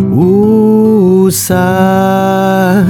[0.00, 2.86] 雾伞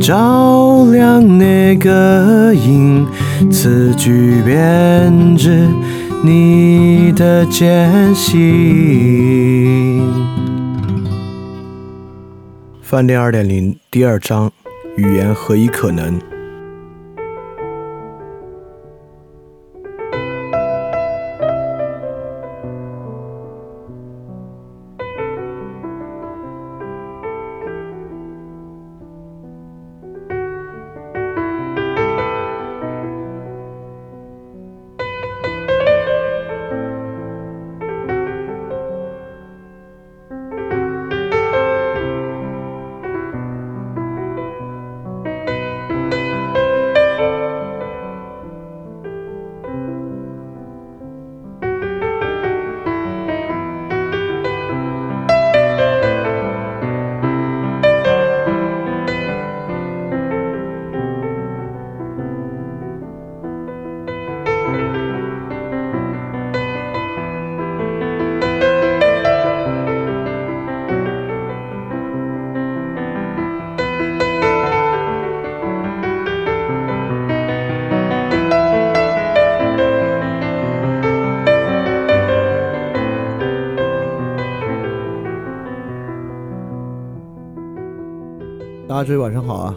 [0.00, 3.06] 照亮那个影，
[3.50, 5.66] 词句编织
[6.22, 10.02] 你的艰辛。
[12.82, 14.50] 饭店二点零第二章：
[14.96, 16.18] 语言何以可能？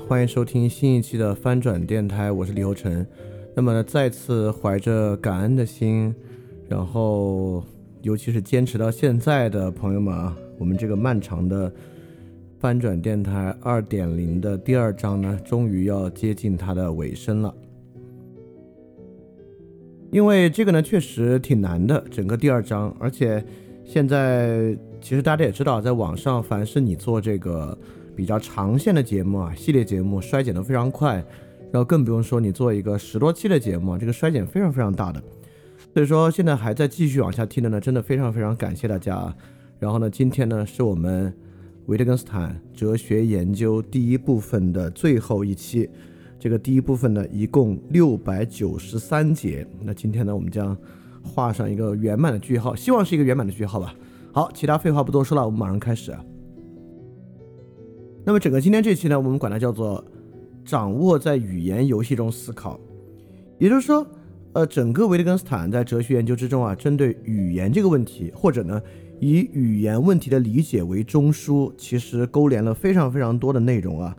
[0.09, 3.05] 欢迎收听新一期的翻转电台，我是李欧成。
[3.55, 6.11] 那么呢，再次怀着感恩的心，
[6.67, 7.63] 然后
[8.01, 11.71] 尤其是坚持到现在的朋友们啊，我们这个漫长的
[12.57, 17.53] 翻转电台二点零的第二章呢，终于要接近它的尾声了。
[20.09, 23.45] 因为这个呢，确实挺难的，整个第二章，而且
[23.85, 27.77] 现在其实大家也知道，在网上，凡是你做这个。
[28.19, 31.13] 比较长线的节目啊，系列节目衰减的非常快，
[31.71, 35.23] 然后更不用说你做一个十多期的节目，这个衰减非常非常大的。
[35.93, 39.33] 所以说现在还在继续往下听的呢，真的非常非常感谢大家啊。
[39.79, 41.33] 然后呢，今天呢是我们
[41.85, 45.89] 维特根斯坦哲学研究第一部分的最后一期，
[46.37, 49.65] 这个第一部分呢一共六百九十三节。
[49.81, 50.75] 那今天呢，我们将
[51.23, 53.95] 画上一个圆满的句号，希望是一个圆满的句号吧。
[54.33, 56.13] 好，其他废话不多说了，我们马上开始。
[58.29, 60.05] 那么整个今天这期呢，我们管它叫做
[60.63, 62.79] 掌握在语言游戏中思考，
[63.57, 64.05] 也就是说，
[64.53, 68.79] 呃，整个维特根斯坦在哲学研究之中啊，针对语言这个问题，或者呢
[69.19, 74.15] 以语言问题的理解为中枢，其实勾连了非常非常多的内容啊。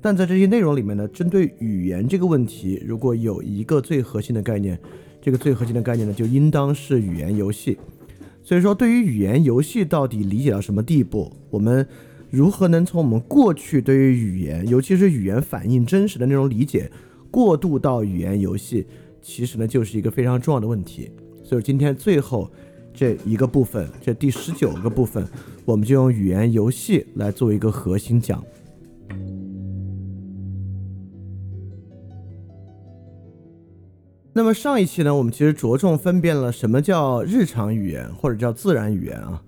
[0.00, 4.78] 但在这些内容里面呢，针对语言这个问题，如果有一个最核心的概念，
[5.20, 7.76] 这个最核心的概念呢，就应当是语言游戏。
[8.40, 11.84] 所以说，对于语言游戏到底理解到什么地步，我们。
[12.30, 16.90] 如何能从我们过去对于语言，尤其是语言反映真实的那种理解，
[17.30, 18.86] 过渡到语言游戏，
[19.22, 21.10] 其实呢就是一个非常重要的问题。
[21.42, 22.50] 所以今天最后
[22.92, 25.26] 这一个部分，这第十九个部分，
[25.64, 28.44] 我们就用语言游戏来做一个核心讲。
[34.34, 39.42] 那么上一期呢，我们其实着重分辨了什么叫日常语言，或者叫自然语言啊。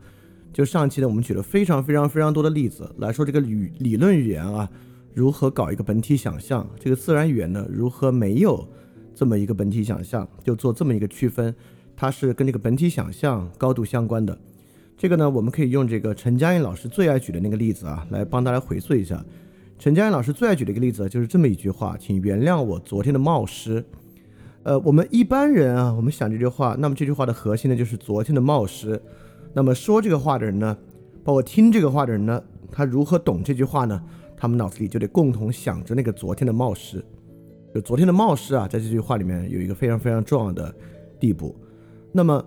[0.52, 4.68] 就上期呢，我们举了非常非常非常多的例子来说这个语理论语言啊，
[5.14, 8.68] 如何搞一个本体想象，这个自然语言呢，如何没有
[9.14, 11.54] 这么一个本体想象，就做这么一个区分，
[11.96, 14.36] 它是跟这个本体想象高度相关的。
[14.98, 19.24] 这个呢，我们可以用这个陈嘉映老师最爱举的那个例子啊，来帮大家回溯一下。
[19.78, 23.82] 陈嘉映老师最爱举的一个例子就是这么一句话，请原谅我昨天的冒失。
[24.62, 29.00] 呃，我们一般人啊，我们想这句话，那么这句话的核心呢，就是昨天的冒失。
[29.52, 30.76] 那么说这个话的人呢，
[31.24, 34.00] 包括听这个话的人呢，他如何懂这句话呢？
[34.36, 37.04] 他们脑子里就得共同想着那个昨天的冒失，
[37.74, 40.74] 就昨天的冒失啊，在这句话里面有一个非常非常重要的
[41.18, 41.54] 地步。
[42.10, 42.42] 那么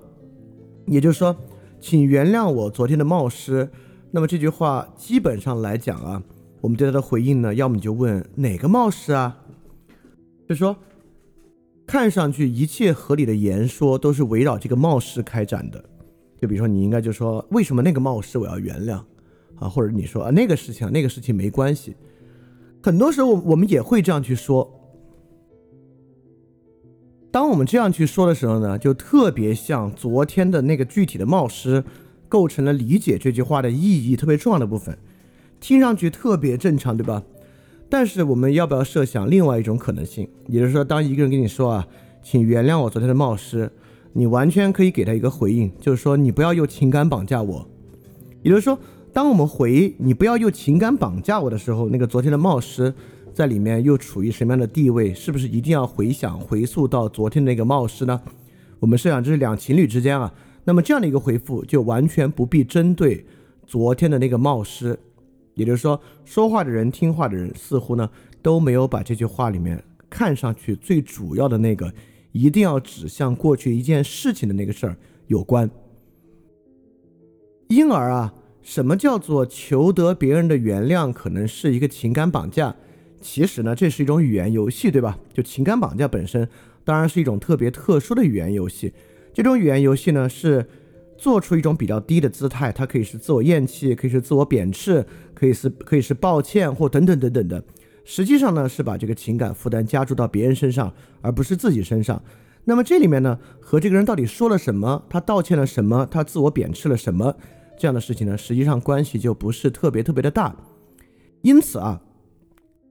[0.88, 1.36] 也就是说，
[1.80, 3.70] 请原谅我昨天的冒失。
[4.10, 6.24] 那么这句话基本上来讲啊，
[6.62, 9.38] 我们对他的回应呢，要么你就问哪个冒失啊？
[10.50, 10.76] 就说
[11.86, 15.84] 看上去一切合理的言说都是围绕这个冒失开展的。
[16.44, 19.02] 就比如说，你应该就说为什么那个冒失我要原谅
[19.56, 19.70] 啊？
[19.70, 21.96] 或者你说啊那个事情那个事情没关系。
[22.82, 24.70] 很多时候我我们也会这样去说，
[27.32, 31.82] 当我们这样去说的时候呢，就特别像昨天的那个具体的冒失，
[32.28, 34.98] 构成了理解这句话的意义特别重要的部分，
[35.62, 37.24] 听上去特别正常，对吧？
[37.90, 40.28] 但是我们要不要设想另外一种可能性？
[40.48, 41.88] 也就是说，当一个人跟你说啊，
[42.22, 43.72] 请原谅我昨天的冒失，
[44.14, 47.68] 你完全可以给他一个回应，就是说你不要用情感绑架我。
[48.42, 48.80] 也就是说，
[49.12, 52.94] 当我们回你不要用情感绑架我的时候，那个昨天的冒失。
[53.34, 55.12] 在里面又处于什么样的地位？
[55.12, 58.22] 是不是一定要回想、回溯到昨天那个冒失呢？
[58.80, 60.32] 我们设想这是两情侣之间啊，
[60.66, 63.26] 那么这样的一个回复就完全不必针对
[63.66, 64.96] 昨天的那个冒失，
[65.56, 68.08] 也就是说，说话的人、听话的人似乎呢
[68.44, 71.92] 都没有把这句话里面看上去最主要的那个
[72.34, 74.98] 一定要指向过去一件事情的那个事儿
[75.28, 75.72] 有关。
[77.70, 82.76] 因而啊，什么叫做求得别人的原谅，可能是一个情感绑架？
[83.22, 85.18] 其实呢，这是一种语言游戏，对吧？
[85.34, 86.48] 就情感绑架本身，
[86.84, 88.94] 当然是一种特别特殊的语言游戏。
[89.34, 90.68] 这种语言游戏呢，是
[91.18, 97.64] 做出一种比较低的姿态，它可以是自我厌弃，可以是自我贬斥，可以是可以是抱歉或等等等等的。
[98.04, 102.22] 实际上呢，是把这个情感负担加注到别人身上，而不是自己身上。
[102.66, 107.36] 那么这里面呢，和这个人到底说了什么，他道歉了什么，他自我贬斥了什么，
[107.78, 110.56] 这样的事情呢，实际上关系就不是特别特别的大。
[111.42, 112.02] 因此啊。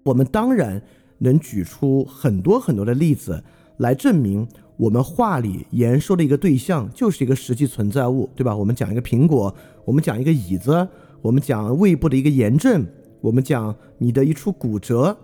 [0.04, 0.82] 我们当然
[1.18, 3.44] 能举出很多很多的例子
[3.76, 8.56] 来证明，我们话里言说的一个对象就是一个实际存在物，对吧？
[8.56, 9.54] 我们讲一个苹果，
[9.84, 10.88] 我们讲一个椅子，
[11.20, 12.84] 我们讲胃部的一个炎症，
[13.22, 15.16] 我们讲你的一处骨折，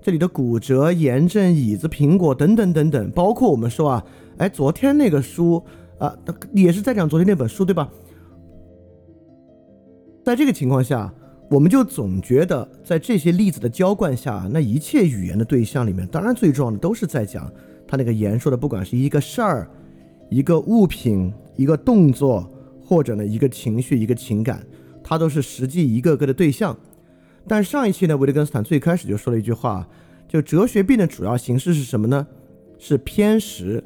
[0.00, 4.06] 这里的骨折、炎症、椅子、苹果等等等等，包括我们说啊，
[4.38, 5.62] 哎，昨天那个书
[5.98, 6.16] 啊，
[6.54, 7.90] 也是在讲昨天那本书，对吧？
[10.24, 11.12] 在这个情况下。
[11.50, 17.52] 我们就总觉得，在这些例子的浇灌下，那一切语言的对象里面，当然最重要的都是在讲
[17.88, 19.68] 他那个言说的，不管是一个事儿、
[20.28, 22.48] 一个物品、一个动作，
[22.84, 24.64] 或者呢一个情绪、一个情感，
[25.02, 26.78] 它都是实际一个个的对象。
[27.50, 29.84] 但上一期呢，维特根斯坦最开始就说了一句话，
[30.28, 32.24] 就哲学病的主要形式是什么呢？
[32.78, 33.82] 是偏食，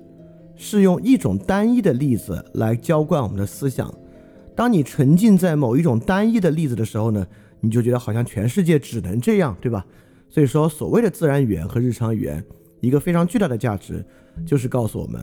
[0.55, 3.91] 是用一种单一的例子来浇灌我们的思想。
[4.55, 7.27] 当你沉浸在某一种单一的例子的时候呢？
[7.61, 9.83] 你就觉得好像全世界只能这样，对吧？
[10.29, 12.45] 所以说，所谓的自然语言和日常语言，
[12.83, 14.05] 一个非常巨大的价值，
[14.45, 15.19] 就是告诉我们，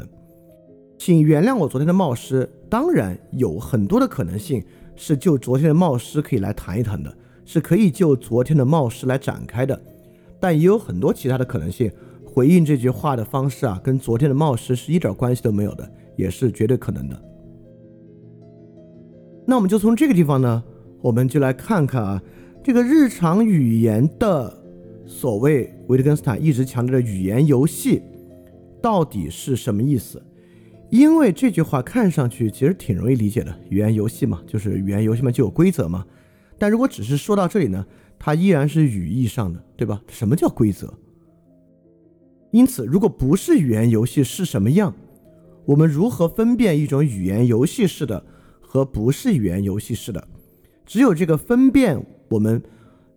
[0.97, 2.49] 请原谅我昨天的冒失。
[2.67, 4.65] 当然，有很多的可能性
[4.95, 7.15] 是就昨天的冒失可以来谈一谈的，
[7.45, 9.81] 是可以就昨天的冒失来展开的。
[10.39, 11.91] 但也有很多其他的可能性，
[12.25, 17.21] 回应这句话的方式啊，跟昨天的冒失是一点关系都没有的，也是绝对可能的。
[19.45, 20.63] 那我们就从这个地方呢。
[21.03, 22.21] 我们就来看看啊，
[22.63, 24.55] 这个日常语言的
[25.03, 28.03] 所谓维特根斯坦一直强调的语言游戏
[28.83, 30.21] 到底是什么意思？
[30.91, 36.05] 因为这句话看上去其实挺容易理解的，语言游戏嘛，就是语言游戏嘛就有规则嘛。
[36.61, 37.83] 但如果只是说到这里呢，
[38.19, 39.99] 它依然是语义上的，对吧？
[40.07, 40.93] 什么叫规则？
[42.51, 44.93] 因此，如果不是语言游戏是什么样？
[45.65, 48.23] 我们如何分辨一种语言游戏式的
[48.61, 50.27] 和不是语言游戏式的？
[50.85, 51.99] 只有这个分辨，
[52.29, 52.61] 我们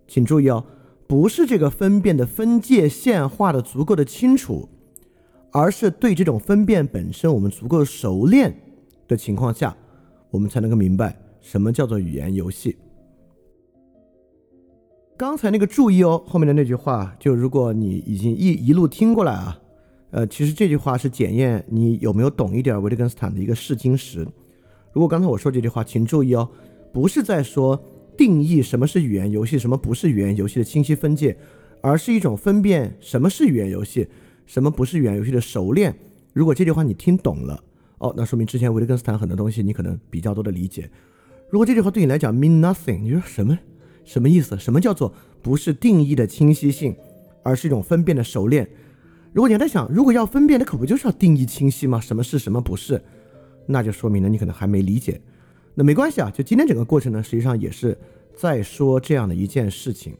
[0.08, 0.64] 请注意哦，
[1.06, 4.66] 不是这个分辨的分界线画的足够的清楚，
[5.52, 8.56] 而是对这种分辨本身我们足够熟练
[9.06, 9.76] 的情况下，
[10.30, 12.74] 我们才能够明白什么叫做语言游戏。
[15.16, 19.56] 刚才那个注意哦，后面的那句话，就如果你已经一一路听过来啊，
[20.10, 24.26] 呃，其实这句话是检验你有没有懂一点维特根斯坦的一个试金石。
[24.92, 26.48] 如果刚才我说这句话，请注意哦。
[26.92, 27.80] 不是在说
[28.16, 31.36] 定义什么是语言游戏，什么不是语言游戏的清晰分界，
[31.80, 34.08] 而是一种分辨什么是语言游戏，
[34.46, 35.94] 什么不是语言游戏的熟练。
[36.32, 37.62] 如果这句话你听懂了，
[37.98, 40.90] 哦，那说明之前维特根斯坦很多东西你可能比较多的理解。
[41.50, 43.56] 如果这句话对你来讲 mean nothing，你说什么
[44.04, 44.58] 什么意思？
[44.58, 46.94] 什么叫做不是定义的清晰性，
[47.42, 48.68] 而是一种分辨的熟练？
[49.32, 51.98] 如果你还在想，如果要分辨，那可不就是要定义清晰吗？
[52.00, 53.02] 什么是什么不是？
[53.66, 55.20] 那就说明了你可能还没理解。
[55.74, 57.98] 那没关系啊，就今天整个过程呢，实际上也是
[58.36, 60.14] 在说这样的一件事情：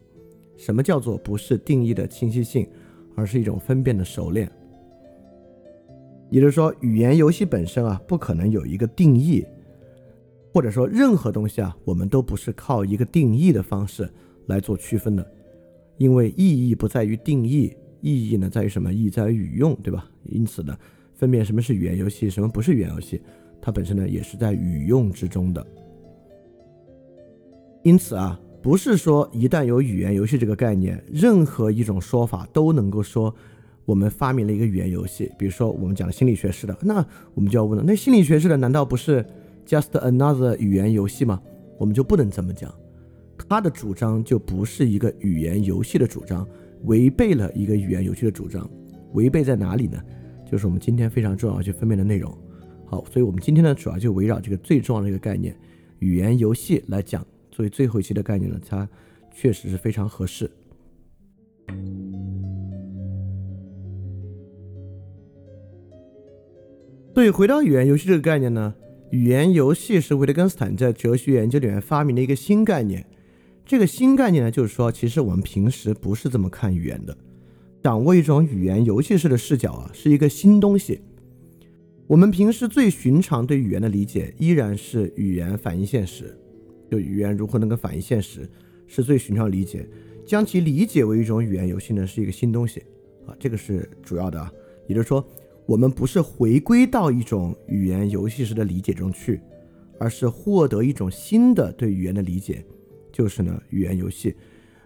[0.57, 2.67] 什么叫做不是定义的清晰性，
[3.15, 4.51] 而是一种分辨的熟练。
[6.31, 9.45] 也就是说，语言游戏本身啊，不可能有一个定义，
[10.55, 14.09] 或者说任何东西啊，我们都不是靠一个定义的方式
[14.47, 15.33] 来做区分的，
[15.99, 18.93] 因为意义不在于定义，意义呢在于什么？
[18.93, 20.09] 意义在于语用，对吧？
[20.27, 20.79] 因此呢，
[21.13, 23.21] 分辨什么是语言游戏，什么不是语言游戏。
[23.61, 25.67] 它本身呢也是在语用之中的，
[27.83, 33.35] 因此啊，不是说一旦有语言游戏这个概念，任何一种说法都能够说
[33.85, 39.27] 我们发明了一个语言游戏，比如说我们讲心理学式的，那我们就要问了，那心理学式的难道不是
[39.67, 41.41] just another 语言游戏吗？
[41.79, 42.73] 我们就不能这么讲，
[43.49, 46.47] 他的主张就不是一个语言游戏的主张，
[46.85, 48.71] 违背了一个语言游戏的主张，
[49.13, 50.01] 违背在哪里呢？
[50.51, 52.33] 就是我们今天非常重要去分辨的内容。
[52.87, 55.57] 好，所以我们今天呢，主要就围绕这个最重要的一个概念——
[55.99, 57.27] 语言游戏来讲。
[57.51, 58.89] 作为最后一期的概念呢，它
[59.33, 60.51] 确实是非常合适。
[67.15, 68.75] 所以回到语言游戏这个概念呢，
[69.11, 73.07] 语言游戏是维特根斯坦在哲学研究里面发明的一个新概念。
[73.65, 77.17] 这个新概念呢，就是说，其实我们平时不是这么看语言的。
[77.83, 81.01] 掌握一种语言游戏式的视角啊，是一个新东西。
[82.07, 86.37] 我们平时最寻常对语言的理解，依然是语言反映现实。
[86.91, 88.49] 就语言如何能够反映现实，
[88.87, 89.89] 是最寻常理解。
[90.27, 92.83] 将其理解为一种语言游戏呢，是一个新东西
[93.27, 94.53] 啊，这个是主要的啊。
[94.87, 95.27] 也就是说，
[95.67, 99.41] 我们不是回归到一种语言游戏式的理解中去，
[99.99, 102.65] 而是获得一种新的对语言的理解，
[103.13, 104.35] 就是呢语言游戏。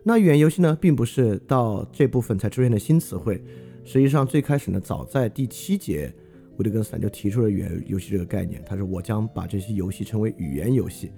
[0.05, 3.43] 那语言游戏呢，并不是到这部分才出现的新词汇，
[3.85, 6.15] 实际上最开始呢，早在第七节，
[6.57, 8.63] 维特根斯坦就提出了语言游戏这个概念。
[8.65, 11.11] 他说：“我将把这些游戏称为语言游戏。”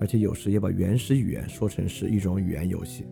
[0.00, 3.04] 而且有时也把原始语言说成是一种语言游戏。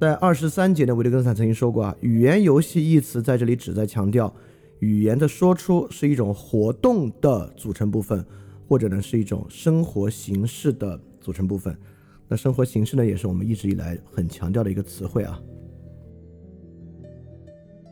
[0.00, 4.34] 在二十三节的维特根斯坦曾经说过啊，语言游戏一词在这里旨在强调，
[4.80, 8.24] 语言的说出是一种活动的组成部分，
[8.68, 11.74] 或者呢是一种生活形式的组成部分。
[12.28, 15.40] 那生活形式呢，也是我们一直以来很强调的一个词汇啊。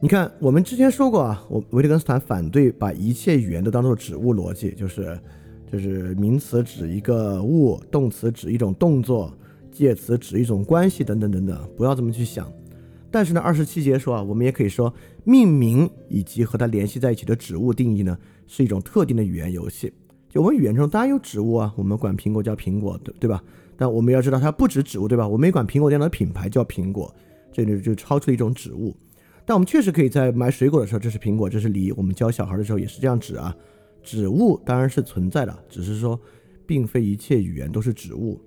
[0.00, 5.18] 你看，我们之前说过啊，我维特根斯坦反对把一切语言都当做指物逻辑，就是。
[5.72, 9.32] 就是名词指一个物，动词指一种动作，
[9.72, 12.52] 介词指一种关系，等等等等，不要这么去想。
[13.10, 14.92] 但是呢，二十七节说啊，我们也可以说，
[15.24, 19.92] 命名以及和它联系在一起的指物定义呢，是一种特定的语言游戏。
[20.28, 23.42] 就我们语言中当然有指物啊，我们管苹果叫苹果，对对吧？
[23.76, 25.26] 但我们要知道，它不止指物，对吧？
[25.26, 27.14] 我们也管苹果这样的品牌叫苹果，
[27.52, 28.96] 这里就超出一种指物。
[29.44, 31.92] 但我们确实可以在买水果的时候，这是苹果，这是梨。
[31.92, 33.54] 我们教小孩的时候也是这样指啊。
[34.02, 36.18] 指物当然是存在的，只是说，
[36.64, 38.40] 并非一切语言都是指物，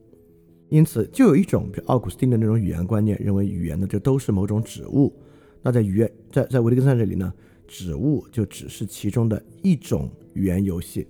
[0.69, 5.13] 因此就有一种，比如奥古斯丁的那种语言观念，认为语言呢就都是某种指物。
[5.61, 7.33] 那在语言在在维特根斯坦这里呢，
[7.67, 11.07] 指物就只是其中的一种语言游戏。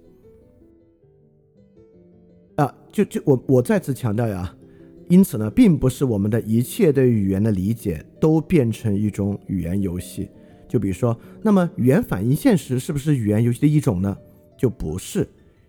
[2.56, 4.56] 啊，就就我我再次强调呀，
[5.10, 10.30] 因此呢，并不是我们的一切对语言的理解都变成一种语言游戏。
[10.68, 14.18] 就比如说，那么语言反映现实是不是语言游戏的一种呢？
[14.58, 15.28] 就不是，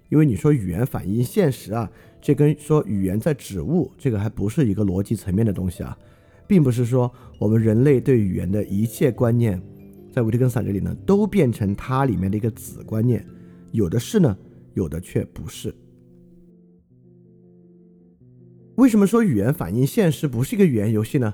[0.09, 1.91] 因为你说语言反映现实啊，
[2.27, 5.97] 这跟说语言在指物，这个还不是一个逻辑层面的东西啊，
[6.45, 9.63] 并不是说我们人类对语言的一切观念，
[10.13, 13.25] 在维特根斯坦这里呢，都变成它里面的一个子观念，
[13.71, 14.37] 有的是呢，
[14.75, 15.73] 有的却不是。
[18.75, 21.33] 为什么说语言反映现实不是一个语言游戏呢？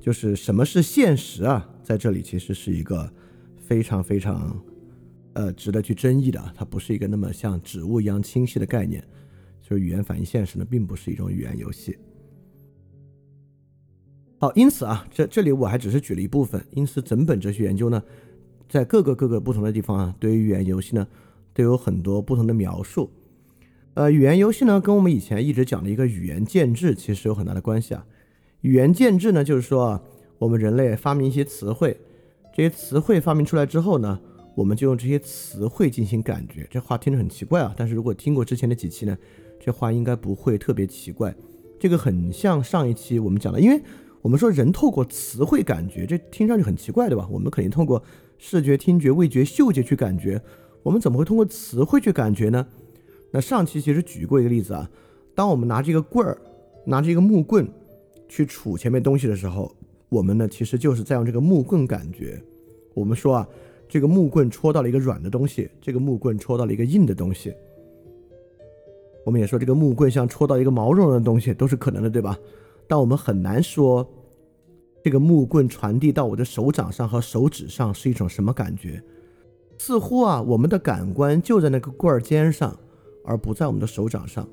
[0.00, 3.08] 就是什么是现实啊，在这里其实是一个
[3.60, 4.60] 非常非常。
[5.34, 9.02] 呃，值得去争议的，它不是一个那么像指物一样清晰的概念。
[9.72, 11.96] 就是语言反映现实呢，并不是一种语言游戏。
[14.38, 16.62] 好，因此啊，这这里我还只是举了一部分。
[16.72, 18.02] 因此，整本哲学研究呢，
[18.68, 21.08] 在各个各个不同的地方啊，对于语言游戏呢，
[21.54, 23.10] 都有很多不同的描述。
[23.94, 28.04] 呃，语言游戏呢，跟我们以前一直讲的一个语言建制其实有很大的关系啊。
[28.60, 30.02] 语言建制呢，就是说啊，
[30.36, 31.98] 我们人类发明一些词汇，
[32.54, 34.20] 这些词汇发明出来之后呢。
[34.54, 37.74] 我们就用这些词汇进行感觉，这话听着很奇怪啊。
[37.74, 39.16] 但是如果听过之前的几期呢，
[39.64, 41.32] 这话应该不会特别奇怪。
[41.78, 43.80] 这个很像上一期我们讲的，因为
[44.20, 47.28] 我们说人透过词汇感觉，这听上去很奇怪，对吧？
[47.30, 48.02] 我们肯定通过
[48.38, 50.42] 视觉、听觉、味觉、嗅觉去感觉，
[50.82, 52.66] 我们怎么会通过词汇去感觉呢？
[53.30, 54.90] 那上期其实举过一个例子啊，
[55.36, 56.36] 当我们拿着一个棍儿，
[56.84, 57.70] 拿着一个木棍
[58.28, 59.72] 去杵前面东西的时候，
[60.08, 62.42] 我们呢其实就是在用这个木棍感觉。
[62.94, 63.48] 我们说啊。
[63.88, 67.52] 这个木棍戳到了一个软的东西，这个木棍戳到了一个硬的东西。
[69.24, 72.38] 我们也说这个木棍像戳到一个毛茸茸的东西，都是可能的，对吧？
[72.88, 74.06] 但我们很难说
[75.02, 79.02] 这个木棍传递到我的手掌上和手指上是一种什么感觉。
[79.78, 82.76] 似乎啊，我们的感官就在那个棍儿尖上，
[83.24, 84.48] 而不在我们的手掌上，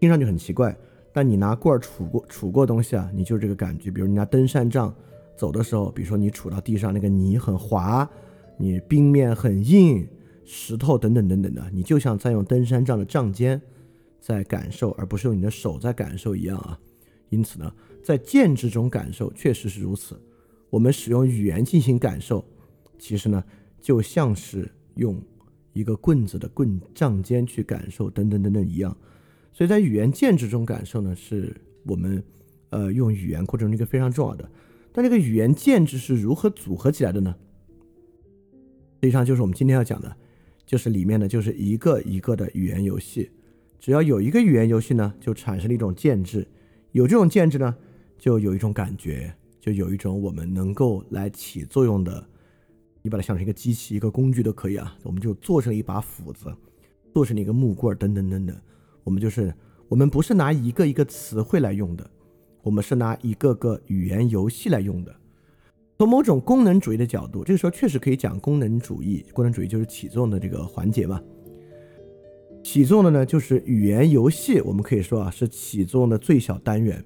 [0.00, 0.76] 听上去很奇怪。
[1.12, 3.90] 但你拿棍儿杵过杵过东西啊，你就是这个感觉。
[3.90, 4.94] 比如你拿登山杖
[5.36, 8.08] 走的时候，比如说你杵到地上那个泥很滑。
[8.56, 10.06] 你冰面很硬，
[10.44, 13.60] 石头等等等等的，你就像在用登山杖的杖尖
[14.24, 16.80] 在感受，而不是用你的手在感受一样啊。
[17.28, 17.70] 因此呢，
[18.02, 20.18] 在建制中感受确实是如此。
[20.70, 22.42] 我们使用语言进行感受，
[22.98, 23.44] 其实呢，
[23.82, 25.20] 就像是用
[25.74, 28.96] 一个棍子的棍杖尖去感受，等等等等一样。
[29.52, 31.54] 所以在语言建制中感受呢，是
[31.84, 32.24] 我们
[32.70, 34.50] 呃用语言过程中一个非常重要的。
[34.90, 37.36] 但这个语言建制是如何组合起来的呢？
[39.02, 40.16] 实际上就是我们今天要讲的，
[40.64, 43.30] 就是里面呢就是一个一个的语言游戏。
[43.84, 46.48] 只要有一个语言游戏呢，就产生了一种建制，
[46.92, 47.76] 有这种建制呢，
[48.16, 52.26] 就有一种感觉，就有一种我们能够来起作用的。
[53.02, 54.96] 你把它想成一个机器、一个工具都可以啊。
[55.02, 56.50] 我们就做成一把斧子，
[57.12, 58.56] 做成一个木棍等等等等。
[59.02, 59.52] 我们就是
[59.86, 62.10] 我们不是拿一个一个词汇来用的，
[62.62, 65.14] 我们是拿一个个语言游戏来用的。
[65.98, 69.26] 从某种功能主义的角度，这个时候确实可以讲功能主义。
[69.34, 71.20] 功能主义就是起作用的这个环节嘛。
[72.64, 74.58] 起作用的呢，就是语言游戏。
[74.62, 77.04] 我们可以说啊，是起作用的最小单元。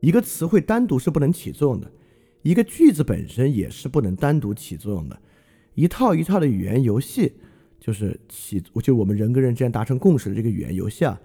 [0.00, 1.90] 一个词汇单独是不能起作用的，
[2.42, 5.16] 一个句子本身也是不能单独起作用的。
[5.74, 7.32] 一套一套的语言游戏，
[7.78, 11.18] 就是起，就我们人跟人之间达成共识的这个语言游戏啊，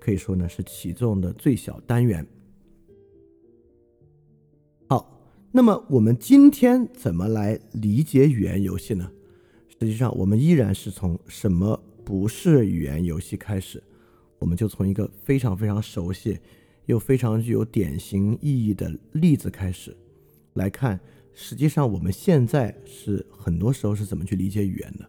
[0.00, 2.26] 可以说呢是起作用的最小单元。
[4.88, 5.20] 好
[5.52, 9.12] 那么我们今天怎么来理解语言游戏呢？
[9.78, 13.82] 实际上，我们依然是从什么不是语言游戏开始，
[14.38, 16.38] 我们就从一个非常非常熟悉
[16.86, 19.96] 又非常具有典型意义的例子开始
[20.54, 20.98] 来看。
[21.34, 25.08] 实际上，我们现在是很多时候是怎么去理解语言的？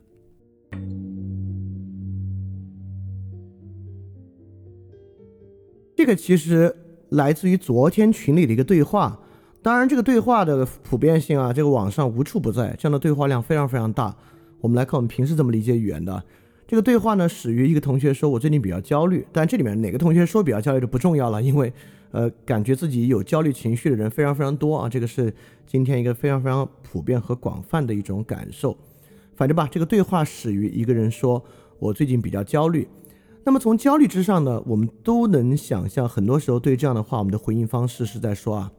[5.95, 6.73] 这个其实
[7.09, 9.19] 来自于昨天群里的一个对话。
[9.61, 14.15] 当然，这个对话的普遍性啊，这个网上无处不在，这样的对话量非常非常大。
[14.61, 16.23] 我们来看我们平时怎么理解语言的。
[16.65, 21.71] 这个对话呢，始于一个同学说：“我最近比较焦虑。”但这里面哪个同学说比较焦虑的不重要了，因为
[22.11, 24.87] 呃，感觉自己有焦虑情绪的人非常非常多啊。
[24.87, 25.33] 这个是
[25.67, 28.77] 今天一个非常非常普遍和广泛的一种感受。
[29.35, 31.43] 反正吧，这个对话始于一个人说
[31.79, 32.87] ：“我最近比较焦虑。”
[33.45, 38.71] 那么从焦虑之上呢，我们都能想象，很多时候对这样的话，我们的回应方式是在说啊。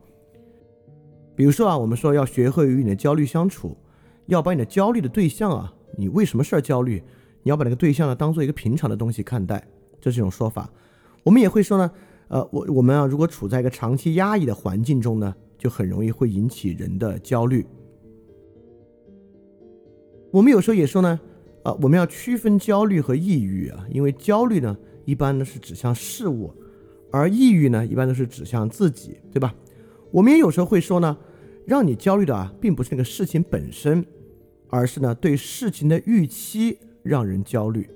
[1.36, 3.76] 比如说啊，我们说要学会与你的焦虑相处，
[4.26, 7.02] 要把你的焦虑的对象啊，你为什么事儿焦虑？
[7.44, 9.64] 你要把那个对象呢当做一个平常的东西看待，
[10.00, 10.68] 这是一种说法。
[11.22, 11.90] 我们也会说呢，
[12.28, 17.64] 呃，我我们啊，如果处在一个长期压抑的环境中呢，就很容易会引起人的焦虑。
[20.30, 21.20] 我们有时候也说呢，
[21.62, 26.52] 啊，我们要区分焦虑和抑郁啊，因为焦虑呢一般呢是指向事物，
[27.12, 29.54] 而抑郁呢一般都是指向自己，对吧？
[30.10, 31.16] 我们也有时候会说呢，
[31.66, 34.04] 让你焦虑的啊，并不是那个事情本身，
[34.68, 37.88] 而是呢对事情的预期让人焦虑。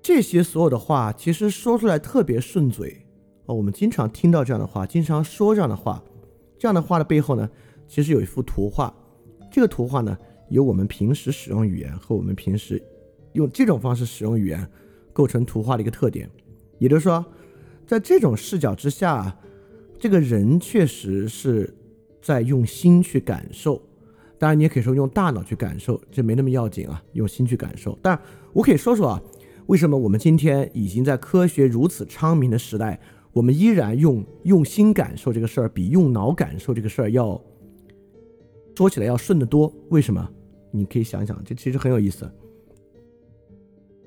[0.00, 3.04] 这些所有的话其实说出来特别顺嘴
[3.44, 6.02] 啊，我们经常听到这样的话，经常说这样的话。
[6.58, 7.50] 这样的话的背后呢，
[7.86, 8.94] 其实有一幅图画。
[9.52, 10.16] 这个图画呢，
[10.48, 12.82] 由我们平时使用语言和我们平时
[13.32, 14.66] 用这种方式使用语言
[15.12, 16.30] 构成图画的一个特点。
[16.78, 17.24] 也就是说，
[17.86, 19.36] 在这种视角之下。
[19.96, 21.72] 这个人确实是
[22.20, 23.80] 在用心去感受，
[24.44, 27.98] 当然你也可以说用大脑去感受，这没那么要紧啊，用心去感受。
[28.02, 28.20] 但
[28.52, 29.22] 我可以说说啊，
[29.68, 33.00] 为什么我们今天已经在科学如此昌明的时代，
[33.32, 37.40] 我们依然用用心感受这个事儿比用脑感受这个事儿要
[38.76, 39.74] 说起来要顺得多？
[39.88, 40.28] 为什么？
[40.70, 42.30] 你可以想想，这其实很有意思。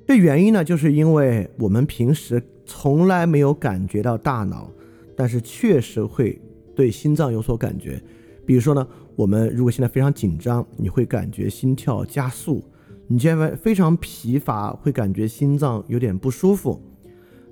[0.06, 4.72] 这原因呢，就是因为我们平时从来没有感觉到大脑。
[5.16, 6.40] 但是确实会
[6.76, 8.00] 对心脏有所感觉，
[8.46, 12.64] 比如说呢，我们如果现在非常紧张，你会感觉心跳加速；
[13.08, 16.80] 你现在非常疲乏，会感觉心脏有点不舒服；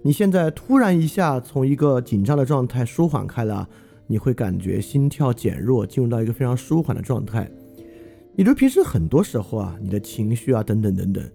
[0.03, 3.67] 你现在突然一下从一个紧张的状态舒缓开了，
[4.05, 7.49] 你会感觉心跳减弱，进入到一个非常舒缓的状态。
[8.35, 11.27] 你就平时很多时候啊，你的情绪啊等等等等，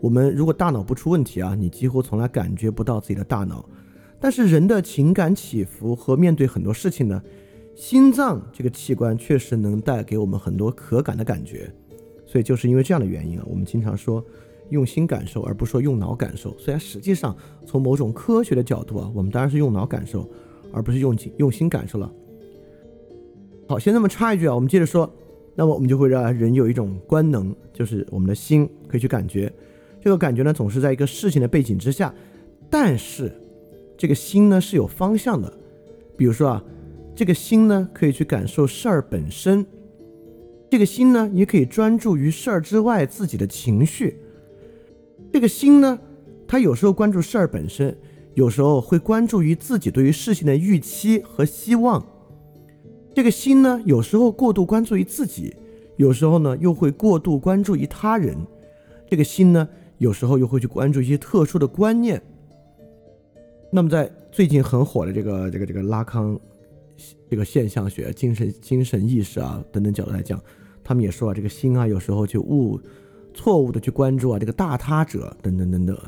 [0.00, 3.64] 我们如果大脑不出问题啊，你几乎从来感觉不到自己的大脑。
[4.18, 7.22] 但是人的情感起伏和面对很多事情呢，
[7.76, 11.70] 心脏这个器官确实能带给我们很多可感的感觉，
[12.26, 14.24] 所以就是因为这样的原因啊，我们经常说
[14.70, 16.56] 用心感受，而不说用脑感受。
[16.58, 17.36] 虽然实际上
[17.66, 20.26] 从某种科学的角度啊，我们当然是用脑感受，
[20.72, 22.10] 而不是用用心感受了。
[23.68, 25.08] 好，先这么插一句啊，我们接着说，
[25.54, 29.52] 那么我们就会让人有一种官能，就是我们的心可以去感觉，
[30.00, 32.14] 这个感觉呢总是在一个事情的背景之下，
[32.70, 33.30] 但是。
[33.98, 35.50] 这个心呢是有方向的，
[36.18, 36.62] 比如说啊，
[37.16, 39.64] 这个心呢可以去感受事儿本身，
[40.70, 44.18] 这个心呢也可以专注于事儿之外自己的情绪。
[45.32, 45.98] 这个心呢，
[46.46, 47.96] 它有时候关注事儿本身，
[48.34, 52.04] 有时候会关注于自己对于事情的预期和希望。
[53.14, 55.56] 这个心呢，有时候过度关注于自己，
[55.96, 58.36] 有时候呢又会过度关注于他人。
[59.08, 62.20] 这个心呢，有时候又会去关注一些特殊的观念。
[63.72, 66.38] 那么在最近很火的这个这个这个拉康
[67.28, 70.40] 这个现象学、精神精神意识啊等等角度来讲，
[70.82, 72.80] 他们也说啊，这个心啊有时候就误
[73.34, 75.98] 错误的去关注啊这个大他者等等等等。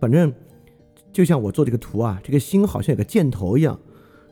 [0.00, 0.32] 反正
[1.12, 3.78] 就像我做这个图啊，这个心好像有个箭头一样，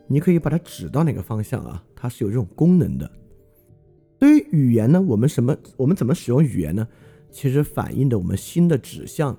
[0.07, 3.11] 你可以把它指到哪个方向啊，它是有这种功能的。
[4.19, 6.87] 对于语言呢，我们什么我们怎么使用语言呢？
[7.31, 9.37] 其实反映的我们心的指向，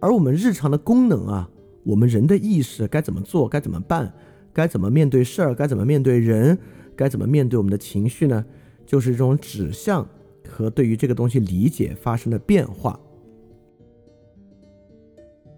[0.00, 1.48] 而我们日常的功能啊，
[1.82, 4.12] 我们人的意识该怎么做，该怎么办，
[4.56, 6.58] 该怎么面对事儿，该怎么面对人，
[6.96, 8.42] 该怎么面对我们的情绪呢？
[8.86, 10.08] 就是这种指向
[10.48, 12.98] 和对于这个东西理解发生的变化，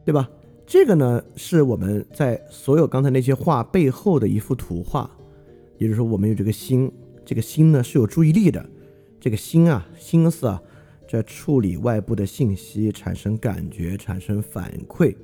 [0.05, 0.29] 对吧？
[0.67, 5.09] 这个呢，是我们在所有刚才那些话背后的一幅图画，
[5.79, 6.91] 也就是说，我们有这个心，
[7.25, 8.69] 这个心呢是有注意力的，
[9.21, 10.61] 这个心啊，心思啊。
[11.09, 15.15] 在处理外部的信息，产生感觉，产生反馈。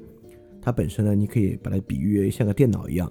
[0.63, 3.11] 它本身呢，你可以把它比喻像个电脑一样，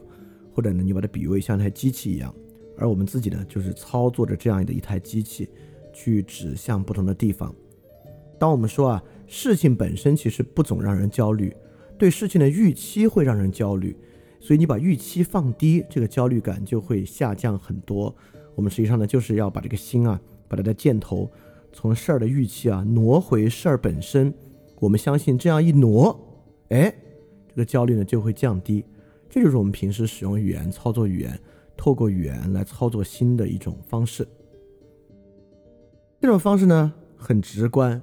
[0.54, 2.34] 或者呢，你把它比喻为像台机器一样。
[2.78, 5.50] 而我们自己呢，就是操作着这样的一台机器，
[5.92, 7.54] 去指向不同的地方。
[8.40, 11.56] 当我们说啊，事情本身其实不总让人焦虑，
[11.98, 13.96] 对事情的预期会让人焦虑。
[14.40, 18.14] 所以你把预期放低，这个焦虑感就会下降很多。
[18.56, 21.32] 我们实际上呢，就是要把这个心啊，把它的箭头。
[21.72, 24.34] 从事儿的预期啊挪回事儿本身，
[24.80, 26.20] 我们相信这样一挪，
[26.70, 26.94] 哎，
[27.50, 28.84] 这个焦虑呢就会降低。
[29.34, 31.40] 这就是我们平时使用语言、操作语言，
[31.76, 34.28] 透过语言来操作心的一种方式。
[36.22, 38.00] 这种方式呢很直观，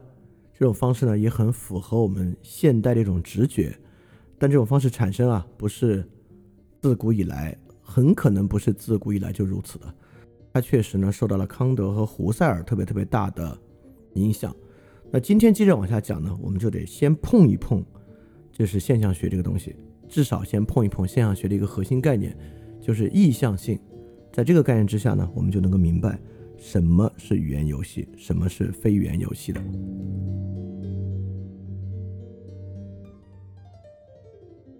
[0.53, 3.73] 这种方式呢也很符合我们现代的一种直觉。
[4.41, 6.05] 但这种方式产生啊，不是
[6.83, 9.95] 自古以来，很可能不是自古以来就如此的。
[10.53, 13.57] 它确实呢受到了康德和胡塞尔特别特别大的
[14.15, 14.53] 影响。
[15.13, 17.85] 那今天接着往下讲呢，我们就得先碰一碰，
[18.51, 19.77] 就是现象学这个东西，
[20.11, 22.37] 至少先碰一碰现象学的一个核心概念，
[22.83, 23.79] 就是意向性。
[24.33, 26.19] 在这个概念之下呢，我们就能够明白
[26.59, 29.63] 什么是语言游戏，什么是非语言游戏的。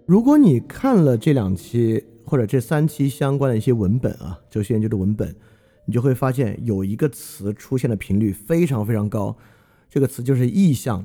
[0.05, 5.35] 如果你看了这两期或者这三期相关的一些文本啊，哲学研究的文本。
[5.83, 9.35] 你就会发现有一个词出现的频率非常非常高，
[9.89, 11.03] 这个词就是意向。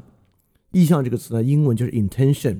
[0.71, 2.59] 意向这个词呢，英文就是 intention。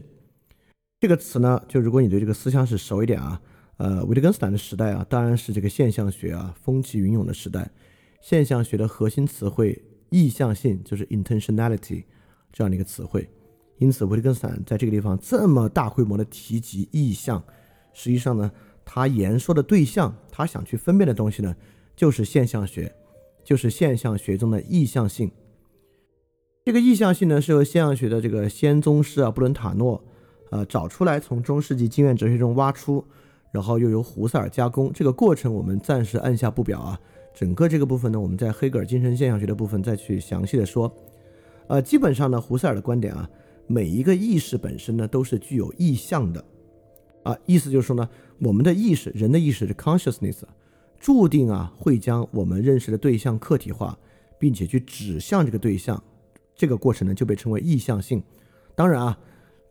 [0.99, 3.41] 这个词呢，就如果你对这个思想史熟一点啊，
[3.77, 7.71] 呃，维特根斯坦的时代啊，当然是这个现象学啊风起云涌的时代。
[8.23, 12.05] 现象学的核心词汇意向性就是 intentionality
[12.51, 13.29] 这样的一个词汇。
[13.79, 17.45] 因此，维特根斯坦在这个地方这么大规模的提及意向，
[17.93, 18.51] 实际上呢，
[18.85, 21.55] 他言说的对象，他想去分辨的东西呢。
[21.95, 22.95] 就是现象学，
[23.43, 25.31] 就是现象学中的意向性。
[26.63, 30.05] 这个意向性呢，是由现象学的这个先宗师啊布伦塔诺，
[30.51, 33.05] 呃找出来，从中世纪经验哲学中挖出，
[33.51, 34.93] 然后又由胡塞尔加工。
[34.93, 37.01] 这个过程我们暂时按下不表啊。
[37.35, 40.91] 整个这个部分呢，我们在黑格尔精神现象学的部分再去详细的说。
[41.69, 43.29] 呃，基本上呢，胡塞尔的观点啊，
[43.67, 46.45] 每一个意识本身呢都是具有意向的，
[47.25, 50.43] 啊，意思就是说呢，我们的意识，人的意识是 consciousness。
[50.99, 53.99] 注定啊会将我们认识的对象客体化，
[54.39, 56.03] 并且去指向这个对象，
[56.55, 58.23] 这个过程呢就被称为意向性。
[58.75, 59.19] 当然啊，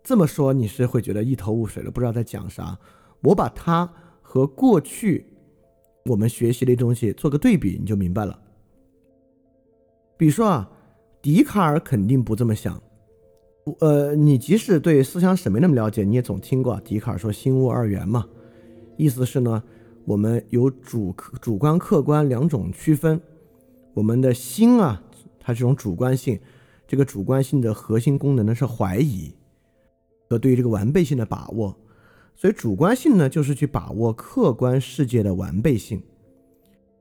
[0.06, 2.78] 这么说你是会觉得一头雾水的，不知道在讲啥。
[3.22, 3.92] 我把它
[4.22, 5.26] 和过去
[6.06, 8.40] 我们学习的东西做个对比，你就明白了。
[10.16, 10.72] 比如说啊，
[11.24, 12.80] 笛卡尔肯定不这么想。
[13.80, 18.28] 呃，你即使对思想史没那么了解，你也总听过笛卡尔说“心物二元”嘛，
[18.98, 19.64] 意思是呢。
[20.06, 23.20] 我们有主客主观客观两种区分，
[23.96, 25.02] 我们的心啊，
[25.40, 26.40] 它这种主观性，
[26.88, 29.34] 这个主观性的核心功能呢是怀疑
[30.38, 31.78] 对于这个完备性的把握，
[32.36, 36.02] 所以主观性呢就是去把握客观世界的完备性，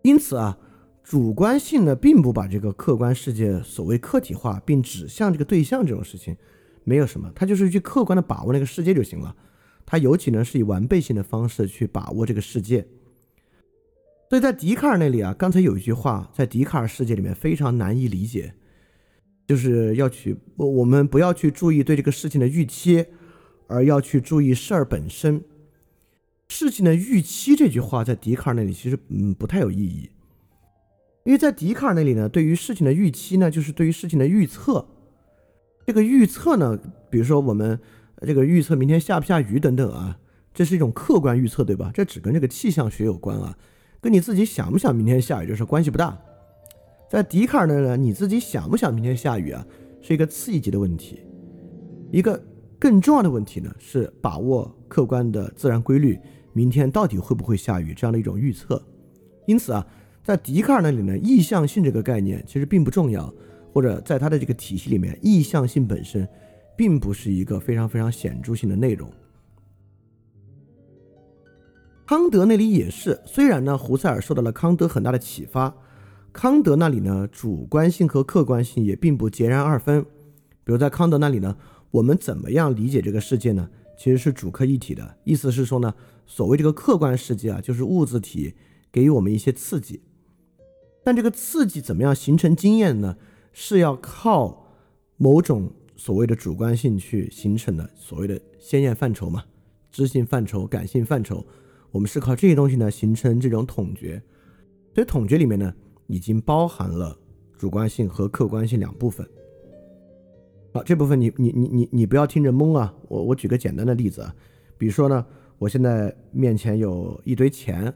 [0.02, 0.58] 因此啊，
[1.02, 6.36] 主观性呢并不把这个客观世界所谓客体化并指向这个对象这种事情，
[6.84, 9.34] 没有什么，它就是去客观的把握那个世界就行了。
[9.86, 12.86] 他尤其呢是以完备性的方式去把握这个世界，
[14.30, 18.54] 所以在笛卡尔那里啊，刚才有一句话在笛卡尔世界里面非常难以理解，
[19.46, 23.04] 就是要去我我们不要去注意对这个事情的预期，
[23.66, 25.42] 而要去注意事儿本身。
[26.48, 30.10] 事情的预期这句话在笛卡尔那里其实嗯不太有意义，
[31.24, 34.86] 因为在笛卡尔那里呢，对于事情的预期呢，就是对于事情的预测。
[35.86, 36.78] 这个预测呢，
[37.10, 37.80] 比如说我们。
[38.26, 40.18] 这个预测明天下不下雨等等啊，
[40.54, 41.90] 这是一种客观预测，对吧？
[41.92, 43.58] 这只跟这个气象学有关啊。
[44.00, 46.16] 跟你自己想不想明天下雨这事关系不大。
[47.10, 49.66] 在笛卡尔那呢，你自己想不想明天下雨啊，
[50.00, 51.20] 是一个次一级的问题。
[52.10, 52.42] 一个
[52.84, 56.20] 更重要的问题呢，是把握客观的自然规律，
[56.52, 58.84] 明天到底会不会下雨这样的一种预测。
[59.46, 59.86] 因此啊，
[60.22, 63.32] 在笛卡尔那里呢，意向性这个概念其实并不重要，
[63.72, 66.28] 或者在他的这个体系里面，意向性本身
[66.76, 69.10] 并不是一个非常非常显著性的内容。
[72.06, 75.74] 康德那里也是，虽然呢，胡塞尔受到了康德很大的启发，
[76.34, 80.04] 康德那里呢，主观性和客观性也并不截然二分。
[80.66, 81.54] 比如在康德那里呢，
[81.94, 83.70] 我们怎么样理解这个世界呢？
[83.96, 85.94] 其实是主客一体的，意思是说呢，
[86.26, 88.54] 所谓这个客观世界啊，就是物质体
[88.90, 90.02] 给予我们一些刺激，
[91.04, 93.16] 但这个刺激怎么样形成经验呢？
[93.52, 94.66] 是要靠
[95.16, 99.44] 某种所谓的主观性去形成的，所谓的先验范畴嘛，
[99.92, 101.46] 知性范畴、感性范畴。
[101.92, 104.20] 我们是靠这些东西呢形成这种统觉，
[104.92, 105.72] 所以统觉里面呢
[106.08, 107.16] 已经包含了
[107.56, 109.24] 主观性和客观性两部分。
[110.74, 112.92] 好，这部分你你你你你不要听着懵啊！
[113.06, 114.34] 我我举个简单的例子啊，
[114.76, 115.24] 比如说呢，
[115.56, 117.94] 我现在面前有一堆钱，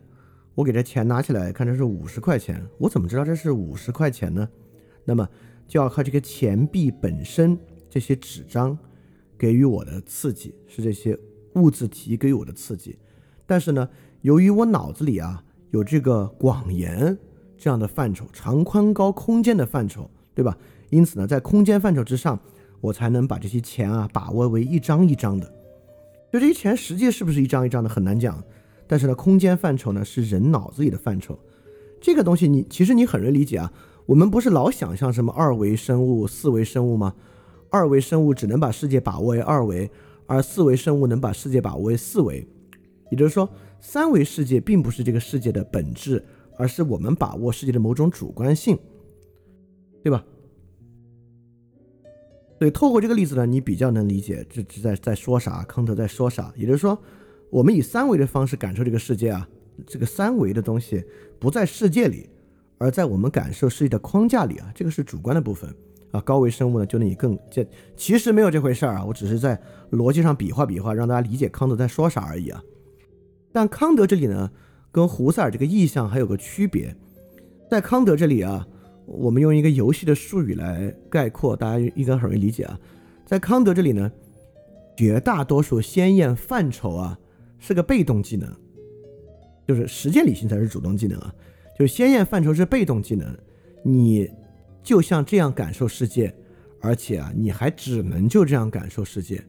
[0.54, 4.48] 我给这钱拿起来看这是五十块钱，我怎么知道这是五十块钱呢？
[5.04, 5.28] 那么
[5.66, 7.58] 就要靠这个钱币本身
[7.90, 8.78] 这些纸张
[9.36, 11.18] 给予我的刺激，是这些
[11.56, 12.96] 物质体给予我的刺激。
[13.44, 13.88] 但是呢，
[14.20, 17.18] 由于我脑子里啊有这个广延
[17.56, 20.56] 这样的范畴，长宽高空间的范畴，对吧？
[20.90, 22.38] 因此呢，在空间范畴之上，
[22.80, 25.46] 我才能把这些钱啊把握为一张一张的。
[26.32, 28.42] 就这些钱实际是不是一张一张的很难讲。
[28.86, 31.38] 但是呢，空间范畴呢是人脑子里的范畴。
[32.00, 33.72] 这个东西你其实你很容易理解啊。
[34.06, 37.14] 我们不是老想象什么二维生物、四维生物吗？
[37.68, 39.90] 二维生物只能把世界把握为二维，
[40.26, 42.48] 而四维生物能把世界把握为四维。
[43.10, 43.46] 也就是说，
[43.80, 46.24] 三维世界并不是这个世界的本质，
[46.56, 48.78] 而是我们把握世界的某种主观性，
[50.02, 50.24] 对吧？
[52.59, 56.53] 所以透过这个例子呢，你比较能理解这是在在说啥，康德在说啥。
[56.57, 56.99] 也就是说，
[57.51, 59.49] 我们以三维的方式感受这个世界啊，
[59.87, 61.05] 这个三维的东西
[61.38, 62.29] 不在世界里，
[62.79, 65.73] 而在我们感受世界的框架里啊，这个是主观的部分
[66.11, 66.21] 啊。
[66.21, 67.64] 高维生物呢，就能以更这
[67.97, 69.61] 其实没有这回事儿啊，我只是在
[69.92, 72.61] 逻辑上比划比划，让大家理解康德在说啥而已啊。
[73.53, 74.51] 但康德这里呢，
[74.90, 76.94] 跟胡塞尔这个意象还有个区别，
[77.71, 78.66] 在康德这里啊，
[79.09, 82.79] 我们用一个游戏的术语来概括，大家应该很容易理解啊。
[83.25, 84.11] 在康德这里呢，
[84.97, 87.18] 绝大多数先验范畴啊
[87.59, 88.51] 是个被动技能，
[89.66, 91.35] 就是实践理性才是主动技能啊，
[91.79, 93.37] 就是先验范畴是被动技能，
[93.83, 94.31] 你
[94.83, 96.35] 就像这样感受世界，
[96.81, 99.42] 而且啊你还只能就这样感受世界，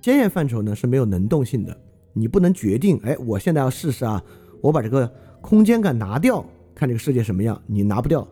[0.00, 1.76] 先验范畴呢是没有能动性的。
[2.14, 4.20] 你不能决定，哎，我现在要试试啊，
[4.60, 5.06] 我把这个
[5.40, 7.62] 空间感拿掉，看这个世界什么样。
[7.66, 8.26] 你拿不掉，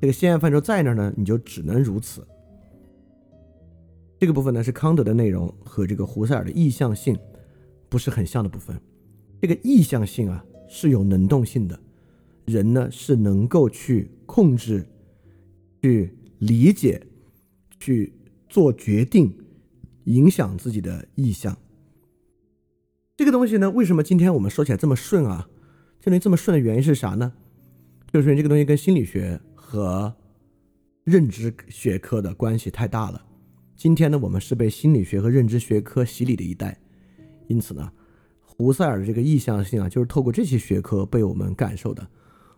[0.00, 2.26] 这个先验范畴在那儿呢，你就只能如此。
[4.18, 7.18] 这个部分呢是康德的内容和这个胡塞尔的意向性
[7.88, 8.80] 不是很像的部分。
[9.40, 11.78] 这个意向性啊是有能动性的，
[12.46, 14.86] 人呢是能够去控制、
[15.82, 17.02] 去理解、
[17.78, 18.12] 去
[18.48, 19.36] 做决定、
[20.04, 21.56] 影响自己的意向。
[23.16, 25.48] 这个东西呢，为什么今天我们说起来这么顺啊？
[26.00, 27.32] 这东西这么顺的原因是啥呢？
[28.12, 29.40] 就是这个东西跟心理学
[29.74, 30.14] 和
[31.02, 33.20] 认知学科的关系太大了。
[33.74, 36.78] 今天呢，我们是被心理学和认知学科洗礼的一代，
[37.48, 37.90] 因此呢，
[38.40, 42.06] 胡塞尔的这个意向性啊，就是透过这些学科被我们感受的。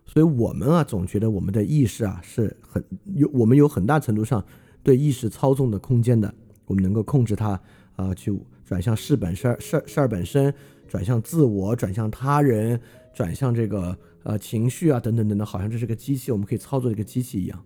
[0.05, 4.45] 所以，我们啊，总觉得我们的意识啊，是很有我们有很大程度上
[4.83, 6.33] 对意识操纵的空间的，
[6.67, 7.59] 我们能够控制它
[7.97, 8.39] 啊，去。
[8.67, 10.53] 转向事本事儿事事儿本身，
[10.89, 12.81] 转向自我，转向他人，
[13.15, 13.97] 转向这个
[14.27, 17.65] 呃情绪啊等等等等，好像这是个机器，我们可以操作这个机器一样。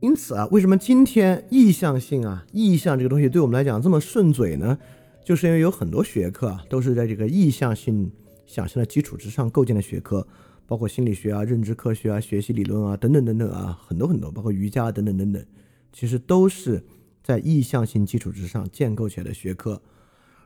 [0.00, 4.78] 因此啊，为什么今天意向性啊意向这个东西对我们来讲这么顺嘴呢？
[5.24, 8.12] 就是因为有很多学科啊都是在这个意向性
[8.46, 10.26] 想象的基础之上构建的学科。
[10.64, 15.44] 包括心理学啊、认知科学啊、学习理论啊等等等等啊，很多很多，包括瑜伽等等等等，
[15.92, 16.82] 其实都是
[17.22, 19.82] 在意向性基础之上建构起来的学科。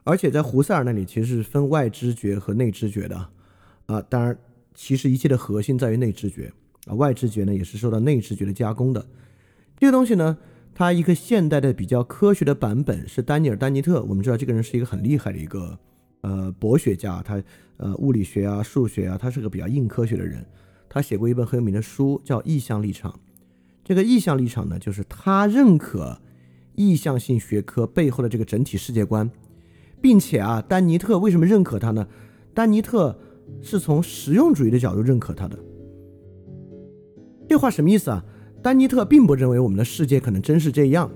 [0.06, 3.28] 而且在胡塞尔那里，其实是分外知觉和内知觉的
[3.86, 4.00] 啊。
[4.02, 4.38] 当然，
[4.72, 6.52] 其实一切的核心在于内知觉
[6.86, 9.04] 啊，外知觉呢也是受到内知觉的加工的。
[9.76, 10.38] 这个东西呢，
[10.72, 14.02] 它一个现代的比较科学的版本是丹尼尔·丹尼特。
[14.04, 15.78] 我们知道这个人是一个很厉害的一个。
[16.22, 17.40] 呃，博学家，他
[17.76, 20.44] 呃，物理学啊，数学啊，他是个比较硬科学的人。
[20.88, 23.12] 他写过一本很有名的书，叫《意向立场》。
[23.84, 26.20] 这个意向立场呢，就是他认可
[26.74, 29.30] 意向性学科背后的这个整体世界观，
[30.06, 32.06] 并且啊，丹尼特为什么认可他呢？
[32.54, 33.18] 丹尼特
[33.60, 35.58] 是从实用主义的角度认可他的。
[37.48, 38.24] 这话什么意思啊？
[38.62, 41.10] 丹尼特并不认为我们的世界可能真是这样，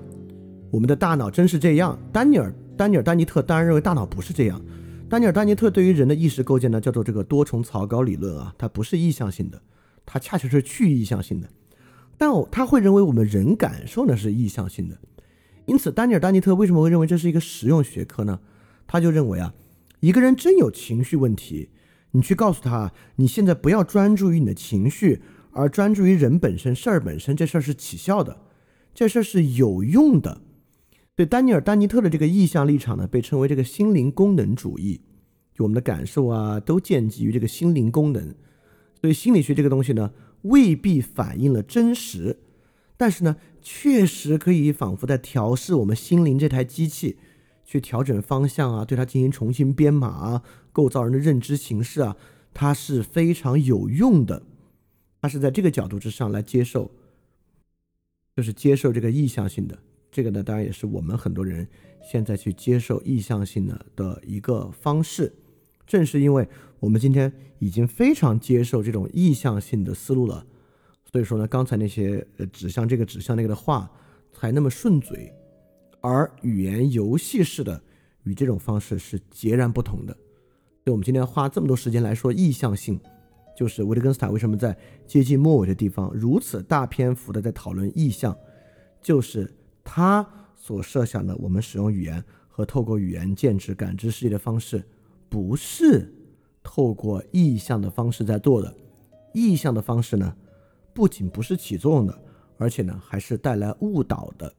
[0.69, 1.97] 我们的大脑真是这样。
[2.11, 4.61] 丹尼尔丹尼尔丹尼特当然认为大脑不是这样。
[5.07, 9.61] 丹尼尔丹尼特对于人的意识构建呢，叫做这个多重草稿理论啊，它不是意向性的，
[10.05, 11.47] 它恰恰是去意向性的。
[12.17, 14.97] 但他会认为我们人感受呢是意向性的。
[15.65, 18.37] 因此，丹尼尔丹尼特为什么会认为这是一个实用学科呢？
[18.91, 19.53] 他就认为啊，
[20.01, 21.69] 一个人真有情绪问题，
[22.11, 28.41] 你去告诉他，你现在不要专注于你的情绪，而专注于人本身、事儿本身，这事儿是起效的，
[28.93, 30.41] 这事儿是有用的。
[31.15, 34.99] 对丹尼尔丹尼特的这个意向立场呢，被称为这个心灵功能主义，
[35.53, 38.35] 就我们的感受啊，都建基于这个心灵功能。
[38.99, 42.41] 所以心理学这个东西呢，未必反映了真实，
[42.97, 47.15] 但是呢，确实可以仿佛在调试我们心灵这台机器。
[47.71, 52.17] 去调整方向啊，对它进行重新编码啊，构造人的认知形式啊，
[52.53, 54.43] 它是非常有用的。
[55.21, 56.91] 它是在这个角度之上来接受，
[58.35, 59.79] 就是接受这个意向性的。
[60.11, 61.65] 这个呢，当然也是我们很多人
[62.03, 65.33] 现在去接受意向性的的一个方式。
[65.87, 66.45] 正是因为
[66.81, 70.45] 我们今天已经非常接受这种意向性的思路了，
[71.09, 73.89] 所以说呢，刚才那些呃指向这个指向那个的话
[74.33, 75.33] 才那么顺嘴。
[76.01, 77.81] 而语言游戏式的
[78.23, 80.13] 与这种方式是截然不同的。
[80.83, 82.99] 所以我们今天花这么多时间来说意向性，
[83.55, 88.35] 就是维特根斯坦为什么在接近末尾的地方如此大篇幅的在讨论意向，
[89.01, 94.83] 就是他所设想的我们使用语言和透过语言建制感知世界的方式，
[95.29, 96.11] 不是
[96.63, 98.75] 透过意向的方式在做的。
[99.33, 100.35] 意向的方式呢，
[100.93, 102.21] 不仅不是起作用的，
[102.57, 104.51] 而且呢还是带来误导的。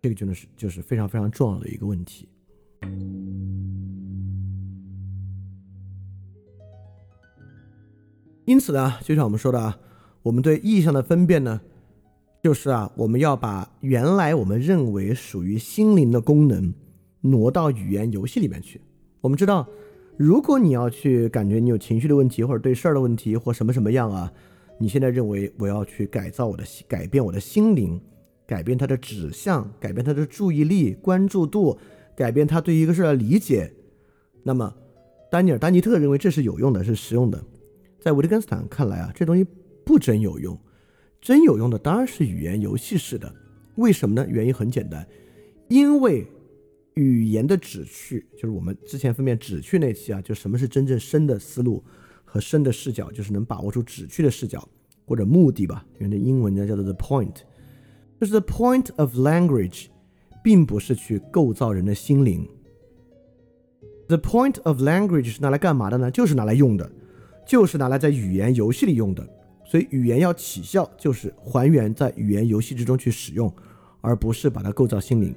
[0.00, 2.28] 这个真的是就是非常非常重要的一个问题。
[8.44, 9.78] 因此呢，就像我们说的啊，
[10.22, 11.60] 我们对意象的分辨呢，
[12.42, 16.72] 就是啊，我们要把原来我们认为属于心灵的功能
[17.20, 18.80] 挪到语言游戏里面去。
[19.20, 19.68] 我们知道，
[20.16, 24.32] 如果你要去感觉你有情绪的问题，或者对事儿的问题，或什么什么样啊，
[24.78, 28.00] 你现在认为我要去改造我的改变我的心灵。
[28.48, 31.78] 改变他的指向，改变他的注意力、关注度，
[32.16, 33.70] 改变他对一个事的理解。
[34.42, 34.74] 那么，
[35.30, 37.44] 丹尼尔·丹尼特认为这是有用的，是实用的。
[38.00, 39.46] 在维特根斯坦看来啊，这东西
[39.84, 40.58] 不真有用。
[41.20, 43.30] 真有用的当然是语言游戏式的。
[43.74, 44.26] 为什么呢？
[44.26, 45.06] 原因很简单，
[45.68, 46.26] 因为
[46.94, 51.84] 语言的旨趣，就是我们之前分辨旨趣那期啊，就什么是真正深的思路
[52.24, 54.66] 和深的视角，就是能把握住旨趣的视角
[55.04, 55.84] 或者目的吧。
[56.00, 57.34] 因为英文呢叫做 the point。
[58.20, 59.86] 就是 the point of language，
[60.42, 62.48] 并不是去构造人的心灵。
[64.08, 66.10] The point of language 是拿来干嘛的呢？
[66.10, 66.90] 就是拿来用的，
[67.46, 69.28] 就是拿来在语言游戏里用的。
[69.64, 73.52] 所以语言要起效，就是还原在语言游戏之中去使用，
[74.00, 75.34] 而不是把它构造心灵。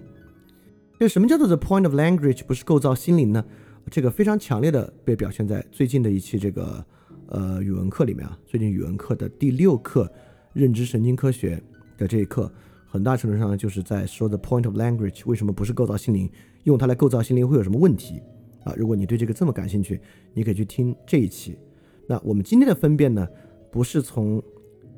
[0.97, 3.43] 这什么叫做 the point of language 不是构造心灵呢？
[3.89, 6.85] 这个非常强烈的被表现在最近的一期这个
[7.27, 8.39] 呃语文课里面啊。
[8.45, 10.09] 最近语文课的第六课
[10.53, 11.61] 认知神经科学
[11.97, 12.51] 的这一课。
[12.91, 16.29] 很大程度上，就是在说 the point of language 为什么不是构造心灵，
[16.65, 18.21] 用它来构造心灵会有什么问题
[18.65, 18.73] 啊？
[18.75, 20.01] 如果你对这个这么感兴趣，
[20.33, 21.57] 你可以去听这一期。
[22.05, 23.25] 那我们今天的分辨呢，
[23.71, 24.43] 不是从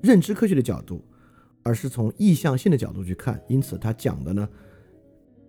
[0.02, 1.06] 认知科学的角度，
[1.62, 3.40] 而是从意向性的角度去看。
[3.48, 4.50] 因此，他讲的呢，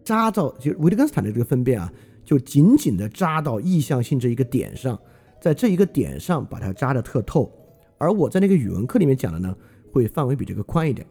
[0.05, 1.91] 扎到就维特根斯坦的这个分辨啊，
[2.23, 5.01] 就紧紧的扎到意向性这一个点上，
[5.41, 7.51] 在这一个点上把它扎的特透。
[7.97, 9.57] 而我在那个语文课里面讲的呢，
[9.91, 11.07] 会范围比这个宽一点。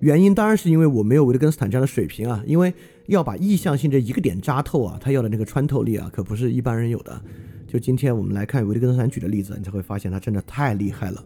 [0.00, 2.72] 原因当然是因为我没有维特根斯坦这样的水平啊，因为
[3.06, 7.20] 要把意向性这一个点扎透啊，他要的那个穿透力啊，可不是一般人有的。
[7.66, 11.24] 就今天我们来看维特根斯坦举的例子，你才会发现他真的太厉害了。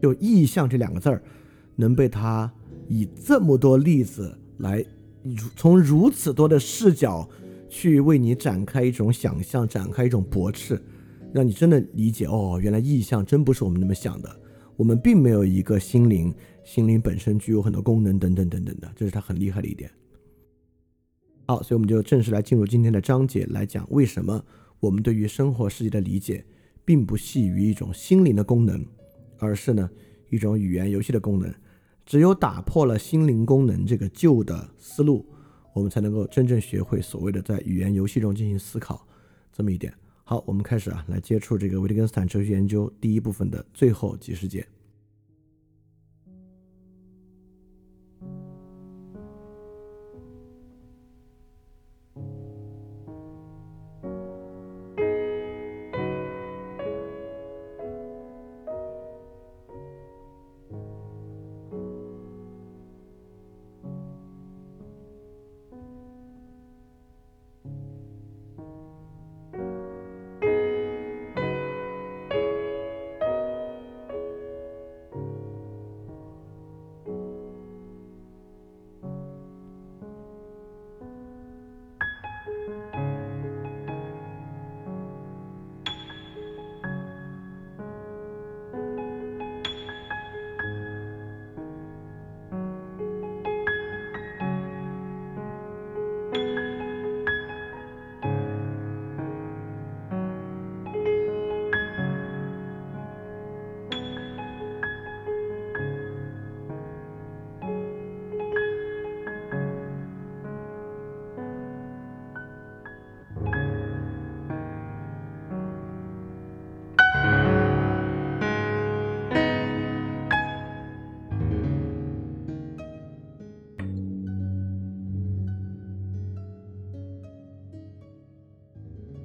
[0.00, 1.22] 就意向这两个字儿，
[1.76, 2.50] 能被他
[2.88, 4.84] 以这么多例子来，
[5.54, 7.28] 从如此多的视角
[7.68, 10.80] 去为你展开一种想象，展开一种驳斥，
[11.32, 14.30] 让你真的理解哦，原来意向真不是我们那么想的，
[14.76, 16.34] 我们并没有一个心灵。
[16.68, 19.90] 心灵本身具有很多功能，等等等等的，这是它很厉害的一点。
[21.46, 24.44] 好，所以我们就正式来进入今天的章节，来讲为什么
[24.78, 26.44] 我们对于生活世界的理解，
[26.84, 28.84] 并不系于一种心灵的功能，
[29.38, 29.88] 而是呢
[30.28, 31.50] 一种语言游戏的功能。
[32.04, 35.24] 只有打破了心灵功能这个旧的思路，
[35.72, 39.08] 我们才能够真正学会所谓的在语言游戏中进行思考
[39.50, 39.90] 这么一点。
[40.22, 44.66] 好，我们开始啊，来接触这个维特根斯坦哲学研究第一部分的最后几十节。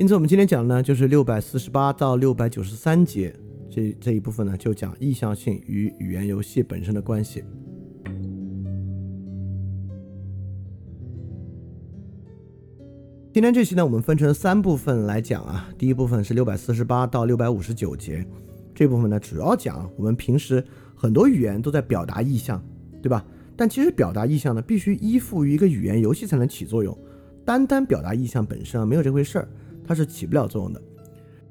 [0.03, 3.33] 因此，我们今天讲呢，就是六百四十八到六百九十三节
[3.69, 7.41] 这这一部分呢，就讲意向性与语言游戏本身的关系。
[13.33, 15.69] 今天这期呢，我们分成三部分来讲啊。
[15.77, 18.27] 第一部分是六百四十八到六百五十九节，
[18.75, 20.61] 这部分呢主要讲我们平时
[20.93, 22.61] 很多语言都在表达意向，
[23.01, 23.25] 对吧？
[23.55, 26.93] 但其实表达意向呢，必须依附于一个语言游戏才能起作用。
[27.45, 29.47] 单单表达意向本身啊，没有这回事儿，
[29.85, 30.81] 它是起不了作用的。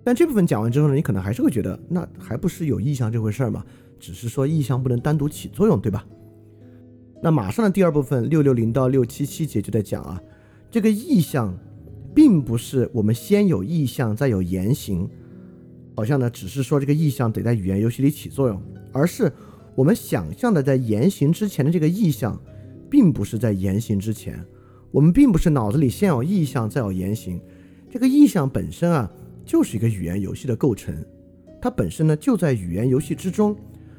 [0.04, 3.64] 但这部分讲完之后呢，你可能还是会觉得，那还不是有意向这回事儿嘛？
[3.98, 6.06] 只是说意向不能单独起作用，对吧？
[7.22, 10.20] 那马上的第二部分六六零到六七七节就在讲啊，
[10.70, 11.56] 这个意向。
[12.14, 15.08] 并不是我们先有意向再有言行，
[15.96, 18.62] 好像呢只是说这个意向得在语言游戏里起作用，
[18.92, 19.32] 而是
[19.74, 22.38] 我们想象的在言行之前的这个意向，
[22.90, 24.38] 并不是在言行之前，
[24.90, 27.40] 我们并不是脑子里先有意向再有言行，
[27.92, 29.12] 这个意象本身啊
[29.44, 30.96] 就是一个语言游戏的构成，
[31.60, 33.54] 它本身呢就在语言游戏之中，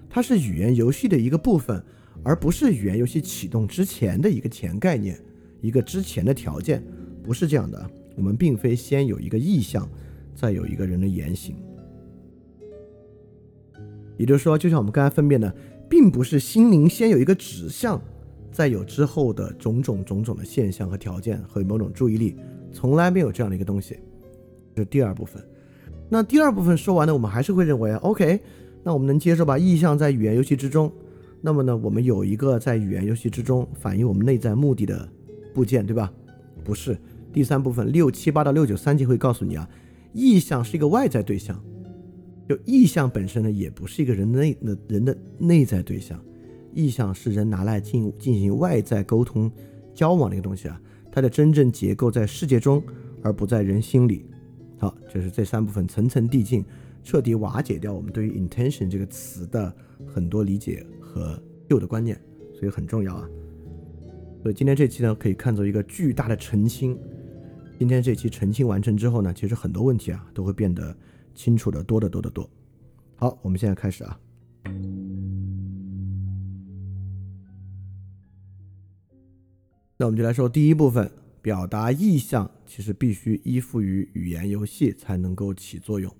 [0.10, 1.80] 它是语言游戏的一个部分，
[2.24, 5.16] 而不是语言游戏启动之前的一个前概念，
[5.62, 6.84] 一个之前的条件，
[7.22, 7.88] 不是这样的。
[8.16, 9.88] 我们并非先有一个意象，
[10.34, 11.56] 再有一个人的言行。
[14.18, 15.56] 也就是说，就像我们刚才分辨的，
[15.88, 18.02] 并不是心灵先有一个指向，
[18.52, 22.36] 再有之后的种种种种的现象和条件和某种注意力，
[22.74, 23.98] 从来没有这样的一个东西。
[24.76, 25.42] 这是第二部分。
[26.10, 28.40] 那第二部分说完呢，我们还是会认为，OK，
[28.84, 30.92] 那我们能接受吧意象在语言游戏之中。
[31.42, 35.08] 那么呢，我们有一个在语言游戏之中反映我们内在目的的
[35.54, 36.12] 部件，对吧？
[36.64, 36.98] 不是。
[37.32, 39.68] 第三部分六七八到六九三节会告诉你啊，
[40.14, 41.60] 意象是一个外在对象，
[42.48, 46.20] 就意象本身呢，也不是一个人内的人的内在对象，
[46.74, 49.52] 意象是人拿来进进行外在沟通
[49.96, 50.80] 交往的一个东西啊，
[51.14, 52.84] 它的真正结构在世界中，
[53.22, 54.26] 而不在人心里。
[54.80, 56.66] 好，这是这三部分层层递进，
[57.04, 59.72] 彻底瓦解掉我们对于 intention 这个词的
[60.08, 61.40] 很多理解和
[61.70, 62.20] 旧的观念，
[62.56, 63.30] 所以很重要啊。
[64.42, 66.98] 所以今天这期呢，可以看作一个巨大的澄清。
[67.78, 70.98] 今天这期澄清完成之后呢，其实很多问题啊都会变得
[71.36, 72.50] 清楚的多得多得多。
[73.18, 74.20] 好，我们现在开始啊。
[80.04, 81.10] 那我们就来说第一部分，
[81.42, 86.14] 表达意向其实必须依附于语言游戏才能够起作用。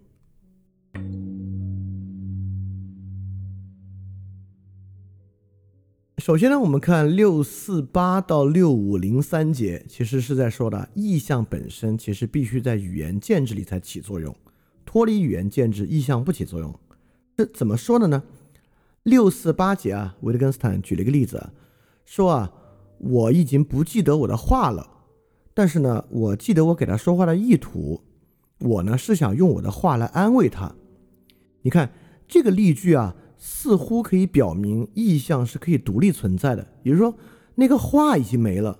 [6.20, 14.34] 首先呢，我们看六四八到六五零三节，其实是在说的意象本身其实必须在语言建制里才起作用，
[14.86, 16.74] 脱离语言建制，意象不起作用。
[17.36, 18.24] 这怎么说的呢？
[19.04, 21.50] 六四八节啊，维特根斯坦举了一个例子，
[22.06, 22.54] 说啊，
[23.04, 24.88] 我已经不记得我的话了，
[25.54, 28.02] 但是呢，我记得我给他说话的意图，
[28.60, 30.76] 我呢是想用我的话来安慰他。
[31.62, 31.92] 你看
[32.28, 33.16] 这个例句啊。
[33.46, 37.14] 似乎可以表明意象是可以独立存在的，也就是说，
[37.56, 38.80] 那个话已经没了，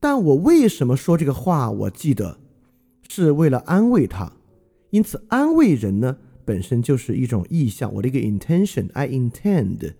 [0.00, 1.70] 但我为什么说这个话？
[1.70, 2.38] 我记得
[3.08, 4.32] 是为了安慰他，
[4.90, 9.92] 因此安慰人呢本身就是一种意象，我的一个 intention，I intend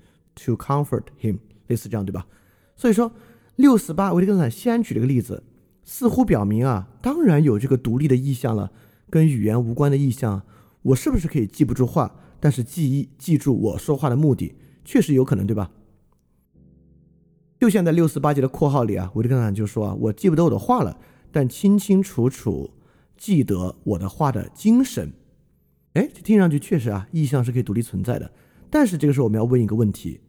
[0.44, 1.38] to comfort him，
[1.68, 2.26] 类似这样对吧？
[2.74, 3.12] 所以说
[3.56, 5.44] 六四八，维特根斯坦先举了个例子，
[5.84, 8.72] 似乎表明啊，当然有这个独立的意象了，
[9.08, 10.42] 跟语言无关的意象，
[10.82, 12.16] 我是不是可以记不住话？
[12.40, 15.70] 但是记忆记住我说话的目的确实有可能，对吧？
[17.60, 20.98] 就像在六四八节的括号里啊，维特根斯坦就说啊，我记不得我的话了，
[21.30, 22.70] 但清清楚楚
[23.16, 25.12] 记得我的话的精神。
[25.94, 28.30] 哎，这听上去确实啊，意象是可以独立存在的。
[28.68, 30.20] 但是这个时候我们要问一个问题：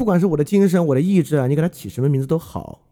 [0.00, 2.86] 不管是我的精神、我的意志啊，你给他起什么名字都好，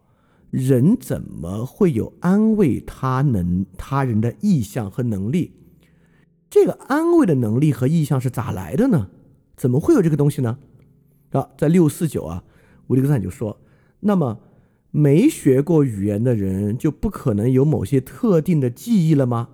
[0.51, 5.53] 人怎么会有安慰他能他人的意向和能力？
[6.51, 9.09] 这个安慰的能力和意向是咋来的呢？
[9.57, 10.59] 怎么会有这个东西呢？
[11.31, 12.43] 啊，在六四九啊，
[12.89, 13.59] 维利根斯坦就说：
[14.01, 14.39] 那么
[14.91, 19.49] 没学过语言的人就不可能有某些特定的记忆了吗？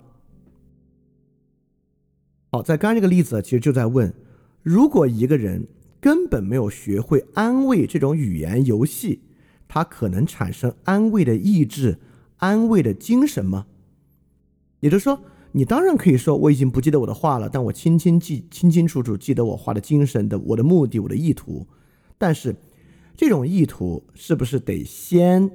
[2.52, 4.14] 好，在刚刚这个例子其实就在问：
[4.62, 5.66] 如果一个人
[6.06, 9.22] 根本没有学会安慰这种语言游戏，
[9.68, 11.98] 他可能产生安慰的意志、
[12.38, 13.66] 安慰的精神吗？
[14.82, 15.20] 也就是说。
[15.54, 21.66] 你当然可以说我已经不记得我的话了，但我清清记清清楚楚记得我话的精神的我的目的我的意图，
[22.18, 22.54] 但是
[23.16, 25.50] 这种意图是不是得先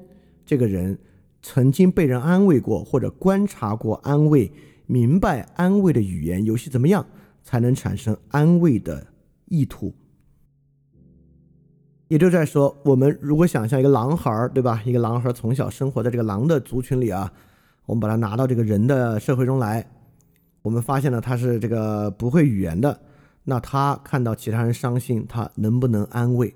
[0.47, 0.99] 这个人
[1.43, 4.51] 曾经被人安慰过或者观察过安慰，
[4.87, 7.07] 明白安慰的语言游戏怎么样，
[7.45, 9.07] 才能产生安慰的
[9.45, 9.95] 意图？
[12.11, 14.83] 也就在说，我们如果想象一个狼孩儿，对吧？
[14.85, 17.33] 一个狼孩儿从小生活在这个狼的族群里啊。
[17.87, 19.87] 我们把它拿到这个人的社会中来，
[20.63, 23.01] 我们发现了他是这个不会语言的，
[23.45, 26.53] 那他看到其他人伤心，他能不能安慰？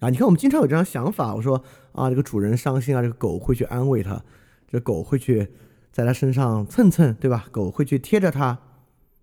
[0.00, 4.20] 啊，你看我们经常有这样想法，我说啊，这个主人伤心啊，这个狗会去安慰他，
[4.68, 5.48] 这狗会去
[5.92, 7.46] 在他身上蹭蹭，对吧？
[7.52, 8.58] 狗会去贴着他，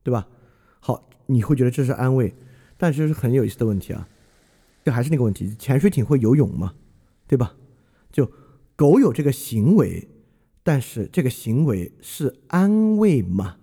[0.02, 0.26] 对吧？
[0.80, 2.34] 好，你会觉得这是安慰，
[2.78, 4.08] 但这是很有意思的问题啊。
[4.84, 6.74] 这还是那个问题，潜水艇会游泳吗？
[7.28, 7.56] 对吧？
[8.12, 8.30] 就
[8.76, 10.08] 狗有这个行为，
[10.62, 13.58] 但是这个行为是安慰吗？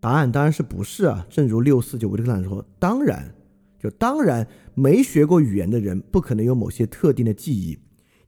[0.00, 1.26] 答案当然是不是啊。
[1.28, 3.34] 正如六四九维特兰说，当然，
[3.80, 7.78] 就当然没学过语言的人不可能有某些特定的记忆，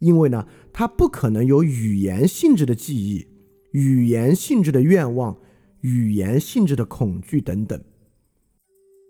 [0.01, 3.29] 因为呢，他不可能有语言性质的记忆、
[3.71, 5.39] 语言性质的愿望、
[5.83, 7.81] 语言性质的恐惧等等。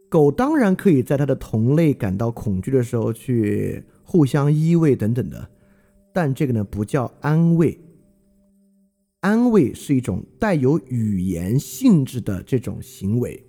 [0.09, 5.51] 狗当然可以在它的同类感到恐惧的时候去互相依偎等等的，
[6.13, 7.79] 但这个呢不叫安慰。
[9.21, 13.45] 安慰是一种带有语言性质的这种行为，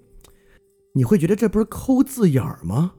[0.93, 2.93] 你会觉得这不是抠字眼儿吗？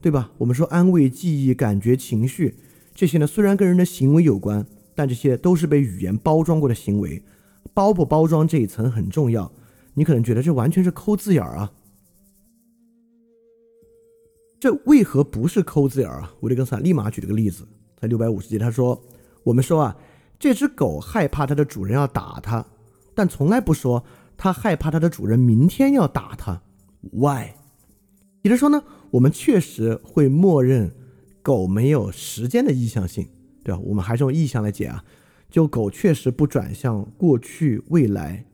[0.00, 0.32] 对吧？
[0.38, 2.56] 我们说安慰、记忆、感觉、情绪
[2.94, 7.22] 这些呢，虽然跟人的行为有关，但这些都是被语言包装过的行为，
[7.74, 9.52] 包不包装这一层很重要。
[9.94, 11.72] 你可能觉得这完全是抠字眼儿啊。
[14.60, 16.34] 这为何不是抠字眼儿啊？
[16.40, 19.00] 维特根斯坦立马举了个例子，在六百五十集，他说
[19.44, 19.96] ：“我们说啊，
[20.36, 22.66] 这只狗害怕它的主人要打它，
[23.14, 24.02] 但从来不说
[24.36, 26.60] 它害怕它的主人明天要打它。
[27.12, 27.50] Why？
[28.42, 30.92] 也就是说呢，我们确实会默认
[31.40, 33.28] 狗没有时间的意向性，
[33.62, 33.80] 对吧？
[33.84, 35.04] 我们还是用意向来解啊。
[35.48, 38.44] 就狗确实不转向过去、未来，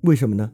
[0.00, 0.50] 为什么呢？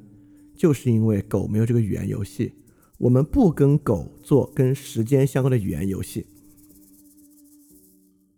[0.56, 2.52] 就是因为狗没有这个语言游戏。”
[3.00, 6.26] 我们不跟狗做跟时间相关的语言游戏。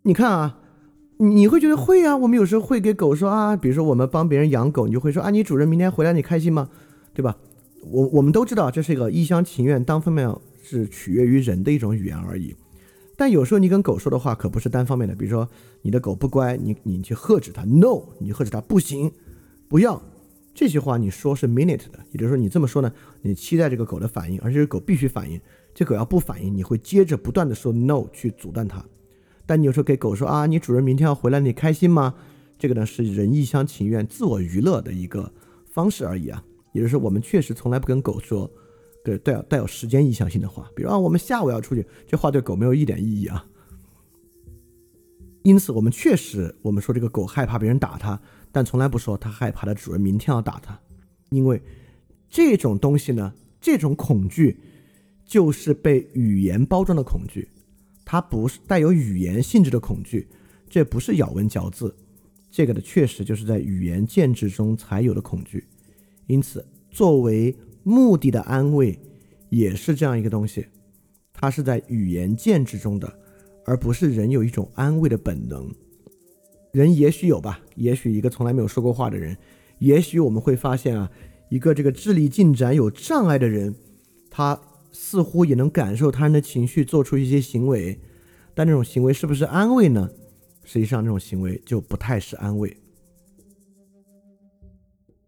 [0.02, 0.60] 你看啊，
[1.18, 2.16] 你会觉得会啊？
[2.16, 6.70] 我们有时候会给狗说啊，比如说我们帮别人养狗，你就会说啊，你主人明天回来你开心吗？
[7.12, 7.36] 对吧？
[7.90, 10.32] 我我们都知道这是一个一厢情愿、单方面
[10.62, 12.54] 是取悦于人的一种语言而已。
[13.16, 15.48] 但有时候你跟狗说的话可不是单方面的，比如说
[15.82, 19.10] 你的狗不乖，你你去呵斥它，no，你呵斥它不行，
[19.68, 20.00] 不要。
[20.54, 22.92] 这句话你说是 minute 的，也就是说你这么说呢，
[23.22, 25.40] 你期待这个狗的反应，而且狗必须反应。
[25.74, 28.84] 这狗要不反应，你会接着不断的说 no 去阻断它。
[29.46, 32.14] 但你有时候给狗说啊，你主人明天要回来，你开心吗？
[32.58, 35.32] 这个呢是人一厢情愿、自我娱乐的一个
[35.70, 36.44] 方式而已啊。
[36.72, 38.50] 也就是说，我们确实从来不跟狗说，
[39.02, 43.46] 对带有带有时间意向性的话，比如啊，我们下午要出去，这话对狗没有一点意义啊。
[45.42, 48.20] 因此，我们确实我们说这个狗害怕别人打它。
[48.52, 50.78] 但从来不说他害怕的主人明天要打他，
[51.30, 51.60] 因为
[52.28, 54.58] 这种东西呢，这种恐惧
[55.24, 57.48] 就是被语言包装的恐惧，
[58.04, 60.28] 它不是带有语言性质的恐惧，
[60.68, 61.94] 这不是咬文嚼字，
[62.50, 65.64] 这个呢确实就是在语言建制中才有的恐惧。
[66.26, 68.98] 因此，作为目的的安慰
[69.48, 70.66] 也是这样一个东西，
[71.32, 73.12] 它是在语言建制中的，
[73.64, 75.74] 而不是人有一种安慰的本能。
[76.72, 79.36] 人也许有吧，也许一个从来没有说过话的人，
[79.78, 81.10] 也许我们会发现啊，
[81.50, 83.74] 一个这个智力进展有障碍的人，
[84.30, 84.58] 他
[84.90, 88.00] 似乎也能感受他人的情绪，做出一些行为，
[88.54, 90.10] 但这种行为是不是安慰呢？
[90.64, 92.74] 实际上，这种行为就不太是安慰。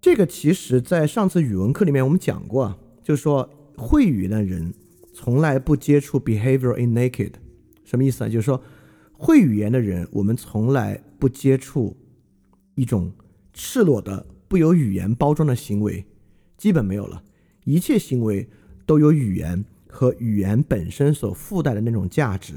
[0.01, 4.73] 这个其实在上次语文课里面我们讲过啊，就是说会语的人
[5.13, 7.33] 从来不接触 behavior in naked，
[7.85, 8.29] 什么意思啊？
[8.31, 8.63] 就是说。
[9.17, 11.97] 会语言的人，我们从来不接触
[12.75, 13.11] 一种
[13.55, 16.05] 赤裸的、不由语言包装的行为，
[16.59, 17.25] 基本没有了。
[17.65, 18.47] 一切行为
[18.85, 22.57] 都有语言和语言本身所附带的那种价值。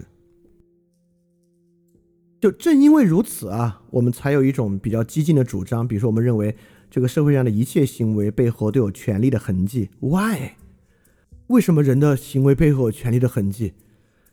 [2.42, 6.54] 就正因为如此啊，我们才有一种比较激进的主张，比如说，我们认为
[6.92, 9.90] 这个社会上的一切行为背后都有权力的痕迹。
[10.02, 10.56] Why？
[11.48, 13.76] 为什么人的行为背后有权力的痕迹？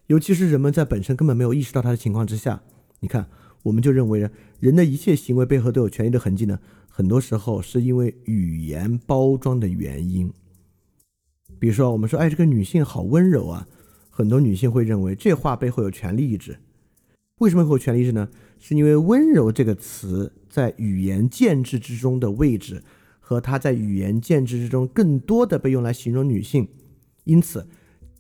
[0.09, 2.64] 尤其是人们在本身根本没有意识到它的情况之下，
[2.99, 3.28] 你看，
[3.65, 6.61] 我们就认为人的一切行为背后都有权利的痕迹呢。
[6.89, 10.33] 很多时候是因为语言包装的原因。
[11.59, 13.67] 比如说，我们说，哎，这个女性好温柔啊，
[14.11, 16.57] 很多女性会认为这话背后有权力意志。
[17.39, 18.29] 为什么会有权力意志呢？
[18.61, 22.85] 是因为温柔这个词在语言建制之中的位置，
[23.19, 26.69] 和它在语言建制之中更多的被用来形容女性，
[27.25, 27.67] 因此。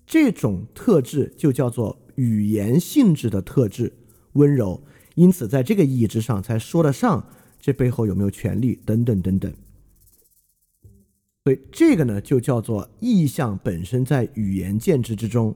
[0.06, 3.90] 这种特质就叫做语言性质的特质，
[4.34, 4.84] 温柔。
[5.14, 7.26] 因此，在这个意义之上，才说得上
[7.60, 9.52] 这背后有没有权利等等等等。
[11.44, 15.54] 所以，这个呢，就叫做意象本身在语言建制之中。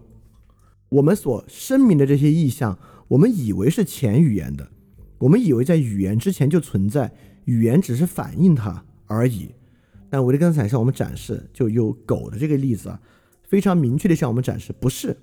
[0.90, 2.78] 我们所声明的这些意象，
[3.08, 4.70] 我们以为是前语言的，
[5.18, 7.12] 我们以为在语言之前就存在，
[7.46, 9.50] 语言只是反映它而已。
[10.10, 13.00] 但维特根斯坦向我们展示，就有狗的这个例子啊，
[13.42, 15.16] 非常明确的向我们展示，不是，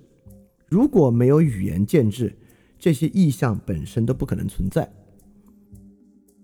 [0.67, 2.35] 如果没有语言建制，
[2.77, 4.89] 这些意象本身都不可能存在。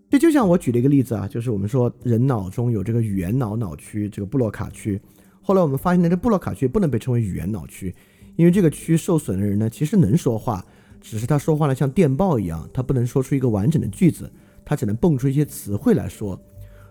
[0.10, 5.00] 这就像我举了一个例子啊，就是我们说人脑中有这个语言脑脑区，这个布洛卡区。
[5.42, 7.96] 后来我们发现呢，这布洛卡区不能被称为语言脑区，
[8.36, 10.66] 因为这个区受损的人呢，其实能说话，
[11.00, 14.30] 只是他说话呢像电报一样，他不能说出一个完整的句子，
[14.66, 16.38] 他只能蹦出一些词汇来说。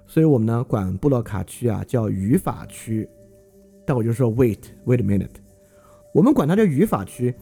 [0.07, 3.07] 所以我们呢管布洛卡区啊叫语法区。
[3.86, 5.28] 但我就说，wait wait a minute，
[6.14, 7.34] 我们管它叫语法区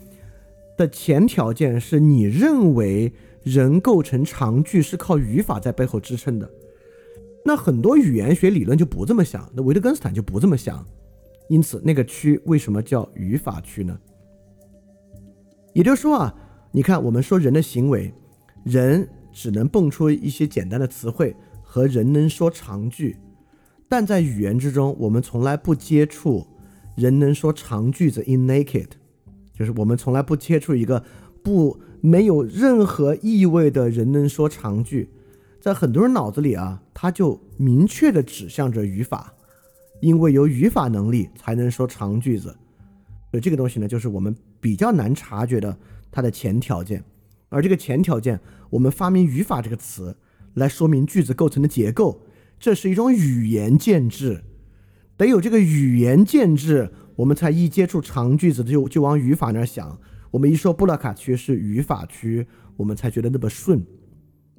[0.78, 3.12] 的前条件是你认为
[3.42, 6.48] 人构成长句是靠语法在背后支撑的。
[7.44, 10.86] 那很多语言学理论就不这么想，那维特根斯坦就不这么想。
[11.48, 13.98] 因此，那个区为什么叫语法区呢？
[15.72, 16.34] 也就是说啊，
[16.70, 18.12] 你看，我们说人的行为，
[18.64, 23.16] 人只能蹦出一些简单的词汇，和人能说长句，
[23.88, 26.46] 但在语言之中，我们从来不接触
[26.96, 28.88] 人能说长句子 in naked，
[29.58, 31.02] 就是我们从来不接触一个
[31.42, 35.08] 不没有任何意味的人能说长句，
[35.60, 39.34] 在很多人脑子里啊，他就明确的指向着语法。
[40.00, 42.56] 因为有语法能力才能说长句子，
[43.32, 45.76] 所以这个东西呢，就是我们比较难察觉的
[46.12, 47.02] 它的前条件。
[47.48, 48.38] 而这个前条件，
[48.70, 50.16] 我们发明语法这个词
[50.54, 52.20] 来说明句子构成的结构，
[52.60, 54.44] 这是一种语言建制。
[55.16, 59.98] 得有这个语言建制，我们才一接触长句子就就往语法那儿想。
[60.30, 62.46] 我们一说布拉卡区是语法区，
[62.76, 63.84] 我们才觉得那么顺。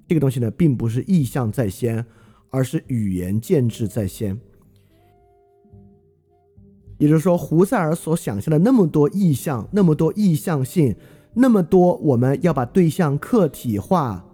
[0.06, 2.06] 这个东西呢，并不是意象在先，
[2.50, 4.38] 而是语言建制在先。
[6.98, 10.94] 也就是说，胡塞尔所想象的那么多意象，那么多意向性，
[11.36, 14.26] 那么多我们要把对象客体化，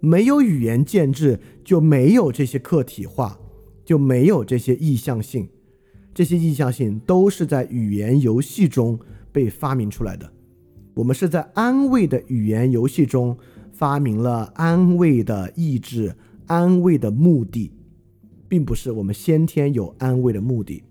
[0.00, 3.38] 没有语言建制，就没有这些客体化，
[3.84, 5.46] 就没有这些意向性。
[6.14, 8.98] 这些意向性都是在语言游戏中
[9.32, 10.30] 被发明出来的。
[10.94, 13.36] 我们是在安慰的语言游戏中
[13.72, 16.14] 发明了安慰的意志、
[16.46, 17.72] 安慰的目的，
[18.48, 20.84] 并不是我们先天有安慰的目的。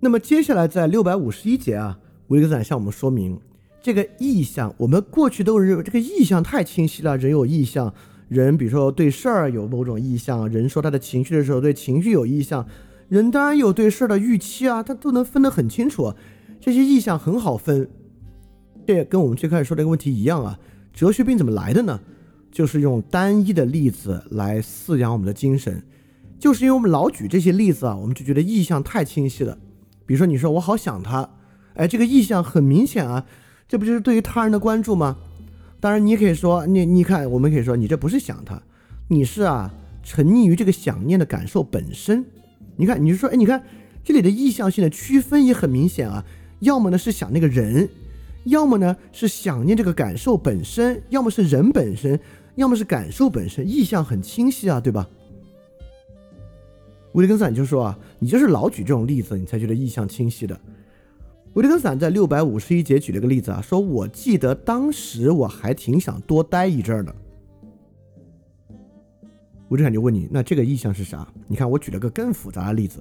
[0.00, 3.40] 那么接下来在六百五十一节啊，维克斯坦向我们说明
[3.80, 4.74] 这个意象。
[4.76, 7.94] 我们过去都认为这个意象太清晰了，人有意象，
[8.28, 12.66] 人比如说对事儿有某种意象，人说他的情绪的时候对情绪有意象，
[13.08, 16.14] 人当然有对事儿的预期啊，他都能分得很清楚。
[16.60, 17.88] 这些意象很好分，
[18.86, 20.58] 这跟我们最开始说这个问题一样啊。
[20.92, 22.00] 哲学病怎么来的呢？
[22.50, 25.82] 就是用单一的例子来饲养我们的精神，
[26.38, 29.58] 就是因为我们老举这些例子啊，我们就觉得意象太清晰了。
[30.06, 31.28] 比如说，你说我好想他，
[31.74, 33.26] 哎，这个意向很明显啊，
[33.66, 35.16] 这不就是对于他人的关注吗？
[35.84, 38.58] 当然，你可以说，你你看，我们可以说，你这不是想他，
[39.06, 39.70] 你是啊，
[40.02, 42.24] 沉溺于这个想念的感受本身。
[42.76, 43.62] 你看，你是说，哎，你看
[44.02, 46.24] 这里的意向性的区分也很明显啊，
[46.60, 47.86] 要么呢是想那个人，
[48.44, 52.18] 要么呢是想念这个感受本身，要么是人本身，
[52.54, 55.06] 要么是感受本身，意向很清晰啊，对吧？
[57.12, 60.58] 威利根斯坦就说啊，你就是老举这种例子，你才觉得意象清晰的。
[61.54, 67.14] 维特根斯坦在六百五十一节举了个例子啊，说我记得当时我还挺想多待一阵儿的。
[69.68, 71.26] 维特根斯坦就问你，那这个意象是啥？
[71.46, 73.00] 你看我举了个更复杂的例子，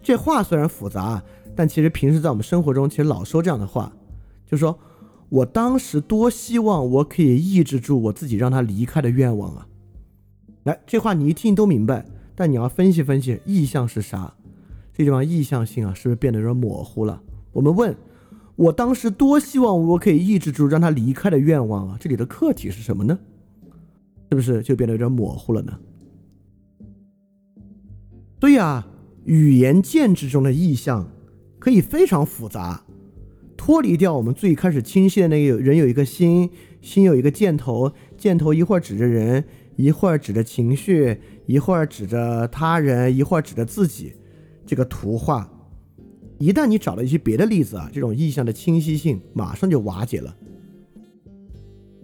[0.00, 1.20] 这话虽然复杂，
[1.56, 3.92] 但其实平时在我们生活中其实老说这样的话，
[4.46, 4.78] 就说
[5.28, 9.66] 我当时多希望我可以抑制住我自己让他离开的愿望啊。
[10.62, 12.06] 来，这话你一听都明白。
[12.36, 14.32] 但你要分析分析意向是啥？
[14.94, 17.20] 这地方意向性啊，是不是变得有点模糊了？
[17.58, 17.96] 我们问，
[18.54, 23.18] 我当时多希望我可以抑制住让他离开的愿望啊，这里的客体是什么呢？
[24.30, 25.76] 是不是就变得有点模糊了呢？
[28.38, 28.86] 对呀，
[29.24, 31.10] 语言建制中的意象
[31.58, 32.84] 可以非常复杂，
[33.56, 36.48] 脱离掉我们最开始清晰的那个人有一个心，
[36.80, 39.42] 心有一个箭头，箭头一会儿指着人，
[39.74, 41.20] 一会儿指着情绪。
[41.46, 44.12] 一会儿指着他人，一会儿指着自己，
[44.64, 45.50] 这个图画，
[46.38, 50.34] 一旦你找了一些别的例子啊，这种意象的清晰性马上就瓦解了。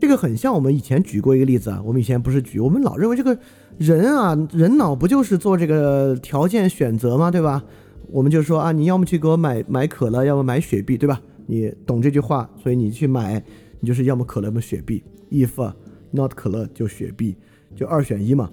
[0.01, 3.39] 这个很像我们以前举过一个例子啊，我们以前不是举，我们老认为这个
[3.79, 7.31] 人啊，人脑不就是做这个条件选择吗？
[7.31, 7.65] 对吧？
[8.11, 11.23] 我们就说啊，你要么去给我买买可乐，要么买雪碧，对吧？
[11.47, 13.43] 你懂这句话，所以你去买，
[13.81, 15.03] 你就是要么可乐，要么雪碧。
[15.31, 15.73] if
[16.11, 17.37] not 可乐就雪碧，
[17.75, 18.51] 就二选一嘛。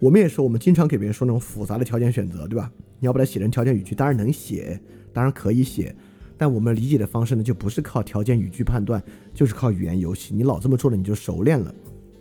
[0.00, 2.70] 我们也说，我们经常给别人说那种复杂的条件选择，对吧？
[3.00, 4.80] 你要把它写成条件语句，当然能写，
[5.16, 5.96] 当然可以写，
[6.36, 9.02] 但我们理解的方式呢，就不是靠条件语句判断，
[9.32, 10.34] 就是靠语言游戏。
[10.34, 11.74] 你老这么做了，你就熟练了。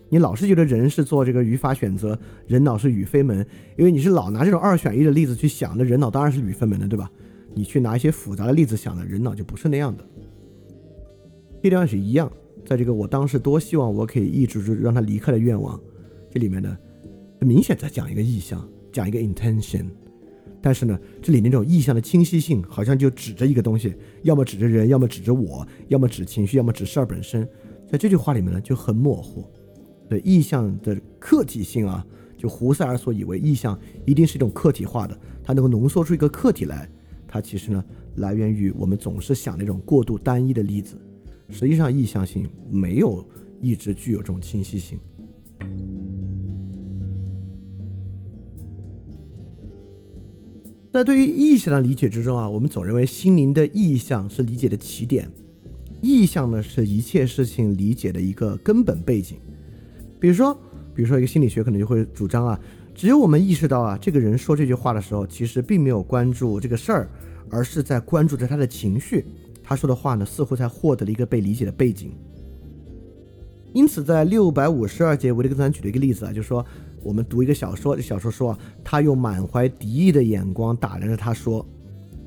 [0.08, 2.18] 你老是觉得人是做这个语法选择，
[2.48, 3.46] 人脑是语非门，
[3.78, 7.12] 因为你是老拿这种二选一的例子去想，那人脑当然是语非门的，对吧？
[7.54, 10.08] 你去拿一些复杂的例子想的，人脑就不是那样的。
[11.62, 12.32] 这地方是一样，
[12.66, 15.78] 在这个我当时多希望我可以抑制住让他离开的愿望，
[16.32, 16.78] 这里面呢，
[17.42, 19.88] 明显在讲一个意向，讲一个 intention。
[20.66, 23.94] 但是呢，这里那种意象的清晰性，好像就指着一个东西，
[24.24, 27.48] 要么指着人，要么指着我，要么指情绪，要么指事儿本身。
[27.88, 29.48] 在这句话里面呢，就很模糊。
[30.10, 32.04] 对意象的客体性啊，
[32.36, 36.90] 就胡塞尔所以为意象一定是一种客体化的，它能够浓缩出一个客体来。
[37.28, 37.86] 它其实呢，
[38.16, 41.00] 来源于我们总是想那种过度单一的例子。
[41.52, 43.24] 实际上，意向性没有
[43.62, 44.98] 一直具有这种清晰性。
[50.96, 55.30] 在对于意象的理解之中啊，我们总认为心灵的意象是理解的起点，
[56.02, 59.38] 意象呢是一切事情理解的一个根本背景。
[60.22, 60.58] 比如说，
[60.96, 62.58] 比如说一个心理学可能就会主张啊，
[62.94, 67.10] 只有我们意识到啊，这个人说这句话的时候，其实并没有关注这个事儿，
[67.50, 69.26] 而是在关注着他的情绪，
[69.62, 72.14] 他说的话呢，似乎才获得了一个被理解的背景。
[73.74, 76.66] 因此，在六百五十二节，维特根斯坦举了一个例子啊，就是说。
[77.06, 81.64] 我们读一个小说，这小说说啊，他用满怀敌意的眼光打量着他说，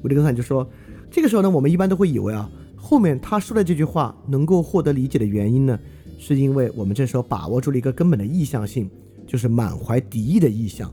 [0.03, 0.65] 维特根斯坦就说，
[1.11, 5.77] 这个时候呢，我们一般都会以为啊，后面他说的这句话能够获得理解的原因呢，
[6.17, 8.89] 是因为我们这时候把握住了一个根本的意向性，
[9.27, 10.89] 就是满怀敌意的意向。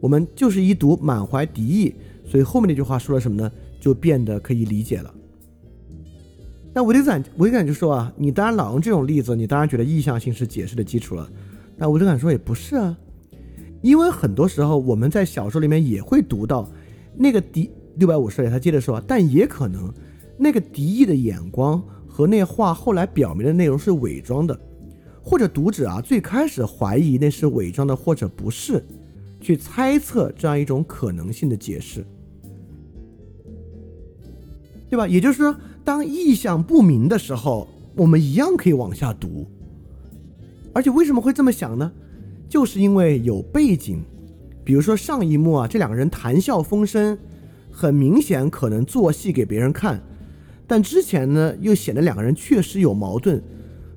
[0.00, 1.94] 我们就是一读满怀敌意，
[2.24, 5.14] 所以后面那句话说了什么呢，就变得可以理解了。
[6.72, 11.30] 那维特根维特根就说啊，你当然老用这种例子，你当然觉得意向性是解释的基础了。
[11.76, 12.96] 但维特根说也不是啊。
[13.82, 16.70] 因为很多时候我们在小说里面也会读到
[17.16, 19.92] 那个敌六百五十页，他接着说，但也可能
[20.36, 24.58] 那个敌意的眼光和那话后来表明的内容是伪装的，
[25.22, 28.84] 或者读者啊最开始怀疑那是伪装的或者不是，
[29.40, 32.04] 去猜测这样一种可能性的解释，
[34.88, 35.08] 对吧？
[35.08, 37.66] 也就是说，当意象不明的时候，
[37.96, 39.46] 我们一样可以往下读，
[40.72, 41.90] 而且为什么会这么想呢？
[42.50, 44.02] 就是因为有背景，
[44.64, 47.16] 比如说上一幕啊，这两个人谈笑风生，
[47.70, 50.02] 很明显可能做戏给别人看，
[50.66, 53.40] 但之前呢又显得两个人确实有矛盾，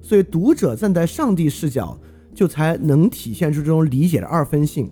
[0.04, 2.00] 所以读者站在上帝视角，
[2.36, 4.88] 就才能体现出这种理解的二分性。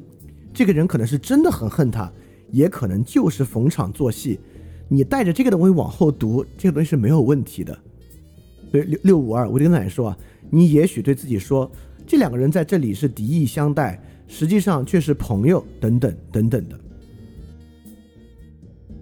[0.52, 2.12] 这个人可能是真的很恨他，
[2.50, 4.40] 也可能就是逢场作戏。
[4.90, 7.78] 你带着这个东西往后读，这个东西是没有问题的。
[8.72, 10.18] 所以六六五二，我就跟奶说啊，
[10.50, 11.72] 你也许对自己说。
[12.06, 16.80] 这两个人在这里是敌意相待，实际上却是朋友，等等等等的。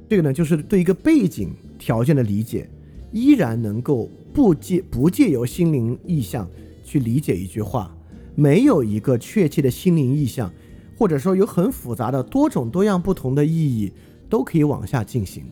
[0.07, 2.69] 这个呢，就是对一个背景条件的理解，
[3.11, 6.49] 依然能够不借不借由心灵意象
[6.83, 7.95] 去理解一句话，
[8.35, 10.51] 没有一个确切的心灵意象，
[10.97, 13.91] 或者说有很复杂的多种多样不同的意义，
[14.29, 15.43] 都可以往下进行，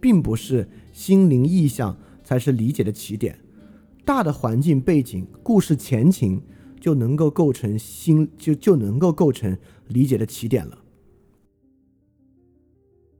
[0.00, 3.38] 并不是心灵意象才是理解的起点，
[4.04, 6.40] 大的环境背景、故事前情。
[6.82, 9.56] 就能够构成心，就就能够构成
[9.86, 10.78] 理解的起点了。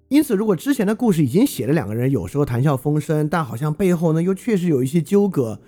[0.09, 5.61] 因此，如果之前的故事已经写了两个人有时候谈笑风生，但好像背后呢又确实有一些纠葛，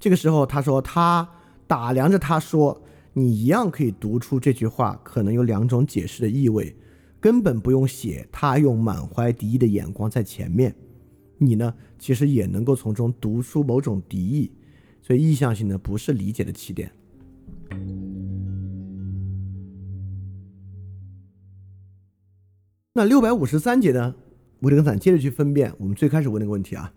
[0.00, 1.28] 这个时候他说他
[1.66, 2.82] 打量着他说，
[3.12, 6.74] 你一样可以读出这句话可能有两种解释的意味，
[7.20, 10.74] 根本不用写他用满怀敌意的眼光在前面，
[11.36, 14.50] 你呢其实也能够从中读出某种敌意，
[15.02, 16.90] 所以意向性呢不是理解的起点。
[22.96, 24.14] 那六百五十三节呢？
[24.60, 26.94] 维特根斯坦接着去分辨我们最开始问那个问题啊，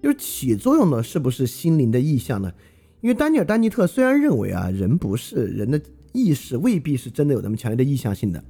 [0.00, 2.52] 就是起作用的是不是心灵的意向呢？
[3.00, 5.78] 因为丹尼尔·丹尼特虽然认为啊，人不是人的
[6.12, 8.42] 意识未必是真的有那么强烈的意向性的，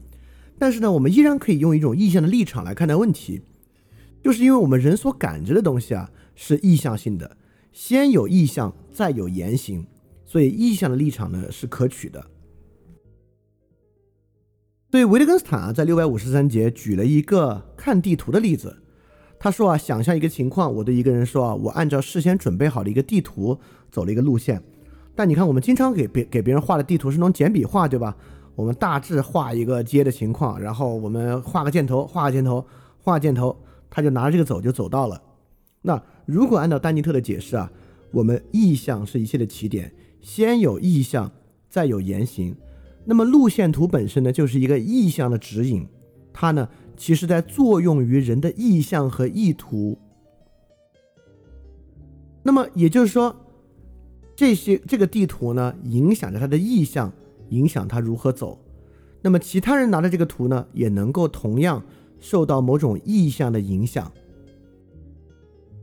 [0.59, 3.41] 但是呢，我们依然可以用一种意向的立场来看待问题，
[4.23, 7.37] 就是因为我们人所感知的东西啊是意向性的，
[7.73, 9.87] 先有意向，再有言行。
[10.25, 12.25] 所以意向的立场呢是可取的。
[14.91, 18.77] 对维特根斯坦啊在六百五十三节举了一个看地图的例子。
[19.41, 23.59] 他说啊，想象一个情况，我对一个人说啊，我按照事先准备好的一个地图
[23.91, 24.63] 走了一个路线。
[25.15, 28.17] 但你看，我们经常给别给别人画的地图是那种简笔画，对吧？
[28.55, 32.65] 我们大致画一个街的情况，然后我们画个箭头，画个箭头，
[33.01, 33.55] 画箭头，
[33.91, 35.21] 他就拿着这个走就走到了。
[35.83, 37.71] 那如果按照丹尼特的解释啊，
[38.13, 39.93] 我们意向是一切的起点。
[40.25, 41.31] 先有意向，
[41.69, 42.57] 再有言行。
[43.05, 45.87] 那么路线图本身呢，就是一个意向的指引。
[46.33, 46.67] 它呢，
[46.97, 49.99] 其实在作用于人的意向和意图。
[52.43, 53.37] 那么也就是说，
[54.35, 57.13] 这些这个地图呢，影响着他的意向，
[57.51, 58.59] 影响他如何走。
[59.21, 61.85] 那么其他人拿着这个图呢，也能够同样
[62.19, 64.11] 受到某种意向的影响。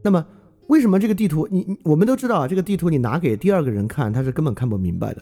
[0.03, 0.25] 那么
[0.71, 5.21] 为什么这个地图，你我们都知道啊，这个地图你拿给第二个人看，他是根本看不明白的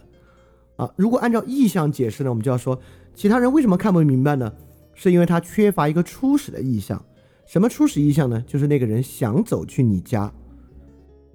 [0.76, 0.88] 啊。
[0.96, 2.80] 如果按照意向解释呢，我们就要说，
[3.16, 4.54] 其他人为什么看不明白呢？
[4.94, 7.04] 是因为他缺乏一个初始的意向。
[7.48, 8.44] 什么初始意向呢？
[8.46, 10.32] 就是那个人想走去你家。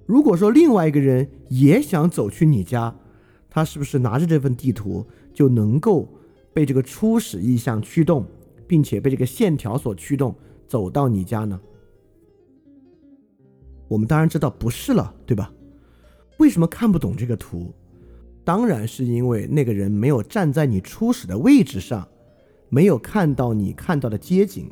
[0.05, 2.95] 如果说另外一个人也想走去你家，
[3.49, 6.07] 他是不是拿着这份地图就能够
[6.53, 8.25] 被这个初始意向驱动，
[8.65, 10.33] 并且被这个线条所驱动
[10.69, 11.59] 走到你家呢？
[13.87, 15.51] 我们当然知道不是了，对吧？
[16.37, 17.73] 为什么看不懂这个图？
[18.43, 22.07] 当然是因为那个人没有站在你初始的位置上，
[22.69, 24.69] 没有看到你看到的街景。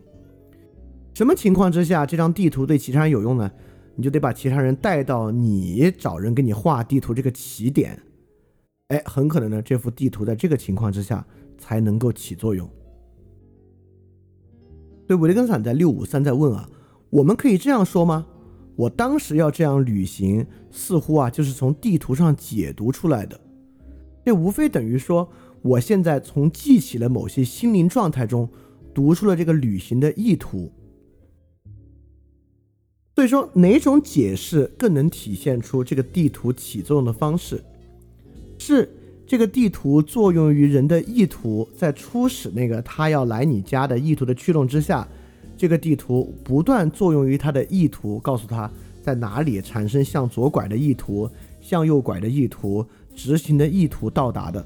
[1.14, 3.52] 什么情况之下这张地图对其他人有用呢？
[3.96, 8.02] 你就得把其他人带到你找人给你画地图这个起点，
[8.88, 11.24] 哎，很可能呢，这幅地图在这个情况之下
[11.60, 12.68] 才能够起作用。
[15.06, 16.68] 对维特根斯坦在六五三在问啊，
[17.12, 18.26] 我们可以这样说吗？
[18.76, 23.40] 我当时要这样旅行，似乎啊就是从地图上解读出来的，
[24.26, 25.30] 这无非等于说
[25.62, 28.50] 我现在从记起了某些心灵状态中
[28.94, 30.72] 读出了这个旅行的意图。
[33.16, 37.64] 所以说，哪种解释更能体现出这个地图起作用的方式？
[38.58, 38.90] 是
[39.28, 45.08] 这个地图作用于人的意图，在初始那个他要来你家的意图的驱动之下，
[45.58, 48.70] 这个地图不断作用于他的意图，告诉他
[49.02, 51.30] 在哪里产生向左拐的意图、
[51.62, 52.86] 向右拐的意图、
[53.16, 54.66] 执行的意图到达的？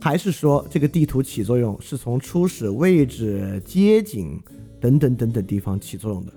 [0.00, 4.40] 还是说这个地图起作用是从初始位置、街景？
[4.80, 6.32] 等等等等地方起作用的，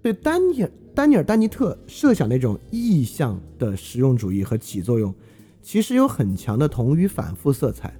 [0.00, 5.12] 对丹尼尔丹尼尔丹尼特设想那种意象的实用主义和起作用，
[5.60, 7.92] 其实有很强的同与反复色彩。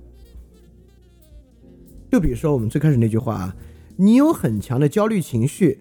[2.15, 3.57] 就比如说我们最开始那句话啊，
[3.97, 5.81] 你有很强的焦虑情绪，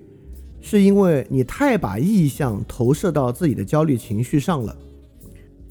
[0.62, 4.76] 是因为你太把意象投射到自己的焦虑情绪上了。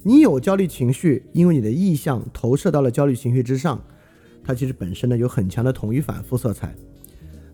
[0.03, 3.83] 你有焦虑情绪，因为你的意象投射到了焦虑情绪之上。
[4.41, 6.73] 它其实本身呢有很强的同与反复色彩，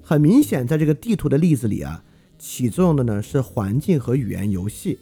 [0.03, 2.03] 很明显，在这个地图的例子里啊，
[2.37, 4.99] 起作用的呢是环境和语言游戏，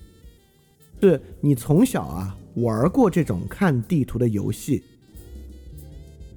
[1.01, 4.81] 是你从小啊玩过这种看地图的游戏，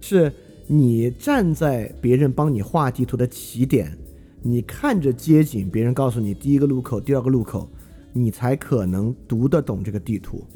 [0.01, 0.33] 是
[0.73, 3.99] 你站在别人帮你画地图的起点，
[4.41, 7.69] 你看着街景，别人告诉你第一个路口、第二个路口，
[8.13, 10.47] 你才可能读得懂这个地图。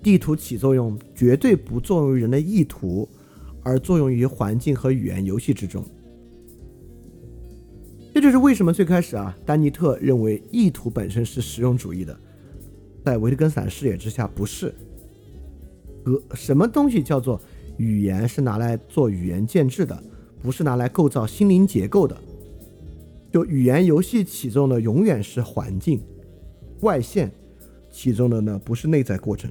[0.00, 3.08] 地图起作用绝对不作用于人的意图。
[3.64, 5.84] 而作用于环境和语言游戏之中，
[8.14, 12.18] 这就是为什么最开始啊，丹尼特认为意图本身是实用主义的，
[13.04, 14.72] 在维特根斯坦视野之下不是。
[16.02, 17.38] 和什么东西叫做
[17.78, 20.00] 语言是拿来做语言建制的，
[20.42, 22.14] 不是拿来构造心灵结构的。
[23.32, 26.00] 就语言游戏起作用的永远是环境
[26.80, 27.30] 外线，
[27.90, 29.50] 起作用的呢不是内在过程。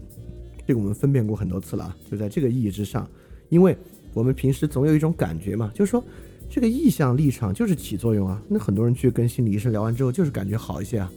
[0.67, 3.09] 这个我们分辨过很多次了啊，就在这个意义之上，
[3.49, 3.75] 因为。
[4.13, 6.03] 我们平时总有一种感觉嘛，就是说
[6.49, 8.41] 这个意向立场就是起作用啊。
[8.47, 11.11] 那很多人去跟心理医生聊完之后，就是感觉好一些啊，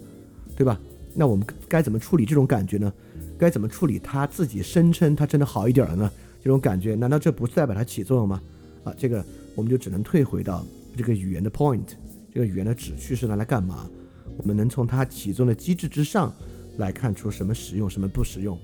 [0.54, 0.78] 对吧？
[1.14, 2.92] 那我们该怎么处理这种感觉呢？
[3.38, 6.12] 该怎么处理他自己声称他真的好一点了呢？
[6.42, 8.40] 这种感觉难道这不代表它起作用吗？
[8.84, 9.24] 啊，这个
[9.54, 10.64] 我们就只能退回到
[10.96, 11.86] 这个语言的 point，
[12.32, 13.86] 这个语言的旨趣是拿来干嘛？
[14.38, 16.32] 我们能从它起作用的机制之上
[16.78, 18.58] 来看出什么实用，什么不实用。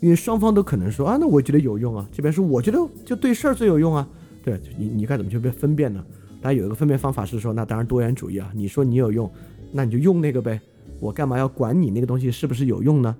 [0.00, 2.08] 因为双方都可能说啊，那我觉得有用啊。
[2.12, 4.08] 这边说我觉得就对事儿最有用啊。
[4.44, 6.04] 对你，你该怎么去分辨呢？
[6.40, 8.52] 大家有一个分辨方法是说，那当然多元主义啊。
[8.54, 9.28] 你说你有用，
[9.72, 10.60] 那你就用那个呗。
[11.00, 13.16] 我干嘛要管你那个东西是不是有用呢？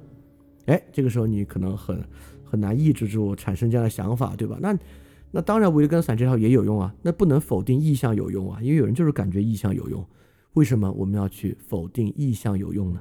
[0.69, 2.03] 哎，这个时候你可能很
[2.45, 4.57] 很难抑制住产生这样的想法，对吧？
[4.61, 4.79] 那
[5.31, 6.95] 那当然，维根斯坦这套也有用啊。
[7.03, 10.03] 那不能否定意向有用啊，因为有人就是感觉意向有用。
[10.55, 13.01] 为什么我们要去否定意向有用呢？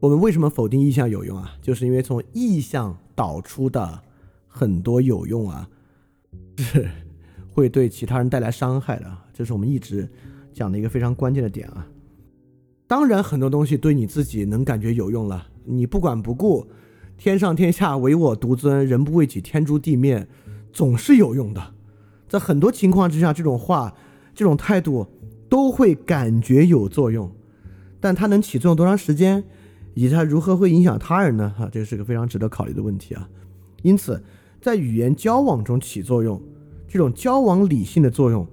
[0.00, 1.56] 我们为什么否定意向有用啊？
[1.60, 4.02] 就是因为从意向导出的
[4.46, 5.68] 很多有用啊，
[6.56, 6.88] 是
[7.50, 9.18] 会对其他人带来伤害的。
[9.32, 10.08] 这是我们一直
[10.52, 11.86] 讲的一个非常关键的点啊。
[12.88, 16.66] 当然，很多东西对你自己能感觉有用了，你不管不顾，
[17.18, 20.26] 天上天下唯我独尊，人不为己，天诛地灭，
[20.72, 21.74] 总是有用的。
[22.28, 23.92] 在很多情况之下，这种话、
[24.34, 25.06] 这种态度
[25.48, 27.30] 都会感觉有作用，
[27.98, 29.42] 但它能起作用多长时间？
[29.94, 31.52] 以及它如何会影响他人呢？
[31.56, 33.28] 哈，这是个非常值得考虑的问题啊。
[33.82, 34.22] 因此，
[34.60, 36.40] 在语言交往中起作用，
[36.86, 38.46] 这种交往理性的作用，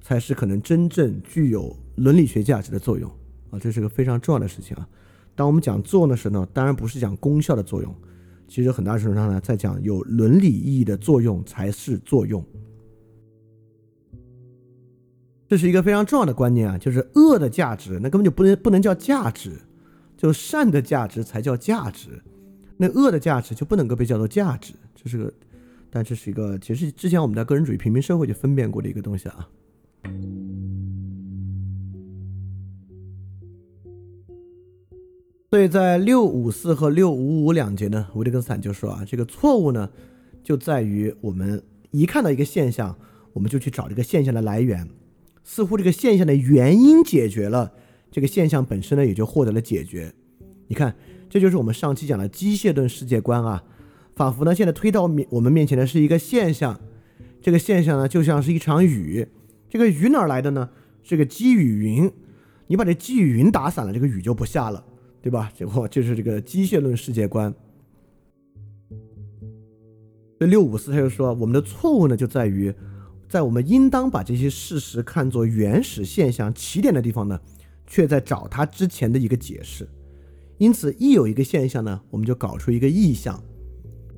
[0.00, 3.10] 才是可能真正具有伦理学价值的作用
[3.50, 4.88] 啊，这是个非常重要的事情啊。
[5.34, 7.94] 当我们讲作用的时候呢，当然不是讲功效的作用，
[8.46, 12.44] 其实很大程度上呢，在讲有伦理意义的作用才是作用。
[15.48, 19.52] 这是一个非常重要的观念啊，就是恶的价值那根本就不能不能叫价值，
[20.16, 22.22] 就善的价值才叫价值，
[22.76, 25.32] 那恶的价值就不能够被叫做价值，这是个，
[25.90, 29.48] 但这是一个其实之前我们在个人主义平民社会就分辨过的一个东西啊。
[35.50, 39.90] 所以在六五四和六五五两节呢，维特根斯坦就说啊，这个错误呢
[40.44, 42.96] 就在于我们一看到一个现象，
[43.32, 44.88] 我们就去找这个现象的来源。
[45.42, 47.72] 似乎这个现象的原因解决了，
[48.12, 50.14] 这个现象本身呢也就获得了解决。
[50.68, 50.94] 你看，
[51.28, 53.64] 这就是我们上期讲的机械论世界观啊，
[54.14, 56.78] 仿佛呢现在推到面我们面前的是一个现象，
[57.42, 59.26] 这个现象呢就像是一场雨，
[59.68, 60.70] 这个雨哪来的呢？
[61.02, 62.12] 是个积雨云，
[62.68, 64.84] 你把这积雨云打散了，这个雨就不下了，
[65.22, 65.50] 对吧？
[65.54, 67.54] 结果就是这个机械论世界观。
[70.38, 72.74] 这六五四他就说，我们的错误呢就在于。
[73.28, 77.38] 在我们应当把这些事实看作原始现象起点的地方呢，
[77.86, 79.88] 却在找它之前的一个解释。
[80.58, 83.40] 因此，一有一个现象呢，我们就搞出一个意象。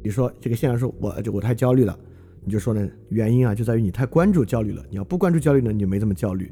[0.02, 1.94] 比如说，这个现象说，我就我太焦虑了，
[2.42, 4.82] 你就说呢，原因啊就在于你太关注焦虑了。
[4.88, 6.50] 你要不关注焦虑呢，你就没这么焦虑。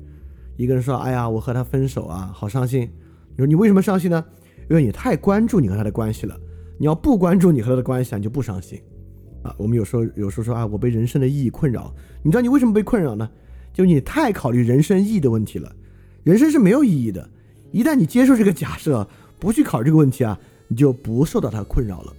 [0.58, 2.82] 一个人说，哎呀，我和他分手啊，好伤心。
[3.30, 4.22] 你说你为什么伤心呢？
[4.70, 6.40] 因为你太关注你和他的关系了。
[6.78, 8.80] 你要不关注你和他的关系，你就不伤心。
[9.42, 11.92] 啊，我们有时候有时候说啊，我被人生的意义困扰。
[12.22, 13.28] 你知道你为什么被困扰呢？
[13.72, 15.70] 就你太考虑人生意义的问题了。
[16.22, 17.28] 人生是没有意义的。
[17.72, 19.06] 一旦你接受这个假设，
[19.38, 22.12] 不去考虑这个问题啊，你就不受到它困扰了。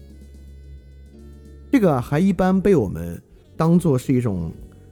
[1.71, 3.21] 这个还一般被我们
[3.55, 4.51] 当做是一种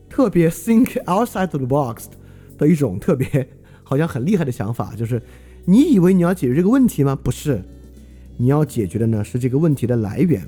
[0.10, 2.08] 特别 think outside the box
[2.58, 3.48] 的一种特别
[3.84, 5.22] 好像很厉害的想法，就是
[5.66, 7.16] 你以为你要解决这个问题吗？
[7.16, 7.62] 不是，
[8.38, 10.48] 你要解决的呢是这个问题的来源。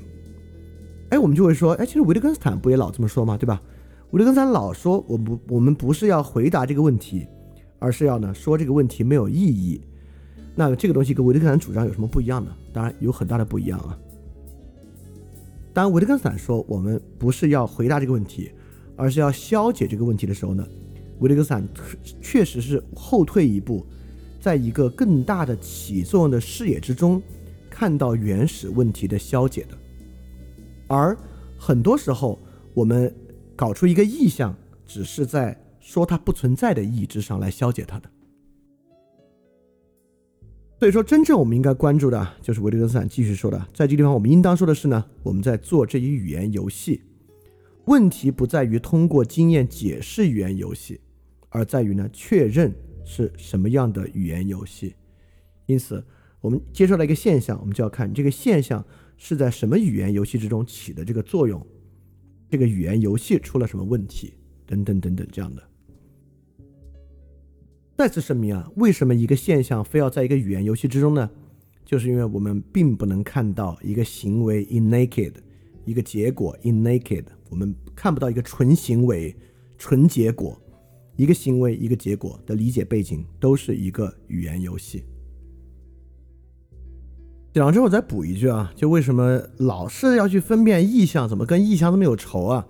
[1.10, 3.36] 哎，我们就会说，哎，其实维特根斯坦不也老这么说吗？
[3.36, 3.62] 对吧？
[4.10, 7.26] 维特根斯坦老说，我不，我们不是要回答这个问题，
[7.78, 9.80] 而是要呢说这个问题没有意义。
[10.54, 12.54] 那这个东西跟维特根斯坦主张有什么不一样呢？
[12.72, 13.98] 当然有很大的不一样啊。
[15.72, 18.50] 当维特根斯坦说我们不是要回答这个问题，
[18.96, 20.66] 而是要消解这个问题的时候呢，
[21.20, 21.66] 维特根斯坦
[22.20, 23.86] 确实是后退一步，
[24.42, 27.22] 在一个更大的起作用的视野之中，
[27.70, 29.78] 看到原始问题的消解的。
[30.88, 31.16] 而
[31.56, 32.36] 很多时候，
[32.74, 33.14] 我们
[33.54, 34.52] 搞出一个意象，
[34.84, 38.10] 只是在说它不存在的意义之上来消解它的。
[40.80, 47.00] 所以说，真正我们应该关注的，就是维特根斯坦继续说的，在这地方我们应当说的是呢，我们在做这一语言游戏，
[47.84, 51.00] 问题不在于通过经验解释语言游戏，
[51.50, 52.74] 而在于呢确认
[53.04, 54.94] 是什么样的语言游戏。
[55.66, 56.04] 因此，
[56.40, 58.84] 我们接受了一个现象，我们就要看这个现象。
[59.24, 61.64] 是在什么语言游戏之中起的这个作用？
[62.50, 64.34] 这个语言游戏出了什么问题？
[64.66, 65.62] 等等等等，这样的。
[67.96, 71.30] 再次声明啊，为什么一个现象非要在一个语言游戏之中呢？
[71.84, 75.34] 就是因为我们并不能看到一个行为 in naked，
[75.84, 79.36] 一个结果 in naked，我们看不到一个纯行为、
[79.78, 80.60] 纯结果，
[81.22, 85.04] 一个行为一个结果的理解背景都是一个语言游戏。
[87.52, 92.66] 讲完之后我再补一句啊，就为什么老是要去分辨意向，怎么跟意向这么有仇啊？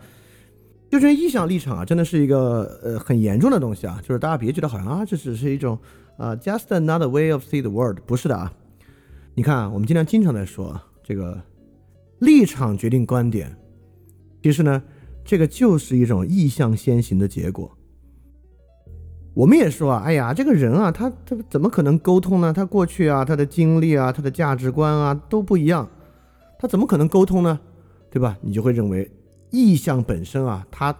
[0.90, 3.98] 就这意向立场啊，真的是一个呃很严重的东西啊。
[4.02, 5.78] 就是大家别觉得好像啊，这只是一种
[6.18, 8.52] 啊，just another way of see the world，不是的啊。
[9.34, 11.40] 你看啊，我们经常经常在说这个
[12.18, 13.56] 立场决定观点，
[14.42, 14.82] 其实呢，
[15.24, 17.78] 这个就是一种意向先行的结果。
[19.34, 22.52] 我们也说啊，哎呀，这个人啊，他他怎么可能沟通呢？
[22.52, 25.88] 他过去啊，他的经历啊，他的价值观啊都不一样，
[26.58, 27.58] 他怎么可能沟通呢？
[28.10, 28.36] 对吧？
[28.42, 29.10] 你就会认为
[29.50, 30.94] 意向本身啊，他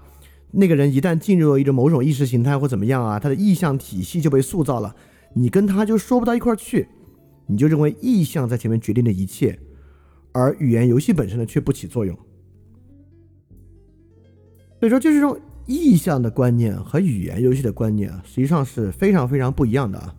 [0.51, 4.97] 那个人一旦进入了一种某种意识形态或怎么样啊，他的意向体系就被塑造了，
[5.35, 6.89] 你跟他就说不到一块儿去，
[7.49, 9.59] 你就认为意向在前面决定了一切，
[10.33, 12.17] 而语言游戏本身呢却不起作用。
[14.81, 15.39] 所以说，就是这种。
[15.67, 20.15] 意象的观念和语言游戏的观念，实际上是非常非常不一样的啊。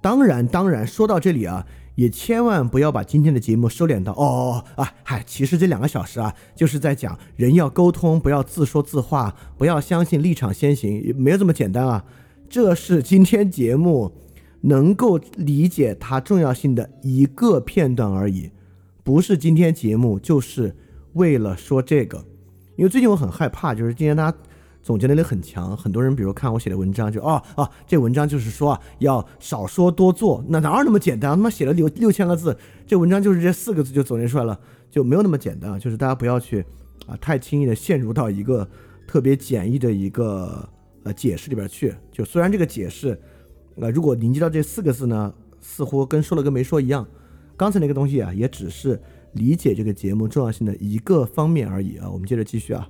[0.00, 1.66] 当然，当然，说到这里啊，
[1.96, 12.04] 也千万不要把今天的节目收敛到哦啊，嗨，其实这两个小时啊，就是在讲人要沟通，不要自说自话，不要相信立场先行，没有这么简单啊。
[12.48, 14.12] 这是今天节目
[14.60, 18.50] 能够理解它重要性的一个片段而已，
[19.02, 20.76] 不是今天节目就是
[21.14, 22.24] 为了说这个。
[22.78, 24.38] 因为最近我很害怕，就是今天大家
[24.84, 25.76] 总结能力很强。
[25.76, 31.32] 很多人比如看我写的文章，就哦哦，这文章就是说啊，要少说多做，那哪有那么简单？
[31.32, 32.56] 他妈写了六六千个字，
[32.86, 34.56] 这文章就是这四个字就总结出来了，
[34.88, 35.76] 就没有那么简单。
[35.80, 36.64] 就是大家不要去
[37.08, 38.66] 啊，太轻易的陷入到一个
[39.08, 40.68] 特别简易的一个
[41.02, 41.92] 呃解释里边去。
[42.12, 43.20] 就虽然这个解释，
[43.74, 47.04] 呃，如果凝结到这四个字呢，似乎跟说了跟没说一样。
[47.56, 49.02] 刚才那个东西啊，也只是。
[49.38, 52.88] 理解这个节目重要性的一个方面而已啊，我们接着继续啊。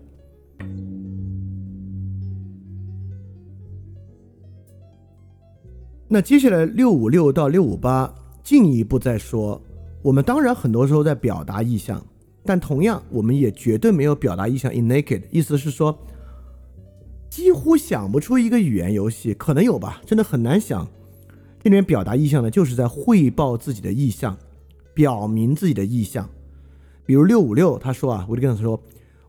[6.09, 9.61] 那接下来六五六到六五八进一步再说，
[10.01, 12.03] 我们当然很多时候在表达意向，
[12.47, 15.97] 但同样我们也绝对没有表达意向 in naked，意思是说
[17.29, 20.89] 几乎想不出一个语言游戏，可能有吧，真的很难想。
[21.63, 24.35] 这里面表达意向呢，就是在汇报自己的意向。
[24.95, 26.29] 表明自己的意向，
[27.09, 28.79] 比如六五六，他说啊，我就跟他说，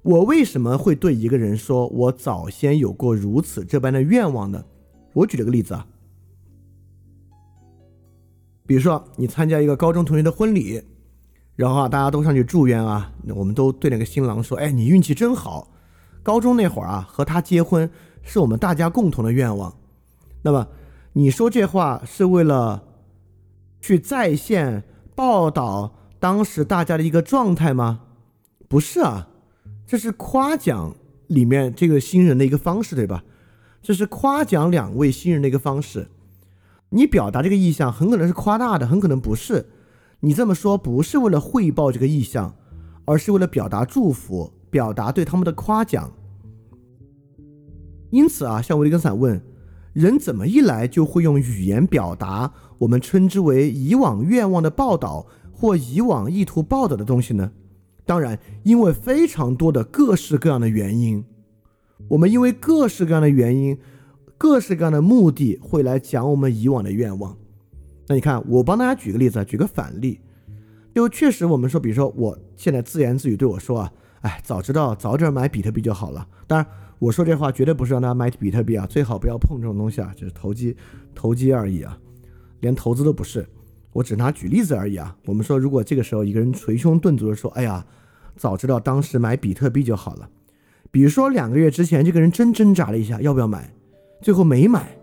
[0.02, 4.66] 我为什么会对一个人说，我早先有过如此这般的愿望呢？
[5.14, 5.88] 我举了个例子啊，
[8.68, 10.84] 比如说你参加一个高中同学的婚礼，
[11.56, 15.72] 然后啊，大家都上去祝愿啊，我们都对那个新郎说，哎，你运气真好，
[16.22, 17.90] 高中那会儿啊，和他结婚
[18.22, 19.74] 是我们大家共同的愿望。
[20.42, 20.68] 那么
[21.14, 22.84] 你说这话是为了
[23.80, 24.84] 去再现？
[25.16, 28.02] 报道当时大家的一个状态吗？
[28.68, 29.30] 不是啊，
[29.88, 30.96] 这是夸奖
[31.28, 33.24] 里面这个新人的一个方式，对吧？
[33.82, 36.10] 这是夸奖两位新人的一个方式。
[36.90, 39.68] 你表达这个意向很可能是夸大的，很可能不是。
[40.20, 42.54] 你这么说不是为了汇报这个意向，
[43.06, 46.12] 而是为了表达祝福，表达对他们的夸奖。
[48.10, 49.42] 因此啊，像维根斯坦问。
[49.94, 55.26] 人怎么一来就会用语言表达我们称之为以往愿望的报道
[55.60, 57.52] 或以往意图报道的东西呢？
[58.06, 61.24] 当然，因为非常多的各式各样的原因，
[62.08, 63.78] 我们因为各式各样的原因、
[64.38, 67.36] 各式各样的目的会来讲我们以往的愿望。
[68.08, 70.20] 那你看，我帮大家举个例子，举个反例，
[70.96, 76.26] 就确实我们说，比如说我现在自言自语对我说啊，哎，早知道早点买比特币就好了。
[76.48, 76.66] 当然。
[77.00, 80.76] 我说这话绝对不是让大家买比特币啊，最好不要碰这种东西啊，就是投机，
[81.16, 81.98] 投机而已啊，
[82.60, 83.48] 连投资都不是。
[84.00, 85.16] 我只拿举例子而已啊。
[85.26, 87.86] 我们说，如果这个时候一个人捶胸顿足的说：“哎呀，
[88.38, 90.30] 早知道当时买比特币就好了。”
[90.90, 93.74] 比如说两个月之前，这个人真挣扎了一下要不要买，
[94.22, 94.98] 最后没买，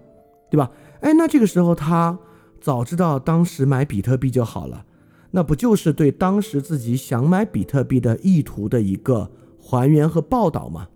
[0.51, 0.71] 对吧？
[1.01, 2.19] 哎，那这个时候他
[2.61, 4.87] 早知道当时买比特币就好了，
[5.31, 10.89] 那不就是对当时自己想买比特币的意图的一个还原和报道吗？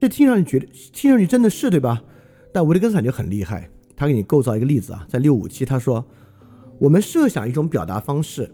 [0.00, 2.04] 这听上去觉得，听上去真的是对吧？
[2.52, 6.04] 但维特根斯坦就很厉害，他给你构造一个例子啊，在六五七，他说，
[6.78, 8.50] 我们设想一种表达方式，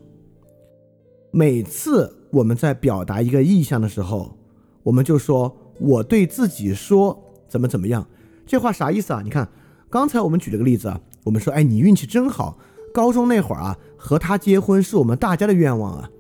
[1.31, 4.37] 每次我们在表达一个意向的时候，
[4.83, 8.07] 我们就说我对自己说怎么怎么样，
[8.47, 9.21] 这话啥意思啊？
[9.23, 9.49] 你看，
[9.89, 12.59] 刚才我们举了个例子啊，我们说，哎，你运气真好，
[12.93, 16.11] 高中那会儿啊，和他结婚是我们大家的愿望啊，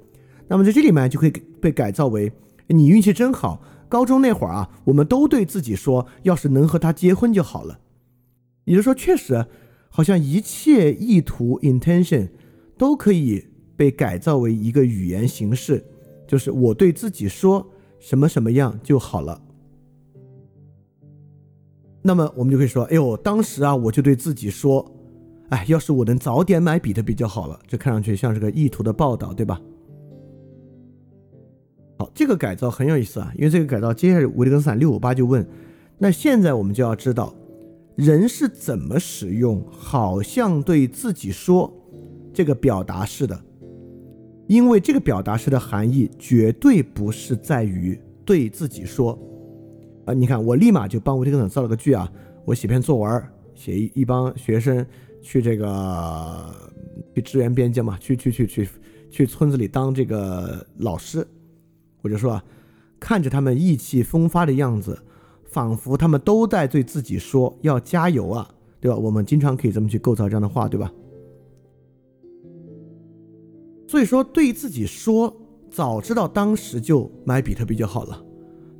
[0.48, 1.30] 那么在这里面就可以
[1.60, 2.32] 被改造为，
[2.68, 3.62] 你运气真好。
[3.88, 7.80] 高中那会儿啊，我们都对自己说，要是能和他结婚就好了。
[8.70, 9.44] 也就是说，确实，
[9.88, 12.28] 好像一切意图 （intention）
[12.78, 13.44] 都可以
[13.76, 15.84] 被改造为一个语言形式，
[16.24, 17.68] 就是我对自己说
[17.98, 19.42] 什么什么样就好了。
[22.00, 24.88] 那么我们就可以说，哎呦，当时啊，我就对自己说，
[25.48, 27.58] 哎，要是我能早点买比特币就好了。
[27.66, 29.60] 这看上去像是个意图的报道，对吧？
[31.98, 35.44] 好，这个改造很有意思啊，因为这个改造，接下来维特根斯坦六五八就问，
[35.98, 37.34] 那现在我们就要知道，
[38.00, 41.70] 人是怎么使用“好像对自己说”
[42.32, 43.38] 这个表达式的，
[44.46, 49.18] 因为这个表达式的含义绝对不是在于对自己说，
[50.06, 52.10] 啊，你看，我立马就帮维特根斯造了个句啊，
[52.46, 53.22] 我写篇作文，
[53.54, 54.84] 写一一帮学生
[55.20, 56.54] 去这个
[57.14, 58.68] 去支援边疆嘛，去去去去
[59.10, 61.26] 去村子里当这个老师。
[62.00, 62.42] 我就说啊，
[62.98, 64.98] 看着他们意气风发的样子，
[65.50, 68.48] 仿佛他们都在对自己说要加油啊，
[68.80, 68.96] 对吧？
[68.96, 70.92] 我们经常可以这么去构造这样的话，对吧？
[73.86, 75.36] 所以说，对自己说，
[75.70, 78.24] 早知道当时就买比特币就好了。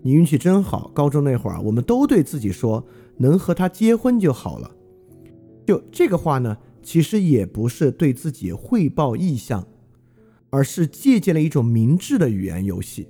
[0.03, 2.85] 你运气真好，高中那会儿，我们都对自己说，
[3.17, 4.71] 能和他结婚就好了。
[5.67, 9.67] 就这个话呢，其实也不是对自己汇报意向。
[10.53, 13.07] 而是借鉴了一种明智的语言游戏，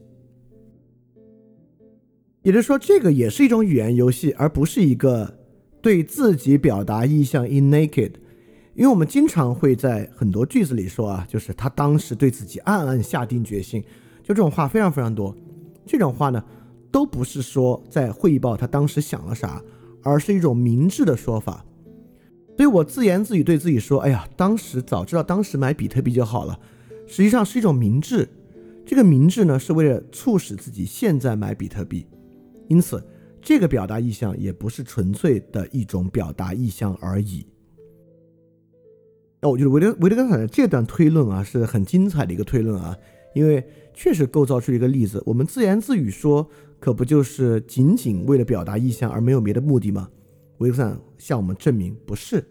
[2.42, 5.38] 也就是说，这个也是一种语言游戏，而不是一个
[5.82, 8.12] 对自己表达意向 in naked。
[8.74, 13.82] 因为我们经常会在很多句子里说啊，就是他当时对自己暗暗下定决心，
[14.22, 15.36] 就这种话非常非常多。
[15.84, 16.42] 这种话呢，
[16.90, 19.62] 都不是说在汇报他当时想了啥，
[20.02, 21.64] 而是一种明智的说法。
[22.56, 26.58] 所以我自言自语对自己说：“哎呀，当时早知道当时买比特币就好了。”
[27.06, 28.28] 实际上是一种明智。
[28.86, 32.06] 这个明智呢，是为了促使自己现在买比特币。
[32.70, 33.04] 因此，
[33.42, 37.44] 这个表达意向也不是纯粹的一种表达意向而已。
[39.42, 42.96] 那我觉得维德维德根斯坦的这段推论啊，是很精彩的一个推论啊，
[43.34, 45.20] 因为确实构造出一个例子。
[45.26, 46.48] 我们自言自语说，
[46.78, 50.08] 可不就是仅仅为了表达意向而没有别的目的吗？
[50.58, 52.46] 维德根斯坦向我们证明不是，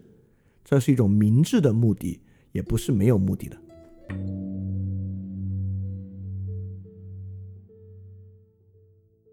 [0.62, 2.20] 这是一种明智的目的，
[2.52, 3.56] 也不是没有目的的。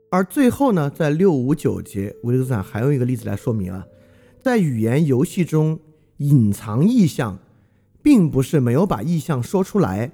[0.09, 3.85] 而最后呢，在六五九节，维特根斯坦还用一个例子来说明啊，
[4.41, 5.79] 在语言游戏中
[6.17, 7.39] 隐藏意象。
[7.99, 10.09] 并不是没有把意向说出来，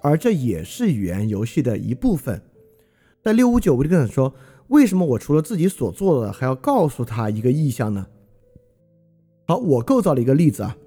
[0.00, 2.40] 而这也是语言游戏的一部分。
[3.22, 4.32] 在六五九，维特根斯坦说
[4.68, 8.06] ：“为什么我除了自己所做的，还要告诉他一个意向呢？”
[9.46, 10.78] 好，我构造了一个例子啊，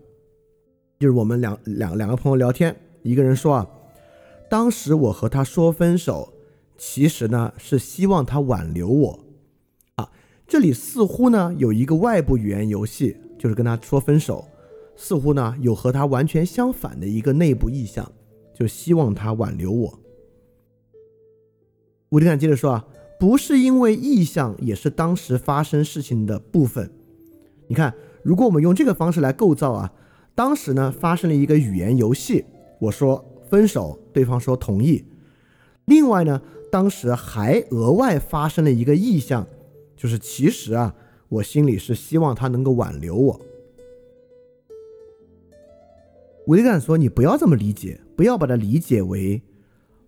[0.97, 3.69] 就是我们两两两个朋友聊天，一个人说啊，
[4.49, 6.33] 当时我和他说分手，
[6.79, 9.19] 其实呢是希望他挽留我。
[9.95, 10.09] 啊，
[10.47, 14.47] 这里似乎呢有一个外部语言游戏，就是跟他说分手。
[14.95, 18.09] 似乎呢有和他完全相反的一个内部意向，
[18.53, 19.99] 就希望他挽留我。
[22.09, 22.87] 吴迪坦接着说啊，
[23.19, 26.89] 不是因为意向也是当时发生事情的部分。
[27.67, 27.93] 你看，
[28.23, 29.93] 如果我们用这个方式来构造啊，
[30.33, 32.45] 当时呢发生了一个语言游戏，
[32.79, 35.05] 我说分手，对方说同意。
[35.85, 39.45] 另外呢，当时还额外发生了一个意向，
[39.95, 40.93] 就是其实啊，
[41.27, 43.41] 我心里是希望他能够挽留我。
[46.47, 49.41] 维特根斯坦说：“你不要这么理解，不要把它理解为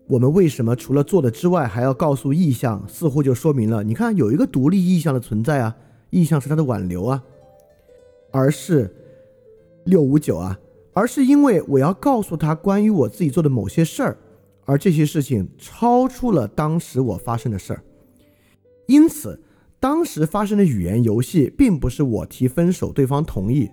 [0.07, 5.75] 我们为什么除了做的之外还要告诉意向，似乎就说明了你看有一个独立意向的存在啊，
[6.09, 7.23] 意向是他的挽留啊，
[8.31, 8.91] 而是
[9.85, 10.59] 六五九啊，
[10.93, 14.17] 而是因为我要告诉他关于我自己做的某些事儿，
[14.65, 17.83] 而这些事情超出了当时我发生的事儿，
[18.87, 19.41] 因此
[19.79, 23.69] 当时发生的语言游戏并不是我提分手，对方同意。”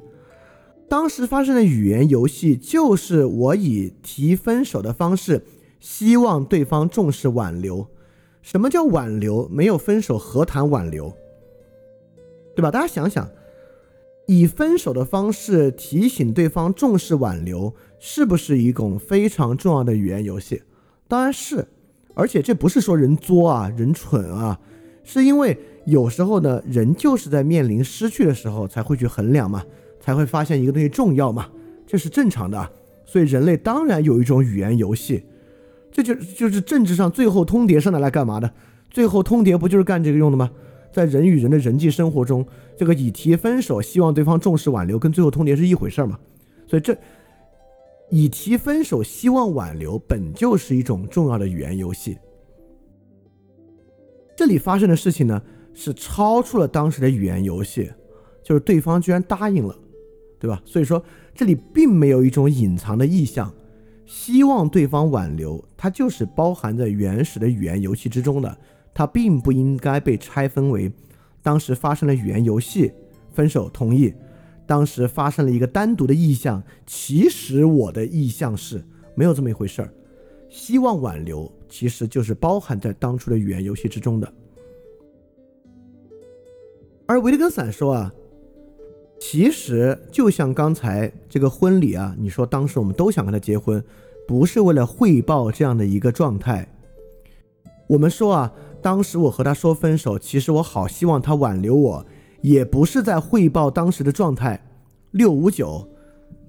[0.88, 5.44] 当时发生的语言游戏，就是我以提分手的方式，
[5.78, 7.86] 希望对方重视挽留。
[8.40, 9.46] 什么叫挽留？
[9.48, 11.14] 没有分手何谈挽留？
[12.56, 12.70] 对吧？
[12.70, 13.28] 大家想想，
[14.26, 20.62] 以分手的方式提醒对方重视挽留，是不是一种非常重要的语言游戏？
[21.08, 21.66] 当然是。
[22.14, 24.60] 而且这不是说人作啊，人蠢啊，
[25.02, 29.64] 是因为有时候呢，人就是在面临失去的时候才会去衡量嘛。
[30.00, 31.48] 才会发现一个东西重要嘛，
[31.86, 32.70] 这是正常的。
[33.04, 35.22] 所以人类当然有一种语言游戏，
[35.92, 38.50] 这就就是政治上最后通牒是拿来干嘛的？
[38.90, 40.50] 最后通牒不就是干这个用的吗？
[40.90, 46.18] 在人与人的人际生活中，这个以提分手，希望对方重视挽留，跟最后通牒是一回事儿嘛。
[46.66, 46.96] 所以这
[48.10, 52.18] 以提分手，希望挽留，本就是一种重要的语言游戏。
[54.36, 55.42] 这里发生的事情呢，
[55.74, 57.90] 是超出了当时的语言游戏，
[58.42, 59.76] 就是对方居然答应了。
[60.40, 60.62] 对吧？
[60.64, 61.02] 所以说
[61.34, 63.52] 这里并没有一种隐藏的意向，
[64.06, 68.56] 希望对方挽留，它就是包含在原始的语言游戏之中的，
[68.94, 70.92] 它并不应该被拆分为
[71.42, 72.92] 当时发生了语言游戏，
[73.32, 74.14] 分手同意，
[74.68, 78.84] 当时发生了一个单独的意向，其实我的意向是
[79.14, 79.92] 没有这么一回事儿，
[80.50, 84.32] 希望挽留其实就是包含在当初的语言游戏之中的，
[87.06, 88.12] 而维特根斯坦说啊。
[89.20, 93.82] 其实就像刚才这个婚礼啊，你说当时我们都想跟他结婚，
[94.28, 96.72] 不是为了汇报这样的一个状态。
[97.88, 102.06] 我们说啊，当时我和他说分手，其实我好希望他挽留我，
[102.40, 104.60] 也不是在汇报当时的状态。
[105.10, 105.88] 六五九，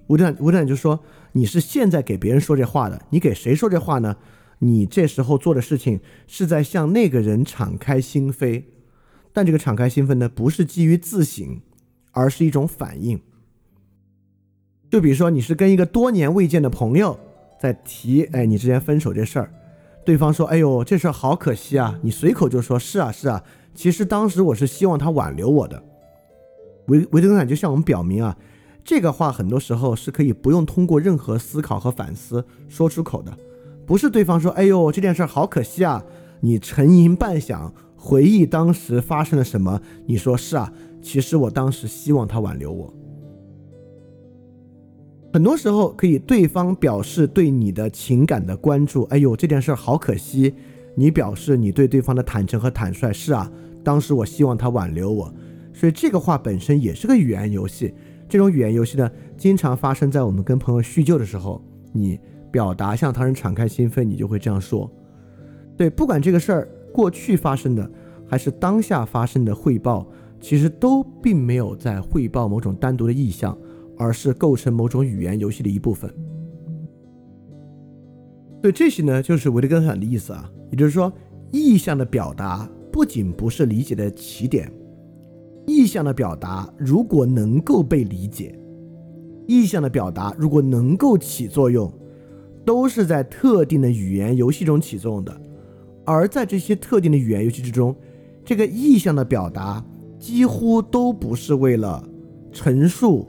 [0.07, 0.99] 吴站吴站就说
[1.31, 4.17] 你是现在给别人说这话的，你给谁说这话呢？
[4.59, 8.63] 你这时候做的事情是在向那个人敞开心扉，
[9.31, 11.61] 但这个敞开心扉呢，不是基于自省。
[12.11, 13.21] 而是一种反应，
[14.89, 17.17] 就比如说你是跟一个多年未见的朋友
[17.61, 19.53] 在提，哎，你之前分手这事儿，
[20.03, 23.43] 对方说，哎呦，这事儿好可惜啊，你随口就说是啊是啊，
[23.73, 25.81] 其实当时我是希望他挽留我的。
[26.87, 28.37] 维维特根斯坦就向我们表明啊，
[28.83, 33.31] 这个话很多时候是可以不用通过任何思考和反思说出口的，
[33.85, 36.03] 不是对方说，哎呦，这件事好可惜啊，
[36.39, 40.73] 你沉吟半晌，回忆当时发生了什么，你说是啊。
[41.01, 42.93] 其实我当时希望他挽留我。
[45.31, 50.53] 很多时候可以对方表示对你的情感的关注，哎呦这件事好可惜，
[50.95, 53.11] 你表示你对对方的坦诚和坦率。
[53.13, 53.51] 是啊，
[53.83, 55.33] 当时我希望他挽留我，
[55.73, 57.93] 所以这个话本身也是个语言游戏。
[58.27, 62.19] 这种语言游戏呢，经常发生在我们跟朋友叙旧的时候，你
[62.51, 64.91] 表达向他人敞开心扉，你就会这样说。
[65.75, 67.89] 对，不管这个事儿过去发生的
[68.27, 70.05] 还是当下发生的汇报，
[70.39, 73.57] 其实都并没有在汇报某种单独的意向，
[73.97, 76.13] 而是构成某种语言游戏的一部分。
[78.61, 81.11] 对，这些呢，就是维特根斯坦的意思啊，也就是说，
[81.51, 84.71] 意向的表达不仅不是理解的起点。
[85.65, 88.57] 意向的表达如果能够被理解，
[89.47, 91.91] 意向的表达如果能够起作用，
[92.65, 95.41] 都是在特定的语言游戏中起作用的。
[96.05, 97.95] 而在这些特定的语言游戏之中，
[98.43, 99.83] 这个意向的表达
[100.17, 102.03] 几乎都不是为了
[102.51, 103.27] 陈述、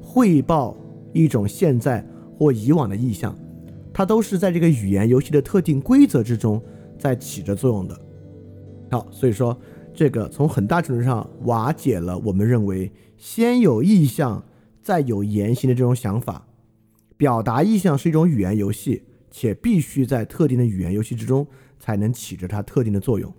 [0.00, 0.76] 汇报
[1.12, 2.04] 一种现在
[2.38, 3.36] 或以往的意向，
[3.92, 6.62] 它都是在这个语言游戏的特定规则之中
[6.98, 8.00] 在起着作用的。
[8.90, 9.58] 好，所以说。
[9.94, 14.42] 这个从很大程度上瓦解了我们认为先有意向
[14.82, 16.46] 再有言行的这种想法。
[17.18, 21.46] 表达意向是一种语言游戏，且必须在特定的语言游戏之中
[21.78, 23.30] 才能起着它特定的作用。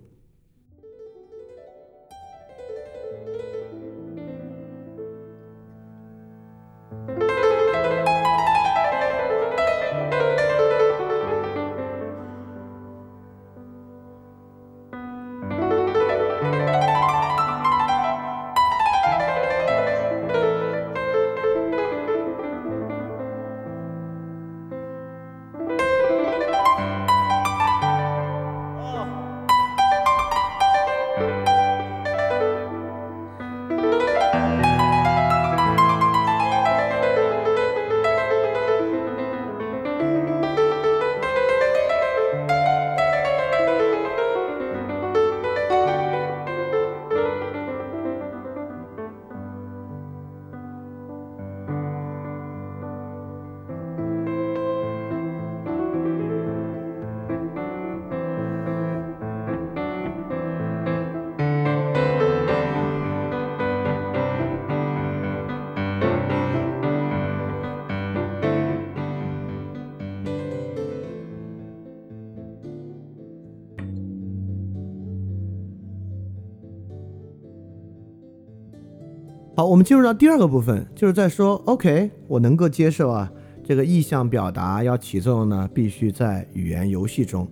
[79.74, 83.28] 我们进入到第二个部分，就是在说，OK，我能够接受啊，
[83.64, 87.44] 这个意向表达要起作用呢，必须在语言游戏中，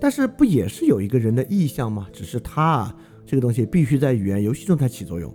[0.00, 2.08] 但是不也是有一个人的意向吗？
[2.12, 5.32] 只是他啊，这个东西必须在语言游戏中才起作用。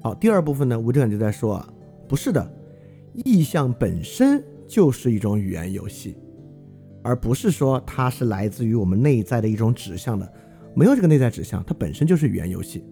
[0.00, 1.68] 好，第二部分呢，吴正就在说啊，
[2.06, 2.48] 不是的，
[3.24, 6.16] 意向本身就是一种语言游戏，
[7.02, 10.32] 而不是说它是来自于我们内在的一种指向的，
[10.76, 12.84] 没有这个内在指向，它本身就是语言游戏。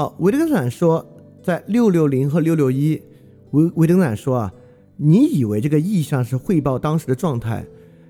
[0.00, 1.06] 好，维特根斯坦说，
[1.42, 3.02] 在六六零和六六一，
[3.50, 4.54] 维维特根斯坦说啊，
[4.96, 7.66] 你以为这个意象是汇报当时的状态，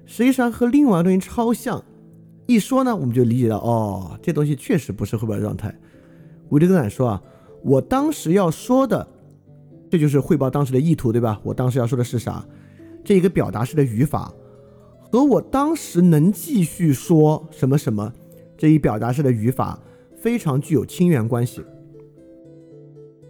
[0.07, 1.83] 实际上和另外的东西超像。
[2.47, 5.77] 一说呢，我们就理解到，哦，这东西确实不是汇报状态。
[6.51, 7.23] 维特根斯坦说啊，
[7.65, 9.05] 我当时要说的，
[9.91, 11.41] 这就是汇报当时的意图，对吧？
[11.43, 12.47] 我当时要说的是啥？
[13.05, 14.33] 这一个表达式的语法，
[15.11, 18.13] 和我当时能继续说什么什么
[18.57, 19.77] 这一表达式的语法，
[20.15, 21.61] 非常具有亲缘关系。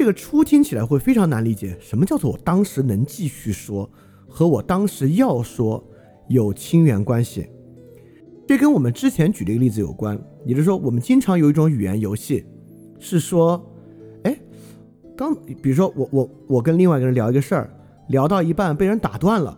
[0.00, 3.86] 这个初听起来会非常难理解，什么叫做我当时能继续说，
[4.26, 5.86] 和我当时要说
[6.26, 7.46] 有亲缘关系？
[8.48, 12.46] 这跟我们之前举的一个例子有关，也就是说，我们经常有一种语言游戏，
[12.98, 13.62] 是说，
[14.22, 14.34] 哎，
[15.14, 17.70] 刚比如说我我我跟另外一个人聊一个事儿，
[18.08, 19.54] 聊到一半被人打断了，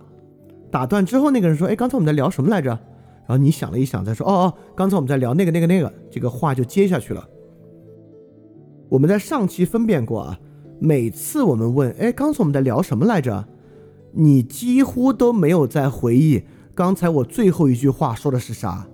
[0.72, 2.70] 打断之后那个人说，哎，刚才我们在聊什么来着？
[2.70, 7.28] 然后你想了一想，再说，哦哦，刚才我们在聊那个那个那个，这个话就接下去了。
[8.92, 10.38] 我们在上期分辨过啊，
[10.78, 13.42] 每次我们问，哎，刚才我们在聊什么来着？
[14.12, 16.42] 你几乎都没有在回忆
[16.74, 18.86] 刚才我最后一句话说的是啥，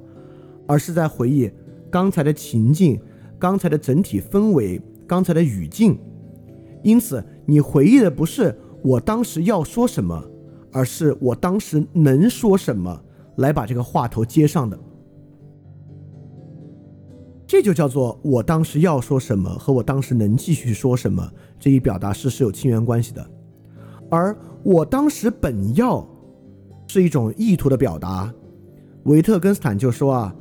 [0.69, 1.51] 而是在回忆
[1.91, 3.01] 刚才的情境、
[3.41, 5.99] 刚才的整体氛围、刚才的语境。
[6.85, 10.25] 因此，你回忆的不是我当时要说什么，
[10.71, 13.03] 而是我当时能说什么
[13.39, 14.79] 来把这个话头接上的。
[17.49, 21.27] 这就叫做我当时要说什么和我当时能继续说什么
[21.59, 23.27] 这一表达式是有亲缘关系的，
[24.11, 26.07] 而我当时本要
[26.89, 28.31] 是一种意图的表达。
[29.05, 30.37] 维特根斯坦就说啊，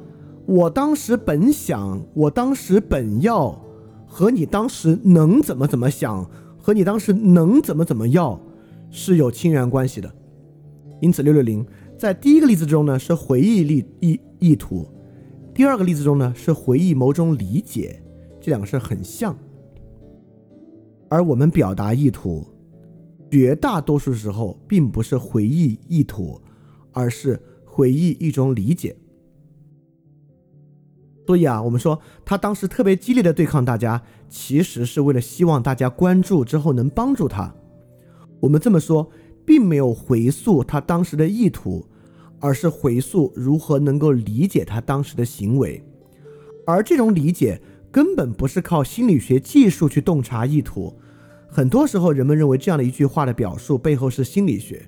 [0.46, 3.58] 我当时本想，我当时本要
[4.06, 8.38] 和你当时能怎么怎么想和你当时能怎么怎么要
[8.90, 10.14] 是有亲缘关系的。
[11.00, 11.66] 因此，六六零
[11.98, 14.86] 在第一个例子中呢是回忆意意意图，
[15.58, 18.00] 第二个例子中呢是回忆某种理解，
[18.40, 19.36] 这两个事很像。
[21.10, 22.46] 而我们表达意图，
[23.32, 26.40] 绝大多数时候并不是回忆意图，
[26.92, 28.96] 而是回忆一种理解。
[31.26, 37.52] 所以啊，我们说他当时特别激烈的对抗大家，其实是为了希望大家关注之后能帮助他。
[38.42, 39.10] 我们这么说，
[39.44, 41.84] 并没有回溯他当时的意图，
[42.40, 45.84] 而是回溯如何能够理解他当时的行为。
[46.66, 47.62] 而这种理解
[47.92, 50.94] 根本不是靠心理学技术去洞察意图。
[51.50, 54.86] 很多时候，人们认为这样的一句话的表述背后是心理学，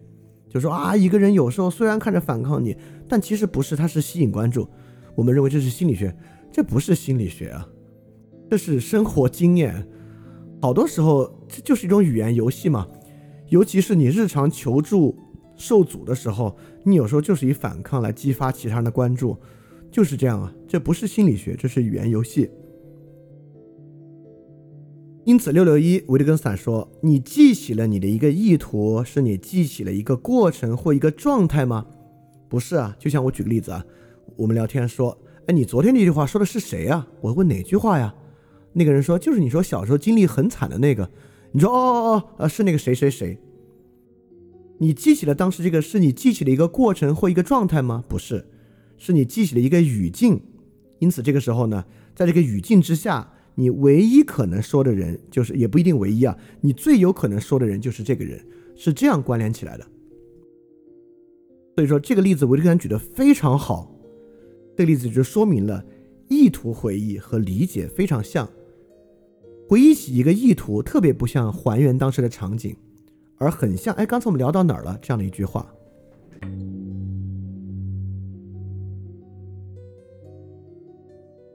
[0.50, 2.76] 就说啊，一个人有时候虽然看着反抗你，
[3.08, 4.68] 但其实不是，他是吸引关注。
[5.16, 6.14] 我们认为这是心理学，
[6.52, 7.68] 这不是心理学啊，
[8.50, 9.88] 这是生活经验。
[10.62, 12.86] 好多时候这就是一种语言游戏嘛，
[13.48, 15.18] 尤其是你日常求助
[15.56, 19.38] 受阻的时候，你有时候就是以反抗来激发其他人的关注，
[19.92, 22.50] 就是这样啊，这不是心理学，这是语言游戏。
[25.26, 31.86] 因此，六六一维特根斯坦说：“你记起了你的一个意图，是你记起了一个过程或一个状态吗？
[32.48, 33.86] 不是啊，就像我举个例子啊。”
[34.36, 35.16] 我们聊天说，
[35.48, 37.06] 哎，你昨天那句话说的是谁呀？
[37.20, 38.16] 我问哪句话呀？
[38.72, 41.08] 那个人说，就是你说小时候经历很惨的那个。
[41.52, 43.38] 你说，哦哦哦，啊，是那个谁谁谁。
[44.80, 48.04] 你记起了当时这个，是你记起了一个过程或一个状态吗？
[48.08, 48.48] 不是，
[48.98, 50.42] 是你记起了一个语境。
[51.00, 51.86] 因此，这个时候呢，
[52.16, 58.44] 在这个语境之下，你唯一可能说的人，就是也不一定唯一啊，你最有可能说的人就是这个人，
[58.76, 59.86] 是这样关联起来的。
[61.76, 63.96] 所以说，这个例子维特根举的非常好。
[64.76, 65.84] 这个例子就说明了
[66.30, 68.50] 意图回忆和理解非常像，
[69.68, 72.76] 回忆起一个意图特别不像还原当时的场景，
[73.40, 73.96] 而很像。
[73.96, 75.00] 哎，刚才我们聊到哪儿了？
[75.02, 75.66] 这样的一句话。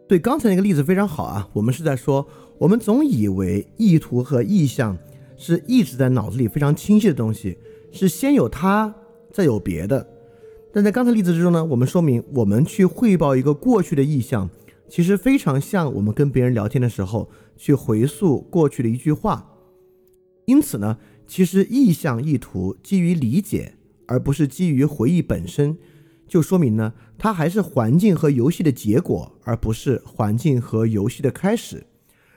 [0.09, 1.48] 对，刚才那个例子非常好啊。
[1.52, 2.27] 我们是在说，
[2.59, 4.98] 我们总以为意图和意向
[5.36, 7.56] 是一直在脑子里非常清晰的东西，
[7.90, 8.94] 是先有它，
[9.32, 10.06] 再有别的。
[10.73, 14.51] 但在刚才例子之中呢，我们说明我们去汇报一个过去的意向，
[14.89, 19.52] 其实非常像我们跟别人聊天的时候去回溯过去的一句话。
[20.44, 23.75] 因此呢，其实意象意图基于理解，
[24.07, 25.77] 而不是基于回忆本身，
[26.29, 31.77] 就说明呢，它还是环境和游戏的结果，而不是环境和游戏的开始。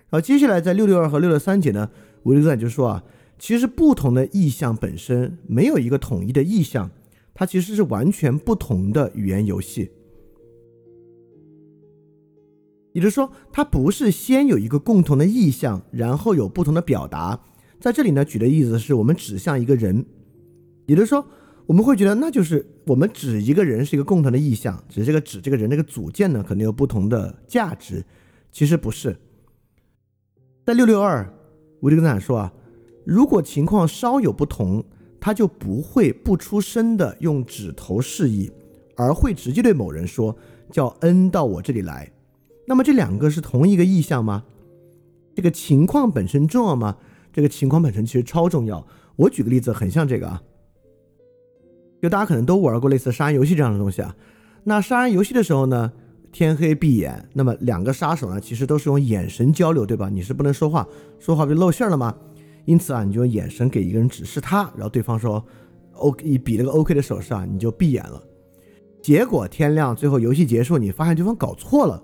[0.10, 1.90] 然后接下来在六六二和六六三节呢，
[2.24, 3.04] 维特斯坦就说啊，
[3.38, 6.90] 其实不同的意象本身没有一个统一的意象。
[7.40, 9.92] 它其实是完全不同的语言游戏，
[12.94, 17.40] 也就是说，它不是先有一个共同的意象，然后有不同的表达。
[17.80, 20.06] 在这里呢，举的例子是我们指向一个人，
[20.86, 21.26] 也就是说，
[21.66, 28.04] 我们会觉得那就是我们指一个人是一个共同的意向，只是这个指这个人这个组件呢，可能有不同的价值。
[28.52, 29.16] 其实不是，
[30.66, 31.32] 在六六二，
[31.82, 32.54] 维特根斯坦说啊，
[33.06, 34.84] 如果情况稍有不同。
[35.20, 38.49] 他就不会不出声的用指头示意，
[38.95, 40.34] 而会直接对某人说
[40.72, 42.10] ：“叫 N 到我这里来。”
[42.68, 44.45] 那么这两个是同一个意向吗？
[45.36, 46.98] 这个情况本身重要吗？
[47.38, 48.84] 这个情况本身其实超重要。
[49.16, 50.42] 我举个例子，很像这个啊，
[52.02, 54.16] 就大家可能都玩过类似杀人游戏这样的东西啊。
[54.64, 55.94] 那杀人游戏的时候呢，
[56.32, 60.10] 天黑闭眼，那么两个杀手呢，其实都是用眼神交流，对吧？
[60.10, 60.88] 你是不能说话，
[61.20, 62.18] 说话不就露馅了吗？
[62.66, 65.46] 因此啊，你就用眼神给一个人指示他，然后对方说
[65.94, 68.20] “OK”，比了个 OK 的手势啊，你就闭眼了。
[69.00, 72.02] 结果天亮，最后游戏结束，你发现对方搞错了，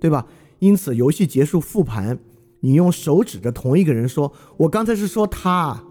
[0.00, 0.26] 对吧？
[0.60, 2.18] 因此游戏结束复盘，
[2.66, 5.84] 你用手指着同一个人说：“我刚才是说他。”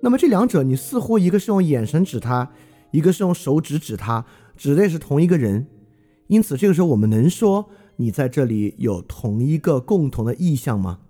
[0.00, 2.52] 那么这两者，你似乎一个是用眼神指他，
[2.90, 4.24] 一个是用手指指他，
[4.56, 5.66] 指的也是同一个人。
[6.28, 11.00] 因此这个时候我们能说你在这里有同一个共同的意向吗？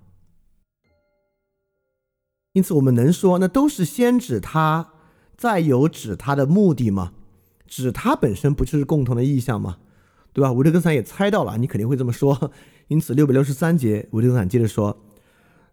[2.55, 4.95] 因此，我们能说，那都是先指他，
[5.37, 7.13] 再有指他的目的吗？
[7.69, 9.79] 指他本身不就是共同的意向吗？
[10.33, 10.53] 对吧？
[10.53, 12.53] 维特根斯坦也猜到了，你肯定会这么说。
[12.89, 14.97] 因此，六百六十三节，维特根斯坦接着说：“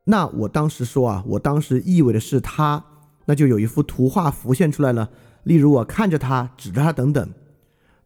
[0.06, 2.84] 那我当时说啊，我当时意味的是他，
[3.26, 5.10] 那就有一幅图画浮现出来了。
[5.44, 7.30] 例如，我看着他，指着他等等。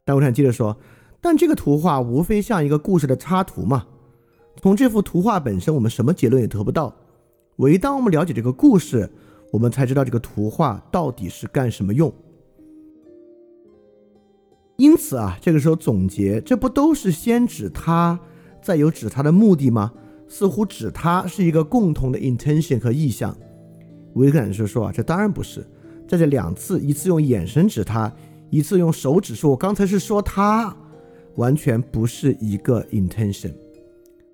[0.03, 0.77] 但维特根接着说，
[1.19, 3.85] 但这个图画无非像一个故事的插图嘛。
[4.61, 6.93] 从这幅图画本身，我们什么结论也得不到。”
[7.57, 9.11] 唯当我们了解这个故事，
[9.51, 12.11] 我们才知道这个图画到底是干什么用。
[14.81, 18.19] 因此啊，这个时候总结，这不都是先指他，
[18.63, 19.93] 再有指他的目的吗？
[20.27, 23.37] 似乎指他是一个共同的 intention 和意向。
[24.15, 25.63] 维特根斯说啊，这当然不是，
[26.07, 28.11] 在这两次，一次用眼神指他，
[28.49, 30.75] 一次用手指说，我刚才是说他，
[31.35, 33.53] 完全不是一个 intention。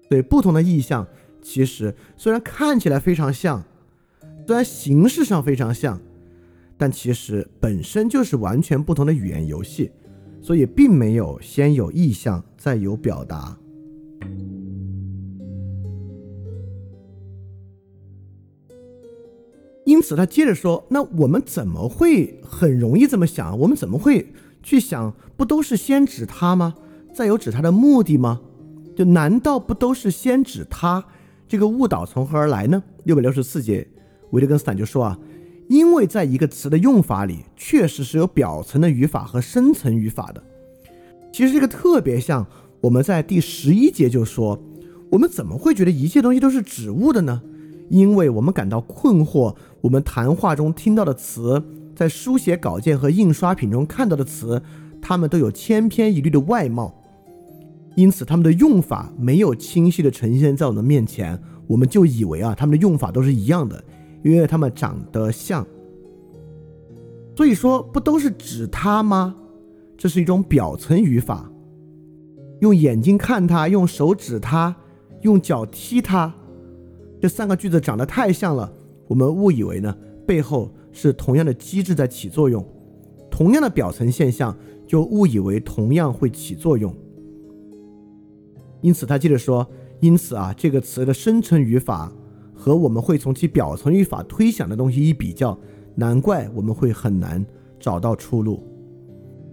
[0.09, 1.05] 对不同的意象，
[1.41, 3.61] 其实虽然看起来非常像，
[4.45, 5.99] 虽然形式上非常像，
[6.77, 9.91] 但其实本身就是完全不同的语言游戏，
[10.47, 13.57] 所以并没有先有意向再有表达。
[19.83, 23.59] 因此，他接着说：“那我们怎么会很容易这么想？
[23.59, 24.25] 我们怎么会
[24.63, 25.13] 去想？
[25.35, 26.75] 不都是先指他吗？
[27.13, 28.39] 再有指他的目的吗？”
[28.95, 31.03] 就难道不都是先指他？
[31.45, 32.81] 这个误导从何而来呢？
[33.03, 33.85] 六百六十四节，
[34.31, 35.19] 维特根斯坦就说啊，
[35.67, 40.41] 因为在一个词的用法里，确实是有表层的语法和深层语法的。
[41.31, 42.45] 其实这个特别像
[42.81, 44.57] 我们在第十一节就说，
[45.09, 47.41] 我们怎么会觉得一切东西都是指物的呢？
[47.89, 51.61] 因为我们感到困惑，我们谈话中听到的词，
[51.95, 54.61] 在书写稿件和印刷品中看到的词，
[55.01, 56.93] 它们都有千篇一律的外貌。
[57.95, 63.83] 因此，他们的用法没有清晰的呈现在我们面前，我们就以为啊，他们的用法都是一样的，
[64.31, 65.65] 因为他们长得像。
[67.35, 69.35] 所以说，不都是指他吗？
[69.97, 71.51] 这是一种表层语法，
[72.61, 74.75] 用眼睛看他，用手指他，
[75.21, 76.33] 用脚踢他，
[77.19, 78.71] 这三个句子长得太像了，
[79.07, 79.95] 我们误以为呢，
[80.25, 82.63] 背后是同样的机制在起作用，
[83.29, 84.55] 同样的表层现象，
[84.87, 86.95] 就误以为同样会起作用。
[88.81, 89.67] 因此，他接着说
[89.99, 92.11] ：“因此啊，这个词的深层语法
[92.57, 95.57] 和我们会从其表层语法推想的东西一比较，
[95.95, 97.45] 难怪我们会很难
[97.79, 98.61] 找到出路。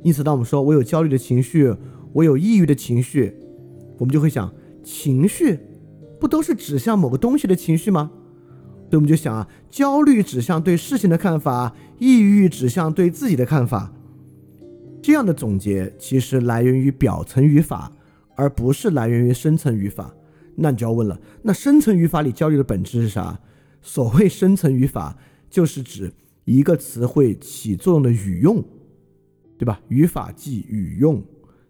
[0.02, 1.72] 因此，当我们说我有焦虑的情绪，
[2.12, 3.36] 我有抑郁的情绪，
[3.98, 4.52] 我们就会想，
[4.82, 5.60] 情绪
[6.18, 8.10] 不都是指向某个东西的情绪吗？
[8.88, 13.92] 所以我们就想啊，焦虑指向对事情的看法，抑郁指向对自己的看法。
[15.02, 17.92] 这样的总结其实来源于表层语法。”
[18.36, 20.12] 而不是来源于深层语法，
[20.56, 23.40] 那你就要问了，那深层语法里焦虑的本质是啥？
[23.82, 25.18] 所谓深层语法，
[25.50, 26.12] 就是指
[26.44, 28.64] 一个词汇起作用的语用，
[29.58, 29.80] 对吧？
[29.88, 31.22] 语法即语用，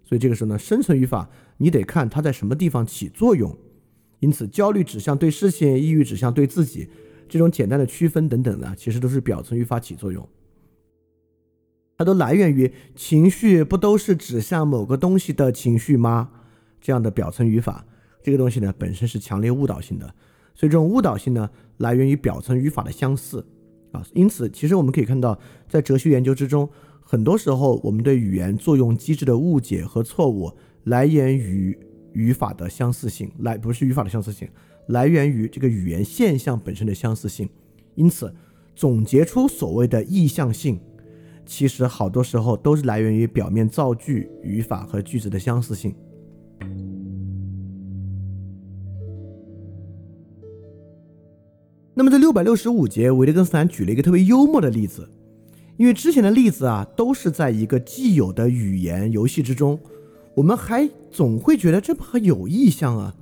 [0.05, 3.57] 所以这个时候呢，深层语法你得看它在什么地方起作用。
[4.21, 6.89] 因此，焦虑指向对事情，抑郁指向对自己，
[7.29, 10.27] 这种简单的区分等等的，其实都是表层语法起作用。
[11.99, 16.31] 它都来源于情绪，不都是指向某个东西的情绪吗？
[16.81, 17.87] 这样的表层语法，
[18.25, 20.07] 这个东西呢本身是强烈误导性的，
[20.55, 23.47] 所以这种误导性呢来源于表层语法的相似
[23.93, 24.03] 啊。
[24.15, 25.39] 因此，其实我们可以看到，
[25.69, 26.67] 在哲学研究之中，
[27.03, 30.51] 很多时候我们对语言作用机制的误解和错误
[30.85, 31.79] 来源于
[32.15, 34.49] 语法的相似性，来不是语法的相似性，
[34.87, 37.47] 来源于这个语言现象本身的相似性。
[37.95, 38.35] 因此，
[38.75, 40.81] 总结出所谓的意向性，
[41.45, 45.95] 其实好多时候都是来源于表面造句、语法和句子的相似性。
[51.97, 55.09] 那么，在六百六十五节，维特根斯坦举了一个特别幽默的例子，
[55.77, 59.79] 因为之前的例子啊，都是在一个既有的语言游戏之中，
[60.35, 63.15] 我们还总会觉得这不很有意向啊。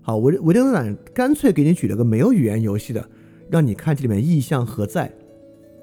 [0.00, 3.04] 好，维维特根斯坦干脆给你举了个没有语言游戏的，
[3.50, 5.12] 让你看这里面意象何在，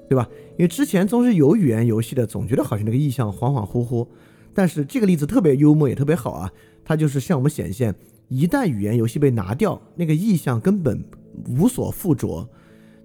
[0.08, 0.26] 对吧？
[0.56, 4.06] 因为之前总是有语言游戏的，总觉得好像那个意象恍恍惚惚，
[4.54, 6.50] 但是这个例子特别幽默，也特别好啊。
[6.82, 7.94] 它就是向我们显现，
[8.28, 11.04] 一旦语言游戏被拿掉，那个意象根本。
[11.46, 12.48] 无所附着，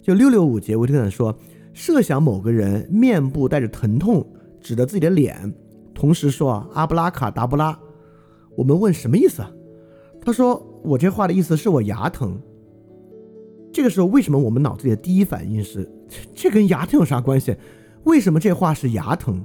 [0.01, 1.35] 就六六五节，维特根说：
[1.73, 4.26] 设想某个人面部带着疼痛，
[4.60, 5.53] 指着自己的脸，
[5.93, 7.77] 同时说阿布拉卡达布拉。
[8.55, 9.43] 我们问什么意思？
[10.22, 12.39] 他说：我这话的意思是我牙疼。
[13.72, 15.89] 这个时候，为什么我们脑子里的第一反应是
[16.35, 17.55] 这跟牙疼有啥关系？
[18.03, 19.43] 为什么这话是牙疼？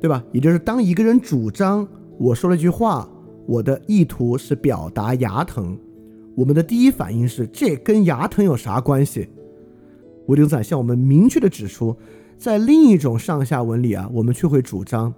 [0.00, 0.22] 对吧？
[0.32, 1.88] 也就是当一个人主张
[2.18, 3.08] 我说了一句话，
[3.46, 5.78] 我的意图是表达牙疼。
[6.38, 9.28] 我们的第一反应是，这跟牙疼有啥关系？
[10.28, 11.96] 维特根斯坦向我们明确的指出，
[12.36, 15.12] 在另一种上下文里啊，我们却会主张，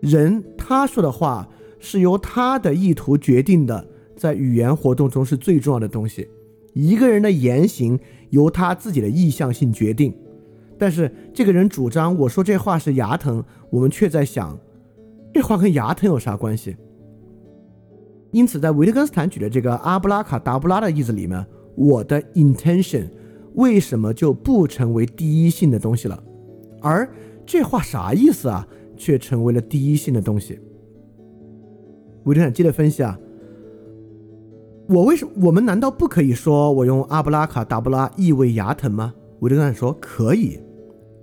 [0.00, 1.48] 人他说的话
[1.78, 6.28] 是由他的意图决定的，在语言活动中是最重要的东西。
[6.72, 7.96] 一个人的言行
[8.30, 10.12] 由他自己的意向性决定，
[10.76, 14.58] 但是这个人主张我说这话是牙疼，我们却在想，
[15.32, 16.74] 这话跟牙疼有啥关系？
[18.34, 21.46] 因此，在维特根斯坦举的这个阿布拉卡达布拉的例子里面，
[21.76, 23.08] 我的 intention
[23.54, 26.20] 为什么就不成为第一性的东西了？
[26.80, 27.08] 而
[27.46, 28.66] 这话啥意思啊？
[28.96, 30.58] 却成为了第一性的东西。
[32.24, 33.16] 维特根斯坦接着分析啊，
[34.88, 35.30] 我为什么？
[35.46, 39.14] 我们难道不可以说我用阿布拉卡达布拉意味牙疼吗？
[39.38, 40.58] 维特根斯坦说可以，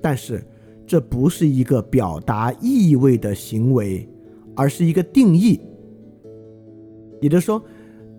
[0.02, 0.42] 但是
[0.88, 4.08] 这不是一个表达意味的行为，
[4.56, 5.60] 而是一个定义。
[7.22, 7.64] 也就是说，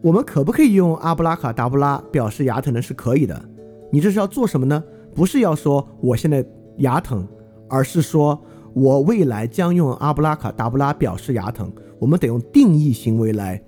[0.00, 2.80] 我们可不可以用阿布拉卡达布拉表示牙疼呢？
[2.80, 3.48] 是可以的。
[3.90, 4.82] 你这是要做什么呢？
[5.14, 6.42] 不是要说我现在
[6.78, 7.28] 牙疼，
[7.68, 8.42] 而是说
[8.72, 11.70] 我未来将用阿布拉卡达布拉表示牙疼。
[11.98, 13.62] 我们得用定义行为来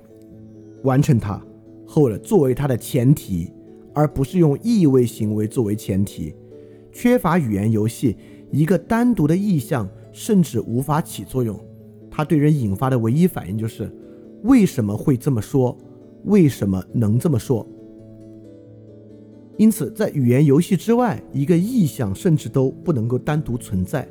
[0.85, 1.39] 完成它。
[1.87, 3.53] 或者作为它的前提，
[3.93, 6.35] 而不是用意味行为作为前提，
[6.91, 8.17] 缺乏语言游戏，
[8.51, 11.63] 一个单独的意象甚至无法起作用。
[12.11, 13.95] 它对人引发的唯一反应就是
[14.45, 15.77] 为什么会这么说？
[16.25, 17.67] 为什么能这么说？
[19.59, 24.09] 因此，在语言游戏之外，一个意象甚至都不能够单独存在。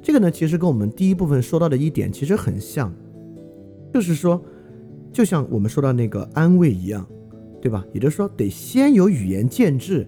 [0.00, 2.92] 这个呢，其实跟我们第一部分说到的一点其实很像，
[3.92, 4.40] 就是说。
[5.12, 7.04] 就像我们说到那个安慰一样，
[7.60, 7.84] 对吧？
[7.92, 10.06] 也就是说，得先有语言建制，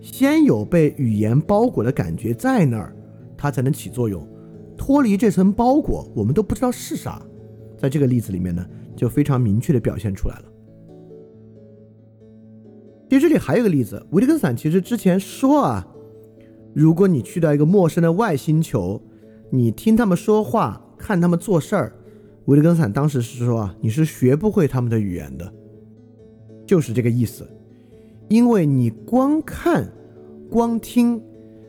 [0.00, 2.96] 先有被语言包裹的感觉在那儿，
[3.36, 4.26] 它才能起作用。
[4.78, 7.20] 脱离这层包裹，我们都不知道是啥。
[7.76, 8.66] 在这个例子里面呢，
[9.00, 10.44] 就非常明确的表现出来了。
[13.08, 15.88] 其实这里还有个例子，维特根斯坦其实之前说啊，
[16.74, 19.00] 如果你去到一个陌生的外星球，
[19.48, 21.96] 你听他们说话，看他们做事儿。
[22.44, 25.50] 维特根斯坦当时是说啊，你是学不会他们的语言的，
[26.66, 27.48] 就是这个意思，
[28.28, 29.90] 因为你光看、
[30.50, 31.18] 光听，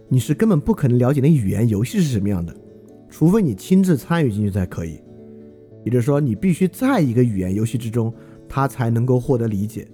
[0.09, 2.53] 你是根本不可能了解那语言游戏是什么样的，
[3.09, 4.99] 除非你亲自参与进去才可以。
[5.83, 8.13] 也就是说，你必须在一个语言游戏之中，
[8.47, 9.87] 他才能够获得理解。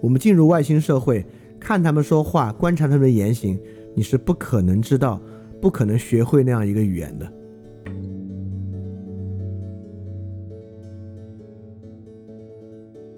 [0.00, 1.24] 我们进入外星社会，
[1.58, 3.58] 看他们说话，观察他们的言行，
[3.94, 5.20] 你是不可能知道、
[5.60, 7.32] 不可能学会那样一个语言的。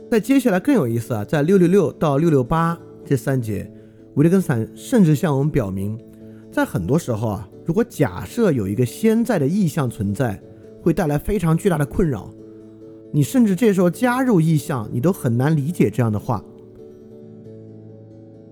[0.08, 3.68] 在接下来更有意思啊，在六六六到六六八这三节，
[4.14, 5.98] 维特根斯坦甚至向我们表明，
[6.52, 10.40] 在很多时候啊，如果假设有一个先在的意象存在，
[10.86, 12.32] 会带来非常巨大的困扰。
[13.12, 16.44] 你甚至这时候加入意象，你都很难理解这样的话。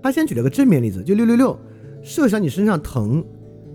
[0.02, 1.56] 他先举了个正面例子，就六六六，
[2.02, 3.24] 设想你身上疼，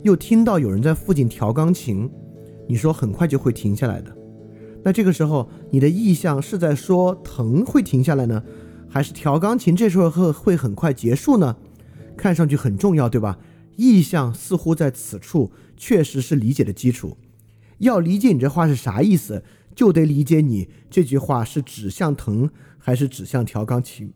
[0.04, 2.12] 又听到有人在附近调钢琴，
[2.68, 4.14] 你说很快就会停下来的。
[4.84, 8.44] 那这个时候，你的意向是在说疼会停下来呢，
[8.90, 11.56] 还是调钢琴这时候会会很快结束呢？
[12.18, 13.40] 看上去很重要，对吧？
[13.78, 17.16] 意向似乎在此处确实是理解的基础。
[17.80, 19.44] 要理解你这话是啥意思，
[19.76, 24.14] 就得理解你这句话是指向疼还是指向调钢琴。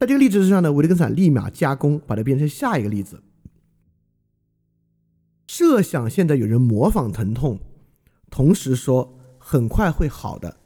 [0.00, 3.22] 在这个例子之上呢，维特根斯坦立马加工，把它变成下一个例子。
[5.46, 7.58] 设想现在有人模仿疼痛，
[8.30, 9.12] 同时说。
[9.48, 10.56] 很快会好的，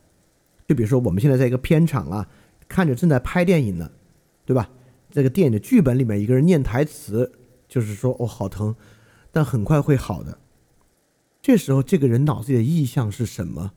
[0.66, 2.26] 就比如说我们现在在一个片场啊，
[2.66, 3.90] 看着正在拍电影呢，
[4.46, 4.70] 对吧？
[5.10, 7.30] 这个电影的剧本里面，一个人念台词，
[7.68, 8.74] 就是说哦好疼，
[9.30, 10.38] 但很快会好的。
[11.42, 13.72] 这时候这个人脑子里的意向是什么？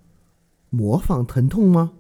[0.70, 1.94] 模仿疼痛吗？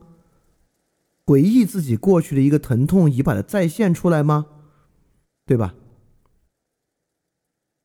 [1.25, 4.47] 回忆自己过去的一个疼痛，以把它再现出来吗？
[5.45, 5.75] 对吧？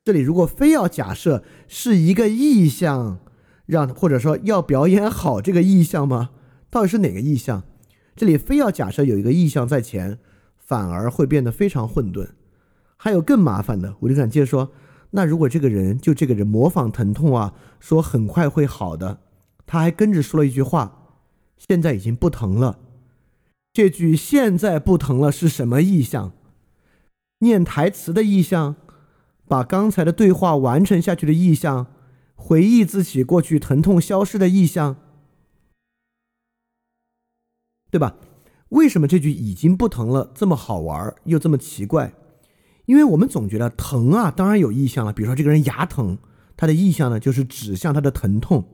[0.04, 3.20] 这里如果非要假设是一个意向。
[3.68, 6.30] 让或者说要表演好这个意象吗？
[6.70, 7.64] 到底是哪个意象？
[8.16, 10.18] 这里非要假设有一个意象在前，
[10.56, 12.30] 反而会变得非常混沌。
[12.96, 14.72] 还有更麻烦的，我就敢接着说，
[15.10, 19.20] 那如果这个人就这个人模仿疼痛啊，说很快会好的，
[19.66, 21.20] 他还跟着说了一句话，
[21.56, 22.78] 现在已经不疼了。
[23.72, 26.32] 这句现在不疼了是什么意象？
[27.40, 28.76] 念台词的意象，
[29.46, 31.86] 把刚才的对话完成下去的意象。
[32.40, 34.96] 回忆自己过去疼痛消失的意象，
[37.90, 38.14] 对吧？
[38.68, 42.14] 为什么这句已经不疼了这么好玩又这么奇怪？
[42.88, 45.12] 因为我们总觉得疼啊，当然有意象了。
[45.12, 46.16] 比如说这个人牙疼，
[46.56, 48.64] 他的意象呢就是指向他的疼痛。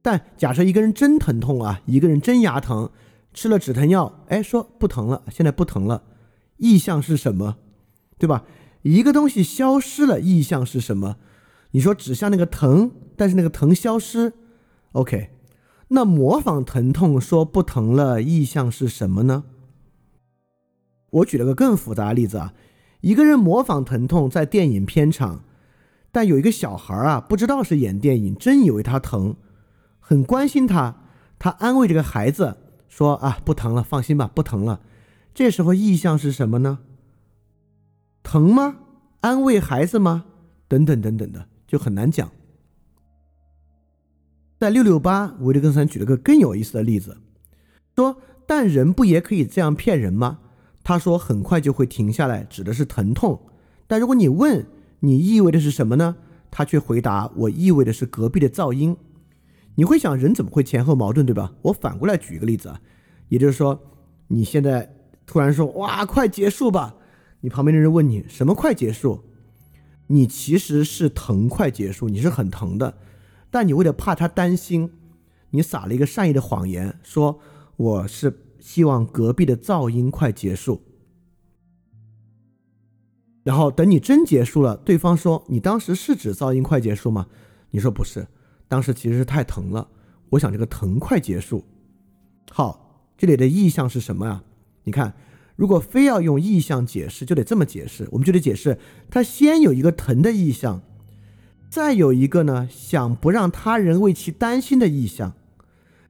[0.00, 2.88] 但假设一个人真疼痛啊，一个人真牙疼，
[3.34, 6.04] 吃了止疼药，哎，说不疼了，现在不疼了，
[6.58, 7.56] 意象是什么？
[8.18, 8.44] 对吧？
[8.82, 11.16] 一个东西消失了，意象是什么？
[11.72, 14.32] 你说指向那个疼，但是那个疼消失
[14.92, 15.30] ，OK？
[15.88, 19.42] 那模仿疼痛说不疼了，意向是什么呢？
[21.10, 22.54] 我举了个更复杂的例子啊，
[23.00, 25.44] 一个人模仿疼痛在电影片场，
[26.10, 29.36] 但有一个小孩啊，不知道是演电影，真以为他疼，
[30.00, 30.96] 很关心他，
[31.38, 32.56] 他安慰这个孩子
[32.88, 34.80] 说啊，不疼了，放心吧，不疼了。
[35.34, 36.80] 这时候意向是什么呢？
[38.22, 38.78] 疼吗？
[39.20, 40.24] 安慰孩子吗？
[40.66, 41.46] 等等等等的。
[41.68, 42.30] 就很难讲。
[44.58, 47.18] 在六六八，维特根斯坦举了个更有意思的例子，
[47.94, 48.16] 说
[48.46, 50.38] 但人不也可以这样骗人吗？
[50.88, 53.38] 他说很快就会停下来，指的是疼痛。
[53.86, 54.66] 但如果你问
[55.00, 56.16] 你意味的是什么呢？
[56.50, 58.96] 他却回答我意味的是隔壁的噪音。
[59.74, 61.52] 你会想人怎么会前后矛盾，对吧？
[61.60, 62.80] 我反过来举一个例子啊，
[63.28, 63.78] 也就是说
[64.28, 64.96] 你现在
[65.26, 66.94] 突然说哇快结束吧，
[67.40, 69.24] 你旁边的人问你什么快结束？
[70.06, 72.96] 你其实是疼快结束，你是很疼的，
[73.50, 74.90] 但你为了怕他担心，
[75.50, 77.38] 你撒了一个善意的谎言，说
[77.76, 80.82] 我是希望隔壁的噪音快结束。
[83.42, 87.26] 然后等你真结束了，对方说你当时是指噪音快结束吗？
[87.70, 88.26] 你说不是，
[88.68, 89.88] 当时其实是太疼了，
[90.30, 91.64] 我想这个疼快结束。
[92.50, 94.42] 好，这里的意向是什么呀？
[94.84, 95.14] 你看。
[95.56, 98.06] 如果非要用意象解释，就得这么解释。
[98.12, 98.78] 我们就得解释，
[99.10, 100.82] 他先有一个疼的意象，
[101.68, 105.34] 再有一个呢想不让他人为其担心的意象，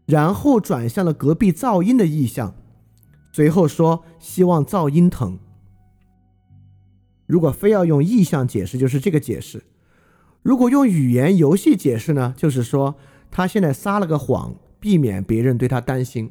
[0.08, 2.54] 然后转向了隔壁噪音的意象，
[3.30, 5.38] 随后说希望噪音疼。
[7.26, 9.58] 如果非要用意象解释，就是这个解释；
[10.42, 12.96] 如果用语言游戏解释呢，就是说
[13.30, 16.30] 他现在撒了个谎，避免别人对他担心。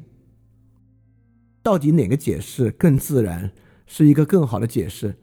[1.62, 3.52] 到底哪个解释更自然，
[3.86, 5.14] 是一个更好的解释？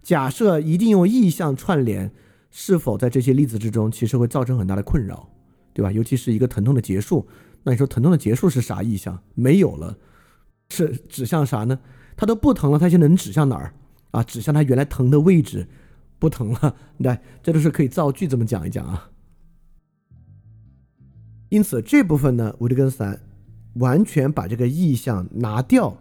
[0.00, 2.12] 假设一定用意向串联，
[2.52, 5.28] 是否在这些例子之中，其实会造成很大的困扰，
[5.74, 5.90] 对吧？
[5.90, 7.26] 尤其是一个疼痛的结束，
[7.66, 9.20] 那你说疼痛的结束是啥意象？
[9.34, 9.98] 没有了，
[10.68, 11.76] 是指向啥呢？
[12.16, 13.74] 它都不疼了，它现在能指向哪儿
[14.12, 14.22] 啊？
[14.22, 15.66] 指向它原来疼的位置，
[16.20, 16.76] 不疼了。
[16.98, 19.10] 来，这都是可以造句这么讲一讲啊。
[21.48, 23.20] 因此这部分呢，维特根斯坦。
[23.78, 25.98] 完全把这个意象拿掉，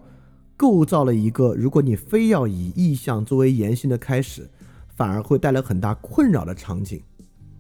[0.56, 4.50] 构造了一个，如果你非要以意象作为言行的开始，
[4.96, 7.02] 反而会带来很大困扰的场景，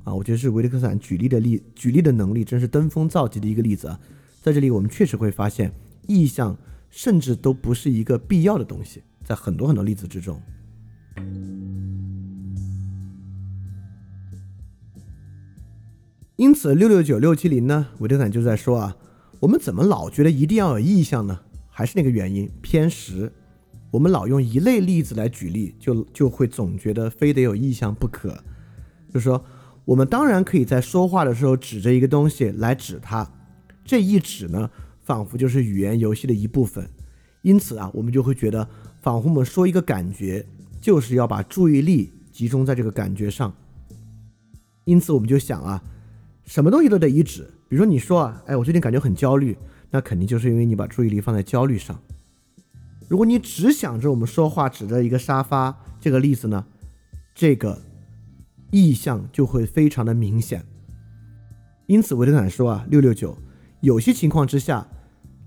[0.05, 3.99] 啊，我觉得是维特根斯坦举例的例，举例的能力真是登峰造极的一个例子啊。
[4.41, 5.73] 在这里，我们确实会发现，
[6.07, 6.55] 意象
[6.89, 10.41] 甚至都不是一个必要的东西，在很多很多例子之中。
[16.37, 18.95] 因此，六六九六七零呢，维特坦就在说啊。
[19.41, 21.39] 我们怎么老觉得一定要有意象呢？
[21.69, 23.31] 还是那个原因偏食。
[23.91, 28.31] 我们老用一类例子来举例，就就会总觉得非得有意象不可。
[29.13, 29.43] 就是说，
[29.85, 33.31] 我们当然可以在说话的时候指着一个东西来指它，
[33.83, 34.69] 这一指呢，
[35.03, 36.89] 仿佛就是语言游戏的一部分。
[37.43, 38.67] 因此啊，我们就会觉得，
[39.01, 40.43] 仿佛我们说一个感觉，
[40.81, 43.53] 就是要把注意力集中在这个感觉上。
[44.85, 45.83] 因此，我们就想啊，
[46.45, 47.43] 什么东西都得一指。
[47.67, 49.55] 比如说你说啊，哎，我最近感觉很焦虑，
[49.91, 51.99] 那肯定就是因为你把注意力放在焦虑上。
[53.07, 56.65] 如果你只想着我们说话指着一个沙发这个例子呢，
[57.35, 57.79] 这个
[58.71, 60.65] 意向就会非常的明显。
[61.87, 63.37] 因此维特坦说啊，六六九，
[63.81, 64.87] 有些情况之下，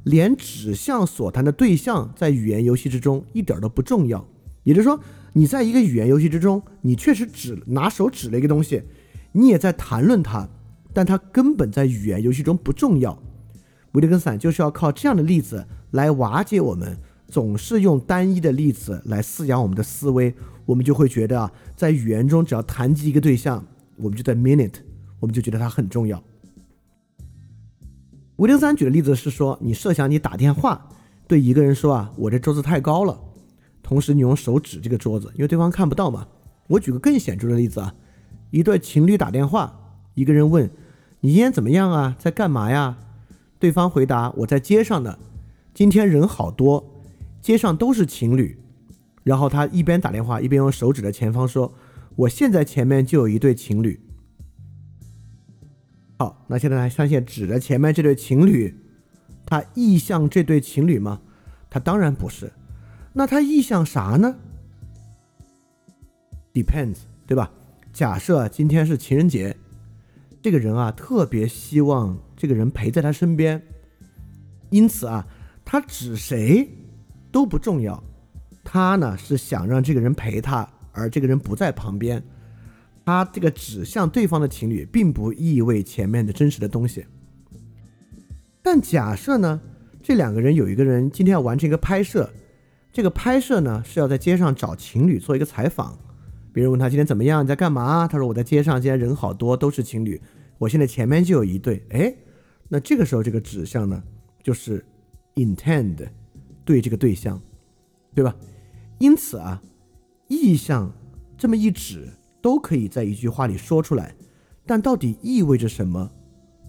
[0.05, 4.27] 连指向所谈的对象在语言游戏之中一点都不重要。
[4.63, 5.01] 也就是说，
[5.33, 8.83] 你在一个语言游戏之中，你确实指拿手指了一个东西，
[9.33, 10.49] 你也在谈论它。
[10.95, 13.17] 但它根本在语言游戏中不重要。
[13.93, 16.99] 维特根斯坦就是要靠这样的例子来瓦解我们
[17.29, 20.35] 总是用单一的例子来饲养我们的思维，
[20.65, 23.65] 我们就会觉得啊，在语言中只要谈及一个对象，
[23.97, 24.75] 我们就在 minute，
[25.21, 26.23] 我们就觉得它很重要。
[28.37, 30.89] 维特根斯坦举的例子是说，你设想你打电话
[31.27, 33.21] 对一个人说啊，我这桌子太高了，
[33.83, 36.27] 同时你用手指这个桌子，因为对方看不到嘛。
[36.69, 37.95] 我举个更显著的例子啊，
[38.51, 39.75] 一对情侣打电话。
[40.15, 40.69] 一个人问
[41.21, 42.17] ：“你今天怎么样啊？
[42.19, 42.99] 在干嘛呀？”
[43.61, 45.19] 对方回答：“我在街上呢，
[45.73, 46.98] 今天人好多，
[47.41, 48.59] 街上都是情侣。”
[49.25, 51.75] 然后他一边打电话一边用手指着前方说
[52.17, 54.01] ：“我现在前面就有一对情侣。”
[56.19, 58.75] 好，那现在来相信指着前面这对情侣，
[59.47, 61.21] 他意向这对情侣吗？
[61.71, 62.53] 他当然不是。
[63.13, 64.37] 那他意向啥呢
[66.53, 67.53] ？Depends，对吧？
[67.93, 69.57] 假设今天是情人节。
[70.41, 73.61] 这个人啊，特别希望这个人陪在他身边，
[74.71, 75.27] 因此啊，
[75.65, 76.69] 他指谁
[77.31, 78.03] 都不重要，
[78.65, 82.23] 他呢是想让这个人陪他，而这个人不在旁边，
[83.05, 87.07] 他这个指向对方的情侣，并不意味前面的真实的东西。
[88.63, 89.61] 但假设呢，
[90.03, 92.31] 这两个人有一个人今天要完成一个拍摄，
[92.93, 95.99] 这个拍摄呢是要在街上找情侣做一个采访。
[96.53, 98.09] 别人问他今天怎么样，你在干嘛？
[98.09, 100.21] 他说我在街上，今天人好多，都是情侣。
[100.59, 102.13] 我现在前面就有一对，哎，
[102.69, 104.03] 那这个时候这个指向呢，
[104.43, 104.85] 就是
[105.37, 106.09] intend
[106.69, 107.41] 对这个对象，
[108.15, 108.37] 对吧？
[108.99, 109.63] 因此啊，
[110.27, 110.93] 意象
[111.39, 112.07] 这么一指
[112.43, 114.15] 都可以在一句话里说出来，
[114.67, 116.11] 但到底意味着什么，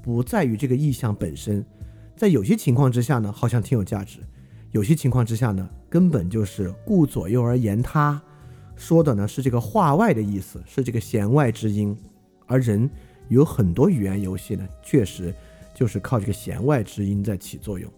[0.01, 1.65] 不在于这个意象本身。
[2.15, 4.21] 在有些情况之下呢，好像挺有价值；
[4.71, 8.21] 有些情况之下呢，根本就是顾左右而言他，
[8.77, 11.93] 说的呢是这个话外的意思，是这个弦外之音。
[12.47, 12.89] 而人
[13.27, 15.35] 有很多语言游戏呢，确实
[15.73, 17.91] 就是靠这个弦外之音在起作用。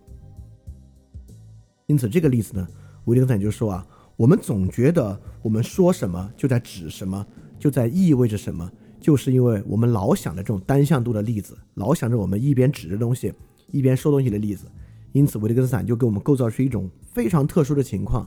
[1.91, 2.65] 因此，这个例子呢，
[3.03, 3.85] 维特根斯坦就说啊，
[4.15, 7.27] 我们总觉得我们说什么就在指什么，
[7.59, 13.33] 就在意味着什么，就是因为我们老想着这种单向度的例子，老想着我们一边指着东西
[13.71, 14.67] 一边说东西的例子。
[15.11, 18.25] 因此，维特根斯坦就给我们构造出一种非常特殊的情况：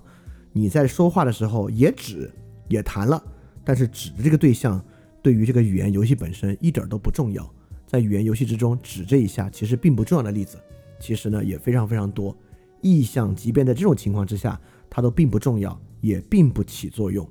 [0.53, 2.31] 你在说话的时候也指
[2.69, 3.25] 也谈了，
[3.65, 4.79] 但是指的这个对象
[5.23, 7.51] 对于这个语言游戏本身一点都不重要。
[7.87, 10.59] 在语言游戏之中，指这一下其实并不重要的例子，
[11.01, 12.37] 其实呢也非常非常多。
[12.85, 17.29] 意向即便在这种情况之下，它都并不重要，也并不起作用。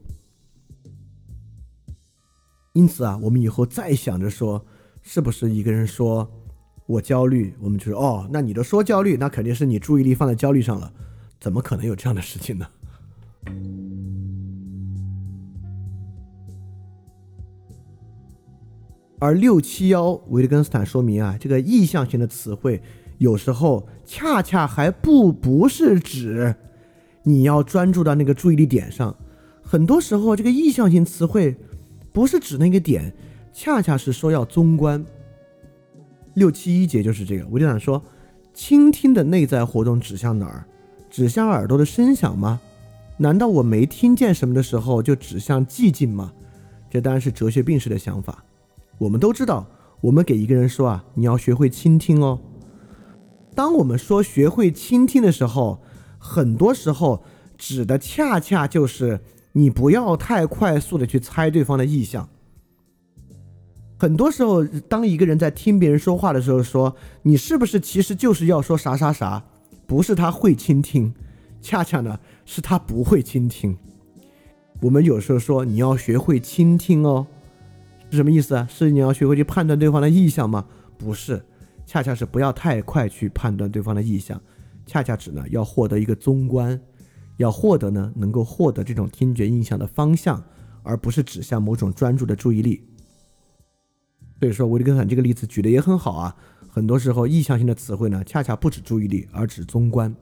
[2.73, 4.65] 因此啊，我们以后再想着说，
[5.01, 6.29] 是不是一个人说。
[6.85, 10.93] 我焦虑，我们就说哦，那你都说焦虑，那肯定是你注意力放在焦虑上了，
[11.39, 12.67] 怎么可能有这样的事情呢？
[19.17, 22.83] 而六七幺维特根斯坦说明啊，这个意向型的词汇
[23.17, 26.53] 有时候恰恰还不不是指
[27.23, 29.15] 你要专注到那个注意力点上，
[29.63, 31.55] 很多时候这个意向型词汇
[32.11, 33.11] 不是指那个点，
[33.51, 35.03] 恰恰是说要综观。
[36.35, 37.99] 六七一节就是这个，我就想说，
[38.53, 40.63] 倾听的内在活动指向哪儿？
[41.09, 42.61] 指向耳朵的声响吗？
[43.17, 46.31] 难道我没听见什么的时候就指向寂静吗？
[46.87, 48.45] 这当然是哲学病式的想法。
[48.99, 49.65] 我们都知道，
[50.01, 52.39] 我们给一个人说啊，你要学会倾听哦。
[53.55, 55.81] 当我们说学会倾听的时候，
[56.17, 57.23] 很多时候
[57.57, 59.19] 指的恰恰就是
[59.51, 62.27] 你不要太快速的去猜对方的意向。
[63.97, 69.43] 很多时候，当一个人在听别人说话的时候，说你是不是其实就是要说啥啥啥？
[69.85, 71.13] 不是他会倾听，
[71.61, 73.77] 恰恰呢是他不会倾听。
[74.81, 77.27] 我们有时候说你要学会倾听哦，
[78.09, 78.67] 是什么意思啊？
[78.69, 80.65] 是你要学会去判断对方的意向吗？
[80.97, 81.45] 不是，
[81.85, 84.41] 恰恰是不要太快去判断对方的意向，
[84.85, 86.79] 恰恰指呢要获得一个综观，
[87.37, 90.43] 要获得呢能够获得这种听觉印象的方向，
[90.81, 92.83] 而不是指向某种专注的注意力。
[94.39, 96.35] 所以说，维特根斯坦这个例子举的也很好啊。
[96.67, 100.13] 很多时候，意向性的词汇呢，恰恰不指注意力，而指综观。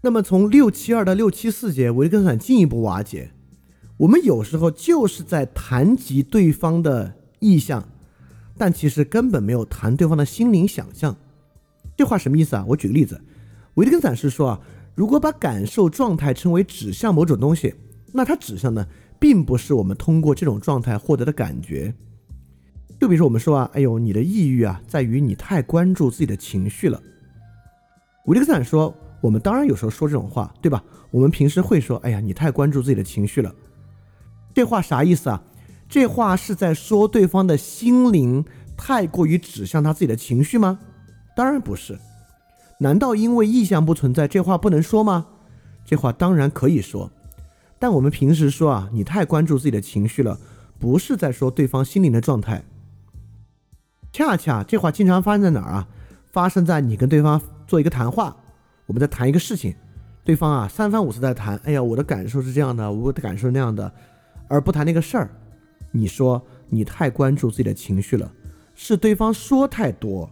[0.00, 3.32] 那么，从六七二到六七四节，维根斯坦进一步瓦解。
[3.98, 7.86] 我们有时候就是在谈及对方的意向，
[8.56, 11.14] 但其实根本没有谈对方的心灵想象。
[11.96, 12.64] 这话什么意思啊？
[12.68, 13.20] 我举个例子，
[13.74, 14.60] 维特根斯坦是说啊，
[14.94, 17.74] 如果把感受状态称为指向某种东西。
[18.12, 18.86] 那它指向呢，
[19.18, 21.92] 并不是我们通过这种状态获得的感觉。
[22.98, 27.02] 就比如说我们说啊，哎呦，你的抑郁啊，在于你太关注自己的情绪了。
[28.26, 30.82] 维特根斯坦说，我们当然有时候说这种话，对吧？
[31.10, 33.54] 我们平时会说，哎呀，你太关注自己的情绪了。
[34.58, 35.40] 这话啥意思啊？
[35.88, 38.44] 这话是在说对方的心灵
[38.76, 40.80] 太过于指向他自己的情绪吗？
[41.36, 41.96] 当然不是。
[42.80, 45.26] 难道因为意向不存在，这话不能说吗？
[45.84, 47.08] 这话当然可以说。
[47.78, 50.36] 但我们平时说啊，你太关注自己的情绪了，
[50.76, 52.64] 不是在说对方心灵的状态。
[54.12, 55.86] 恰恰这话经常发生在哪儿啊？
[56.32, 58.36] 发生在你跟对方做一个谈话，
[58.86, 59.76] 我们在谈一个事情，
[60.24, 63.92] 对方啊三番五次在谈，哎呀，我的感受是这样的，我的感受是那样的，
[64.48, 65.30] 而不谈那个事儿。
[65.92, 68.32] 你说你太关注自己的情绪了，
[68.74, 70.28] 是对方说太多，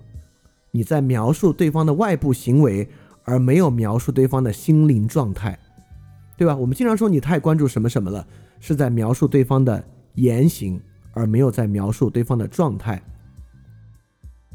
[0.70, 2.88] 你在描述对方的外部行为，
[3.24, 5.59] 而没有描述对方的心灵状态。
[6.38, 6.55] 对吧？
[6.55, 8.26] 我们经常说你太关注什么什么了，
[8.60, 9.82] 是在描述对方的
[10.16, 10.78] 言行，
[11.12, 13.02] 而没有在描述对方的状态。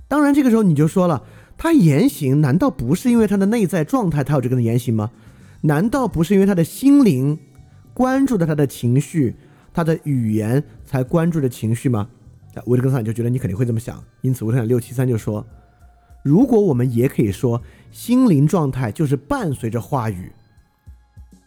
[0.08, 1.24] 当然，这个时候你就说了，
[1.58, 5.10] 他言行难道不是因为他的内在状态，他有这个言行吗？
[5.62, 7.40] 难道不是因为他的心灵
[7.96, 9.36] 关注的他的情绪，
[9.74, 12.10] 他的语言才关注着情绪吗？
[12.66, 15.46] 维特根斯坦就觉得你肯定会这么想，因此维特根斯坦六七三就说，
[16.24, 17.62] 如果我们也可以说，
[17.92, 20.32] 心灵状态就是伴随着话语。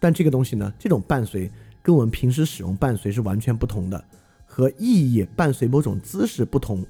[0.00, 1.50] 但这个东西呢，这种伴随
[1.82, 4.04] 跟我们平时使用伴随是完全不同的，
[4.46, 6.84] 和意义伴随某种姿势不同，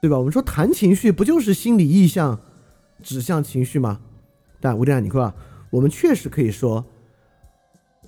[0.00, 0.18] 对吧？
[0.18, 2.40] 我们说谈情绪不就是心理意向
[3.02, 4.00] 指向情绪吗？
[4.60, 5.32] 但吴迪安，你说，
[5.70, 6.84] 我们确实可以说，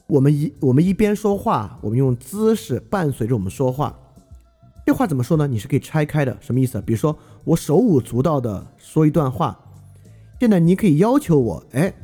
[0.09, 3.95] 我们一我们一边说话，我们用姿势伴随着我们说话。
[4.87, 5.47] 这话怎么说呢？
[5.47, 6.81] 你是可以拆开的，什么意思？
[6.81, 9.59] 比如说我手舞足蹈的说一段话，
[10.41, 11.95] 现在你可以要求我，哎。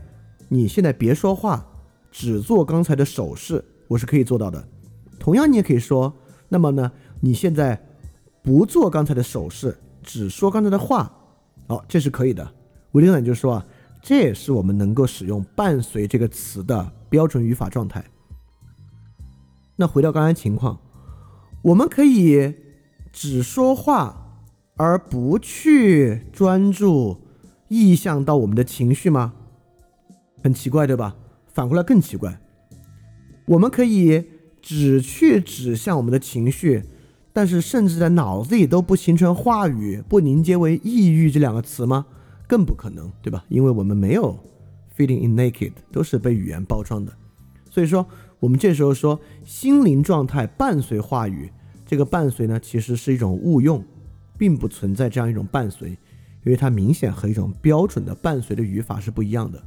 [0.49, 1.67] 你现在别说话，
[2.13, 4.63] 只做刚才的手势，我是可以做到的。
[5.19, 6.15] 同样，你也可以说，
[6.51, 7.83] 那么呢，你现在
[8.43, 11.11] 不做刚才的手势，只说刚才的话，
[11.69, 12.47] 哦，这是可以的。
[12.93, 13.67] 维特根斯坦就说啊，
[14.03, 18.05] 这也是我们能够使用伴随这个词的标准语法状态。
[19.77, 20.81] 那回到刚才情况，
[21.63, 22.53] 我们可以
[23.13, 24.43] 只说话
[24.75, 27.21] 而不去专注
[27.69, 29.33] 意向到我们的情绪吗？
[30.43, 31.15] 很奇怪，对吧？
[31.47, 32.41] 反过来更奇怪，
[33.47, 34.25] 我们可以
[34.61, 36.83] 只去指向我们的情绪，
[37.33, 42.07] 但是甚至在脑子里都不形成话语，不凝结为抑郁这两个词吗？
[42.49, 43.45] 更不可能，对吧？
[43.49, 44.37] 因为我们没有
[44.97, 47.13] feeling in naked，都是被语言包装的，
[47.71, 48.07] 所以说。
[48.41, 51.51] 我们这时候说心灵状态伴随话语，
[51.87, 53.83] 这个伴随呢，其实是一种误用，
[54.37, 59.63] 并不存在这样一种伴随，因为它明显和一种标准的伴随的语法是不一样的。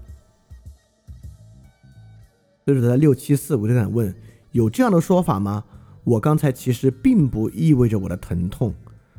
[2.65, 4.13] 所以说，在六七四，我就想问：
[4.51, 5.63] 有这样的说法吗？
[6.03, 8.75] 我刚才其实并不意味着我的疼痛，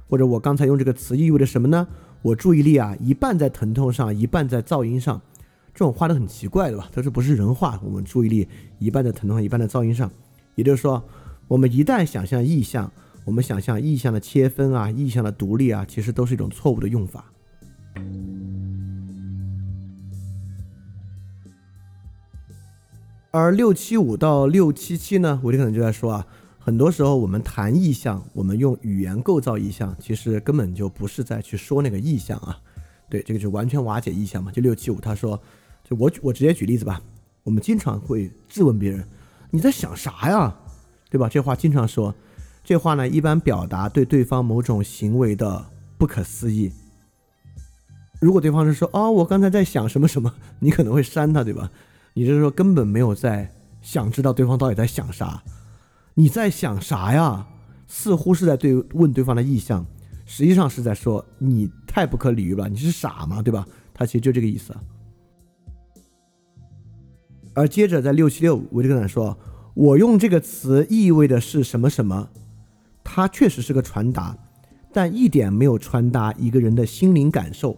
[0.08, 1.88] 或者我刚才用这个词意味着什么呢？
[2.22, 5.20] 我注意力啊，一半在疼痛上，一半在噪音上。
[5.78, 6.90] 这种画都很奇怪，对吧？
[6.92, 7.78] 它是不是人画？
[7.84, 8.48] 我们注意力
[8.80, 10.10] 一半在疼痛上，一半在噪音上。
[10.56, 11.00] 也就是说，
[11.46, 12.92] 我们一旦想象意象，
[13.24, 17.32] 我们想象意象的切分啊，意象的独立啊，其实都是一种错误的用法。
[23.30, 26.26] 而六七五到六七七呢，我就可能就在说啊，
[26.58, 32.58] 很多时候我们谈意象，我们用语言构造意象，其实根本就不是在去说那个意象啊。
[33.08, 34.50] 对，这个就完全瓦解意象嘛。
[34.50, 35.40] 就六七五，他说。
[35.88, 37.00] 就我我直接举例子吧，
[37.44, 39.02] 我们经常会质问别人，
[39.50, 40.54] 你在想啥呀，
[41.08, 41.28] 对吧？
[41.30, 42.14] 这话经常说，
[42.62, 45.64] 这话呢一般表达对对方某种行为的
[45.96, 46.70] 不可思议。
[48.20, 51.70] 如果对方是说啊，我刚才在想什么什么，你可能会删他，对吧？
[52.12, 53.50] 你就是说根本没有在
[53.80, 55.42] 想知道对方到底在想啥，
[56.14, 57.46] 你在想啥呀？
[57.86, 59.86] 似乎是在对问对方的意向，
[60.26, 63.40] 实际上是在说你太不可理喻了，你是傻吗？
[63.40, 63.66] 对吧？
[63.94, 64.76] 他其实就这个意思。
[67.58, 69.36] 而接着在六七六，维特根斯坦说
[69.74, 72.28] ：“我用这个词意味的是什么什么？
[73.02, 74.38] 它确实是个传达，
[74.92, 77.76] 但一点没有传达一个人的心灵感受。”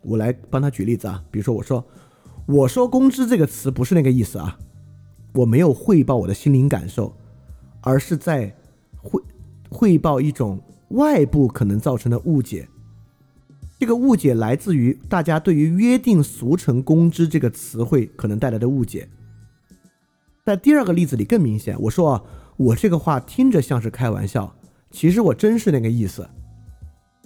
[0.00, 1.84] 我来帮他举例子啊，比如说我说
[2.48, 4.58] ：“我说工资这个词不是那个意思啊，
[5.34, 7.14] 我没有汇报我的心灵感受，
[7.82, 8.56] 而是在
[8.96, 9.22] 汇
[9.68, 10.58] 汇报一种
[10.92, 12.66] 外部可能造成的误解。
[13.78, 19.06] 这个误解来自于大家对于约定俗成工资这个词汇可能带来的误解。”
[20.48, 22.26] 在第二个例子里更明显，我说
[22.56, 24.56] 我这个话听着像是开玩笑，
[24.90, 26.26] 其实我真是那个意思，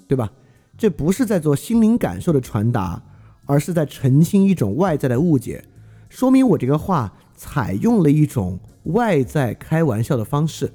[0.08, 0.32] 对吧？
[0.76, 3.00] 这不是在做心灵感受的传达，
[3.46, 5.64] 而是在澄清一种外在的误解，
[6.08, 10.72] 说明我这个话采用了一种外在开玩笑的方式。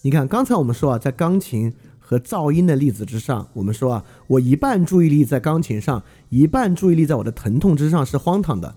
[0.00, 8.74] 你看，刚才我们说啊，在钢琴和噪音的例子之上，我们说啊，我一半注意力在钢琴上，一半注意力在我的疼痛之上是荒唐的。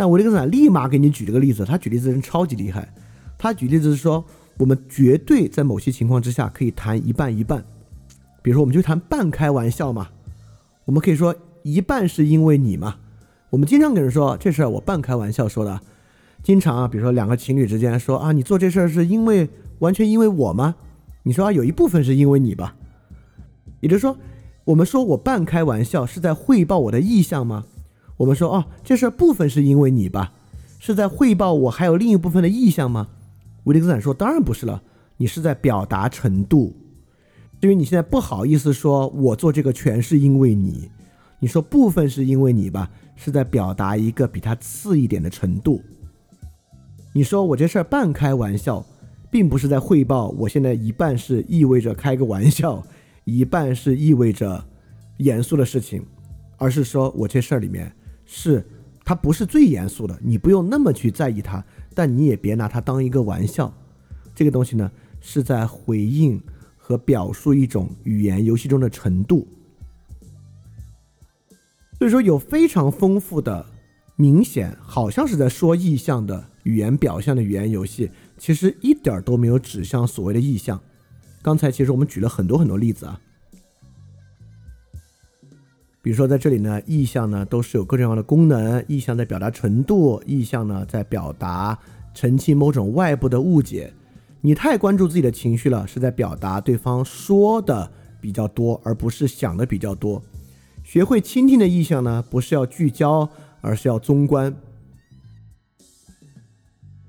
[0.00, 2.90] 但维利根斯坦立马给你举了个例子，他举例子真超级厉害。
[3.36, 4.24] 他举例子是说，
[4.56, 7.62] 我们绝对在某些情况之下可以谈一半一半。
[8.40, 10.08] 比如说，我们就谈半开玩笑嘛。
[10.86, 12.96] 我们可以说一半是因为你嘛。
[13.50, 15.78] 我们经常跟人说这事儿我半开玩笑说的。
[16.42, 19.50] 经常啊，比如说两个情侣之间说啊，你做这事儿是因为
[19.80, 20.76] 完全因为我吗？
[21.24, 22.74] 你说啊，有一部分是因为你吧。
[23.80, 24.16] 也就是说，
[24.64, 27.66] 我们说我半开玩笑是在汇报我的意向吗？
[28.20, 30.34] 我们说哦，这事儿部分是因为你吧，
[30.78, 33.08] 是在汇报我还有另一部分的意向吗？
[33.64, 34.82] 维特根斯坦说，当然不是了，
[35.16, 36.76] 你是在表达程度。
[37.62, 40.90] 至于你现在不好意思说我做这个全是因为你，
[41.38, 45.80] 你说部分是因为你吧，是在表达一个比他次一点的程度。
[47.14, 48.84] 你说我这事儿半开玩笑，
[49.30, 52.82] 并不是在汇报我现在一半是意味着开个玩笑，
[53.24, 54.62] 一半是意味着
[55.16, 56.04] 严肃的事情，
[56.58, 57.90] 而是说我这事儿里面。
[58.32, 58.64] 是，
[59.04, 63.74] 它不是最严肃的，你不用那么去在意它，但你也别拿它当一个玩笑。
[64.36, 64.88] 这个东西呢，
[65.20, 66.40] 是在回应
[66.76, 69.48] 和表述一种语言游戏中的程度。
[71.98, 73.66] 所以说，有非常丰富的、
[74.14, 80.80] 明显好像是在说意象的语言表象的语言游戏，其实一点都没有指向所谓的意象。
[81.42, 83.20] 刚才其实我们举了很多很多例子啊。
[86.02, 88.82] 比如说，在这里呢，意象呢都是有各种各样的功能。
[88.88, 91.78] 意象在表达程度，意象呢在表达
[92.14, 93.92] 澄清某种外部的误解。
[94.40, 100.22] 你太关注自己的情绪了，是在表达对方说的比较多，而不是想的比较多。
[100.82, 103.28] 学会倾听的意象呢，不是要聚焦，
[103.60, 104.56] 而是要综观。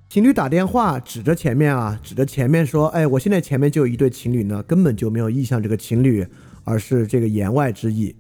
[0.10, 6.28] 情侣打电话指着前面啊，指着前面说：“哎，我现在前面就有一对情侣呢，根本就没有意向这个情侣，
[6.66, 8.14] 而是这个言外之意。”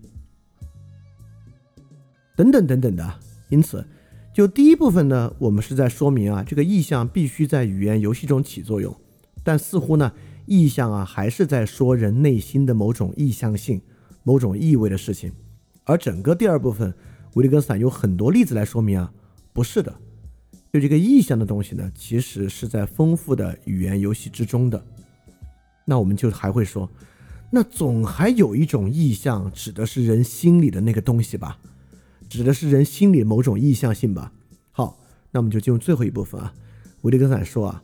[2.41, 3.13] 等等等等的。
[3.49, 3.85] 因此，
[4.33, 8.95] 就第一部分呢，我们是在说明啊，这个意象必须在语言游戏中起作用。
[9.43, 10.11] 但似乎呢，
[10.47, 13.79] 意象啊还是在说人内心的某种意向性、
[14.23, 15.31] 某种意味的事情。
[15.83, 16.91] 而整个第二部分，
[17.35, 19.13] 维特根斯坦有很多例子来说明啊，
[19.53, 19.93] 不是的。
[20.73, 24.81] 就这个意象的东西呢，其实是在丰富的语言游戏之中的。
[25.83, 26.89] 那我们就还会说，
[27.51, 31.59] 那总还有一种意象，指的是人心里的那个东西吧，
[32.31, 34.31] 指的是人心里某种意向性吧。
[34.71, 34.97] 好，
[35.31, 36.53] 那我们就进入最后一部分啊。
[37.01, 37.83] 维特根斯坦说啊，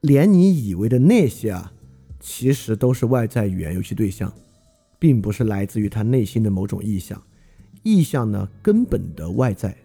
[0.00, 1.72] 连你以为的那些啊，
[2.18, 4.32] 其实都是外在语言游戏对象，
[4.98, 7.22] 并不是来自于他内心的某种意向。
[7.84, 9.76] 意向呢，根本的外在。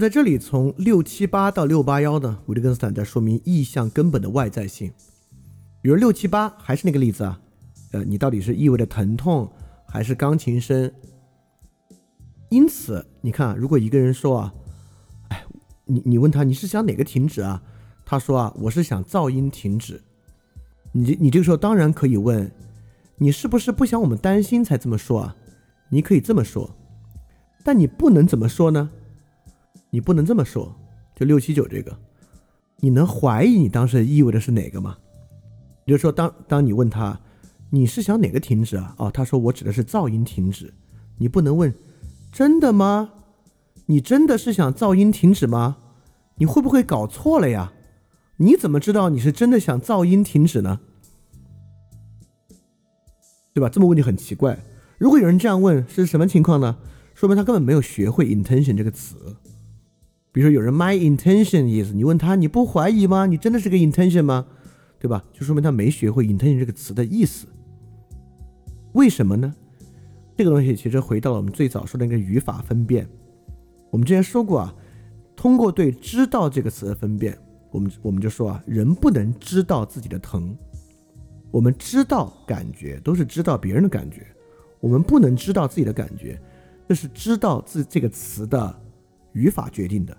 [0.00, 4.90] 在这里，从六七八到六八幺呢，维特根斯坦在说明意象根本的外在性。
[5.82, 7.38] 比如六七八还是那个例子啊，
[7.92, 9.50] 呃，你到底是意味着疼痛
[9.86, 10.90] 还是钢琴声？
[12.48, 14.54] 因此，你看，如果一个人说啊，
[15.28, 15.44] 哎，
[15.84, 17.62] 你你问他你是想哪个停止啊？
[18.04, 20.00] 他说啊，我是想噪音停止。
[20.92, 22.50] 你你这个时候当然可以问，
[23.18, 25.36] 你是不是不想我们担心才这么说啊？
[25.90, 26.70] 你可以这么说，
[27.62, 28.90] 但你不能怎么说呢？
[29.90, 30.74] 你不能这么说，
[31.14, 31.96] 就六七九这个，
[32.78, 34.96] 你能怀疑你当时意味的是哪个吗？
[35.84, 37.20] 比如说，当当你问他，
[37.70, 38.94] 你是想哪个停止啊？
[38.98, 40.72] 哦，他说我指的是噪音停止。
[41.18, 41.74] 你不能问，
[42.32, 43.10] 真的吗？
[43.86, 45.78] 你真的是想噪音停止吗？
[46.36, 47.72] 你会不会搞错了呀？
[48.36, 50.80] 你怎么知道你是真的想噪音停止呢？
[53.52, 53.68] 对吧？
[53.68, 54.58] 这么问就很奇怪。
[54.96, 56.78] 如果有人这样问，是什么情况呢？
[57.14, 59.36] 说明他根本没有学会 intention 这个词。
[60.32, 63.26] 比如说有人 my intention is，你问他你不怀疑吗？
[63.26, 64.46] 你真的是个 intention 吗？
[64.98, 65.24] 对吧？
[65.32, 67.48] 就说明他没学会 intention 这个词的意思。
[68.92, 69.52] 为什么呢？
[70.36, 73.08] 这个东西其实回到了我们最早说的那个语法分辨。
[73.90, 74.74] 我们之前说过啊，
[75.34, 77.36] 通过对知道这个词的分辨，
[77.70, 80.56] 我们我们就说啊，人不能知道自己的疼。
[81.50, 84.24] 我们知道感觉都是知道别人的感觉，
[84.78, 86.40] 我们不能知道自己的感觉，
[86.88, 88.80] 这是知道自这个词的。
[89.32, 90.16] 语法决定的，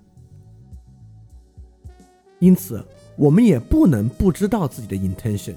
[2.40, 2.86] 因此
[3.16, 5.56] 我们也不能不知道自己的 intention。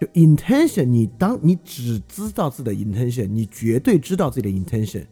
[0.00, 5.06] 就 intention，你当你只知道自己的 intention，你绝对知道自己的 intention，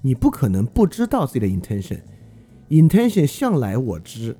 [0.00, 2.00] 你不可能不知道自己的 intention。
[2.68, 4.36] intention 向来我知，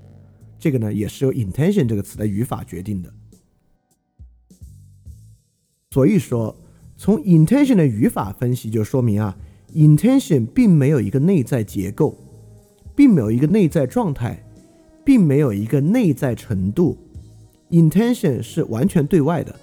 [0.58, 3.12] 这个呢也是由 intention 这个词的语法决定的。
[5.90, 6.54] 所以说，
[6.96, 9.36] 从 intention 的语法分析就说明啊
[9.74, 12.16] ，intention 并没有一个内在结构。
[12.98, 14.42] 并没有一个内在状态，
[15.04, 16.98] 并没有一个内在程度
[17.70, 19.54] ，intention 是完全对外的。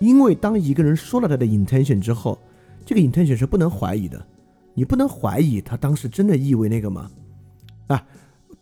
[0.00, 2.36] 因为当一个人说了他的 intention 之后，
[2.84, 4.20] 这个 intention 是不能怀疑的。
[4.74, 7.08] 你不能怀疑他当时真的意味那个吗？
[7.86, 8.04] 啊，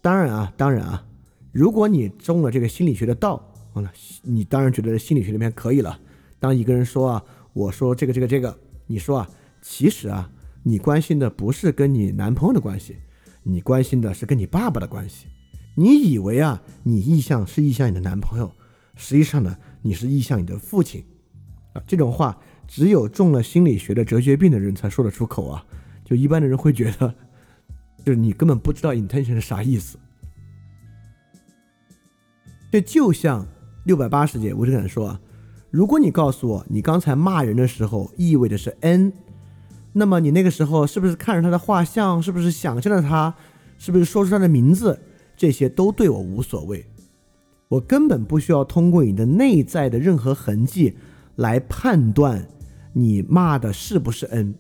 [0.03, 1.03] 当然啊，当然啊，
[1.51, 3.91] 如果你中了这个心理学的道，完了，
[4.21, 5.99] 你当然觉得心理学里面可以了。
[6.39, 7.25] 当一个人说啊，
[7.55, 8.55] 我说这个这个这个，
[8.87, 9.31] 你说啊，
[9.63, 10.31] 其实啊，
[10.63, 12.97] 你关心的不是跟你男朋友的关系。
[13.45, 15.27] 你关心的是跟你爸爸的关系，
[15.77, 18.51] 你以为啊，你意向是意向你的男朋友，
[18.97, 21.05] 实际上呢，你是意向你的父亲，
[21.75, 25.65] 啊，这种话只有中了心理学的哲学病的人才说得出口啊，
[26.05, 27.15] 就一般的人会觉得，
[28.05, 29.99] 就是你根本不知道 intention 是啥意思。
[32.73, 33.47] 这就像
[33.85, 35.21] 六百八十节，我就敢说啊，
[35.71, 39.13] 如果你告诉我你刚才骂人的时候意味着是 n，
[39.95, 42.23] 那么你那个时候是不是看着他的画像？
[42.23, 43.35] 是不是想象着他？
[43.79, 45.01] 是不是说出他的名字？
[45.37, 46.85] 这些都对我无所谓，
[47.69, 50.95] 我根本不需要通过你的内在的任何痕迹
[51.37, 52.47] 来判断
[52.93, 54.55] 你骂的是不是 n。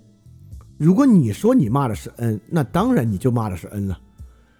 [0.76, 3.98] 如果你说你骂的是 n，那当然你就骂的是 n 了。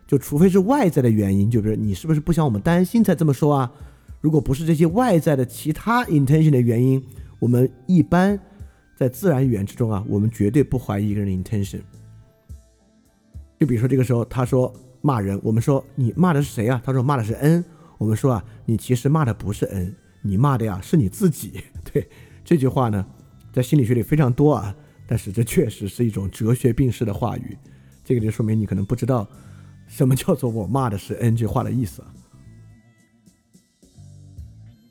[0.07, 3.73] 就除非是外在的原因，就是你是不是不想我们担心才这么说啊？
[4.21, 7.03] 如果不是这些外在的其他 intention 的原因，
[7.41, 8.39] 我们一般
[8.97, 11.81] 在自然语言之中啊，我们绝对不怀疑一个人的 intention。
[13.59, 16.81] 就比如说这个时候他说骂人，我们说你骂的是谁啊？
[16.85, 17.65] 他说骂的是 N。
[17.97, 21.63] 我们说啊，你其实骂的不是 N，你骂的呀是你自己。
[21.93, 22.09] 对
[22.45, 23.07] 这句话呢，
[23.53, 24.75] 在心理学里非常多啊，
[25.07, 27.57] 但是这确实是一种哲学病式的话语。
[28.05, 29.27] 这个就说明你可能不知道
[29.87, 32.13] 什么叫做我骂的是 N 这话的意思啊。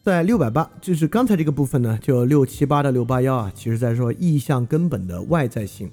[0.04, 5.90] 在六百八，就是刚才这个部分呢，就六七八到六八幺啊，其实在说意象根本的外在性。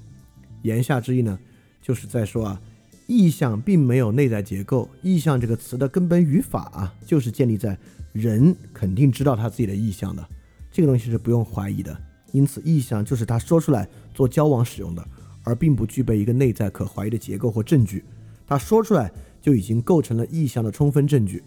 [0.63, 1.39] 言下之意呢，
[1.81, 2.61] 就是在说啊，
[3.07, 4.89] 意象并没有内在结构。
[5.01, 7.77] 意象这个词的根本语法啊，就是建立在
[8.11, 10.27] 人肯定知道他自己的意象的，
[10.69, 11.97] 这个东西是不用怀疑的。
[12.33, 15.07] 因此，意象就是他说出来做交往使用的，
[15.45, 18.03] 而并不具备一个内在可怀疑的结构或证据。
[18.45, 19.09] 他说出来
[19.41, 21.41] 就已经构成了意象的充分证据。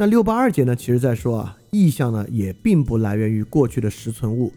[0.00, 0.76] 那六八二节呢？
[0.76, 4.52] 其实在说啊，意象呢也并不来源于过去的实存物，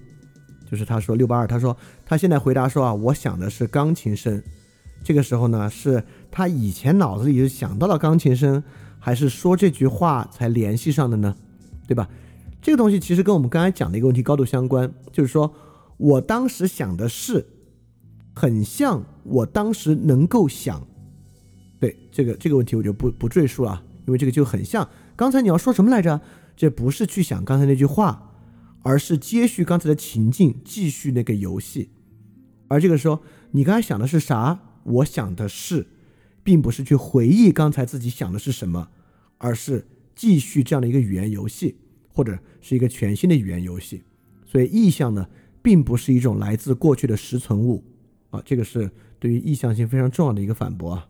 [0.69, 4.39] 就是他说六八二，他说他现在回答说啊，我想的是钢琴声。
[5.03, 8.63] 这个时候呢，是他以前脑子里就想到了钢琴声，
[8.99, 11.35] 还是说这句话才联系上的呢？
[11.87, 12.07] 对吧？
[12.61, 15.51] 这个东西其实跟我们刚才讲的一个问题高度相关，就是说
[15.97, 17.43] 我当时想的是，
[18.35, 20.85] 很像我当时能够想。
[21.79, 24.87] 对这个这个问题我就不不赘述了，因为这个就很像。
[25.21, 26.19] 刚才你要说什么来着？
[26.57, 28.33] 这不是去想刚才那句话，
[28.81, 31.91] 而是接续刚才的情境，继续那个游戏。
[32.69, 33.21] 而这个时候，
[33.51, 34.79] 你刚才想的是啥？
[34.83, 35.85] 我想的是，
[36.41, 38.89] 并不是去回忆刚才自己想的是什么，
[39.37, 39.85] 而是
[40.15, 41.75] 继续这样的一个语言游戏，
[42.09, 44.01] 或者是一个全新的语言游戏。
[44.43, 45.27] 所以，意象呢，
[45.61, 47.83] 并不是一种来自过去的实存物
[48.31, 48.41] 啊。
[48.43, 48.89] 这个是
[49.19, 51.07] 对于意向性非常重要的一个反驳啊。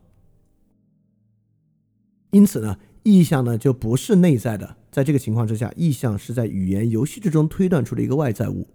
[2.32, 2.78] 因此呢。
[3.04, 8.68] 意象呢就不是内在的，在这个情况之下，意象是在语言游戏之中推断出的一个外在物。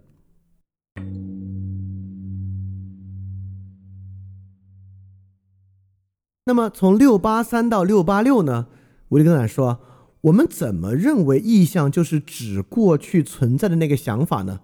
[6.45, 8.67] 那么从六八三到六八六呢，
[9.09, 9.79] 维特根斯坦说，
[10.21, 14.61] 我们怎么认为意象就是指过去存在的那个想法呢？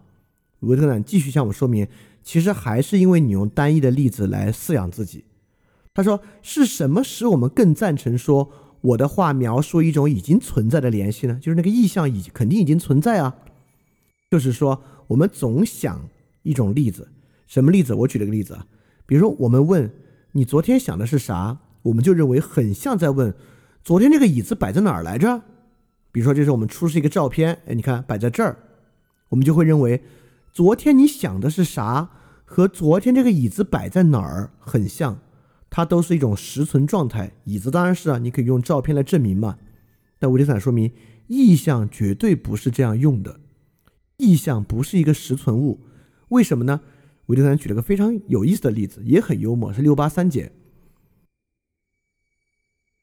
[0.61, 1.88] 维特根斯坦继续向我们说明，
[2.22, 5.26] 其实还是因为你用单一的例子来饲养自己。
[5.94, 8.49] 他说，是什么使我们更赞成说？
[8.84, 13.34] 我的话描述一种已经存在的联系呢，就是那个意象已肯定已经存在啊。
[14.30, 16.10] 就是说，我们总想
[16.42, 17.08] 一种例子，
[17.48, 17.94] 什么例子？
[17.94, 18.68] 我举了个例子啊，
[19.06, 19.90] 比如说我们问
[20.34, 23.34] 你昨天想的是啥，我们就认为很像在问
[23.84, 25.42] 昨天这个椅子摆在哪儿来着。
[26.12, 28.58] 比如说，这是我们出示一个照片，哎，你看摆在这儿，
[29.30, 30.04] 我们就会认为
[30.52, 32.10] 昨天你想的是啥
[32.44, 35.20] 和昨天这个椅子摆在哪儿很像。
[35.76, 39.58] 它都是一种实存状态，椅子当然是啊，你可以用照片来证明嘛。
[40.20, 40.91] 但维特斯坦说明，
[41.26, 43.40] 意象绝对不是这样用的，
[44.18, 45.80] 意象不是一个实存物。
[46.30, 46.82] 为什么呢？
[47.26, 50.52] 维特斯坦举了个非常有意思的例子，也很幽默，是六八三节。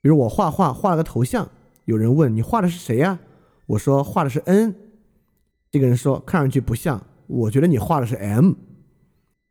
[0.01, 1.51] 比如我画画画了个头像，
[1.87, 3.19] 有人问你画的是谁呀？
[3.67, 4.77] 我说画的是 N，
[5.73, 8.53] 这个人说看上去不像，我觉得你画的是 M，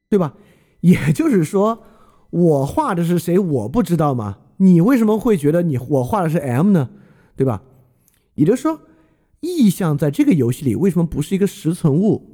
[0.07, 0.37] 对吧？
[0.79, 1.83] 也就是说。
[2.29, 3.39] 我画的是谁？
[3.39, 4.37] 我不知道吗？
[4.57, 6.89] 你为什么会觉得你我画的是 M 呢？
[7.35, 7.63] 对吧？
[8.35, 8.81] 也就是说，
[9.39, 12.29] 意象在这个游戏里为什么不是一个实存物？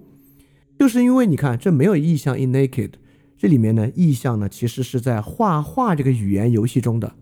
[0.77, 2.91] 就是因为你看，这没有意象 in naked，
[3.37, 7.13] 这里面呢，意象呢其实是在画画这个语言游戏中的。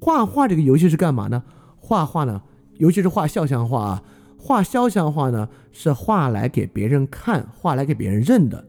[0.00, 1.42] 画画这个游戏是干嘛呢？
[1.78, 2.42] 画画呢，
[2.76, 4.02] 尤其是画肖像画啊，
[4.36, 8.66] 画肖像画呢是画来给别人看，画来给别人认的。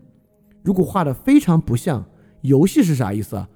[0.63, 2.05] 如果画的非常不像。
[2.41, 3.49] 游戏是啥意思啊？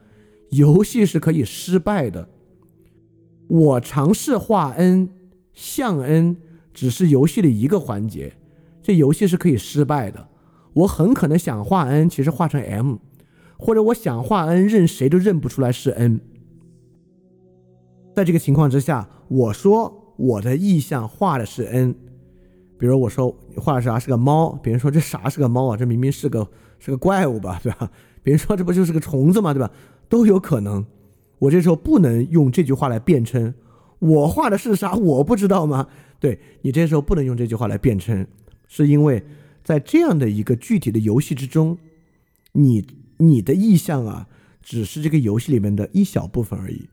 [0.52, 2.30] 游戏是可以失败的。
[3.48, 5.10] 我尝试画 n
[5.54, 6.38] 像 n，
[6.74, 8.34] 只是游戏的一个环节，
[8.82, 10.28] 这游戏是可以失败的。
[10.74, 12.98] 我很可能想画 n，其实画成 m，
[13.58, 16.20] 或者我想画 n，认谁都认不出来是 n。
[18.16, 21.96] 在这个情况之下，我说我的意向画的是 n，
[22.78, 25.78] 比如我说画的啥是个猫，别人说这啥是个猫啊？
[25.78, 26.48] 这明明是个
[26.80, 27.92] 是个怪物吧，对吧？
[28.24, 29.54] 别人说这不就是个虫子吗？
[29.54, 29.70] 对吧？
[30.10, 30.86] 都有可能。
[31.40, 33.54] 我这时候不能用这句话来辩称
[34.00, 34.94] 我画的是啥？
[34.94, 35.88] 我不知道吗？
[36.20, 38.26] 对你这时候不能用这句话来辩称，
[38.68, 39.24] 是因为
[39.64, 41.78] 在这样的一个具体的游戏之中，
[42.54, 42.86] 你
[43.18, 44.28] 你的意向啊，
[44.62, 46.88] 只是这个游戏里面的一小部分而已。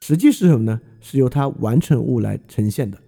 [0.00, 0.80] 实际是什么呢？
[1.00, 2.98] 是由它完成物来呈现的。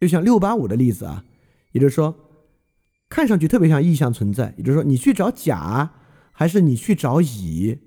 [0.00, 1.24] 就像六八五的例子啊，
[1.72, 2.14] 也就是说，
[3.14, 4.52] 看上去特别像意象存在。
[4.56, 5.92] 也就是说，你去找甲，
[6.32, 7.78] 还是你去找乙，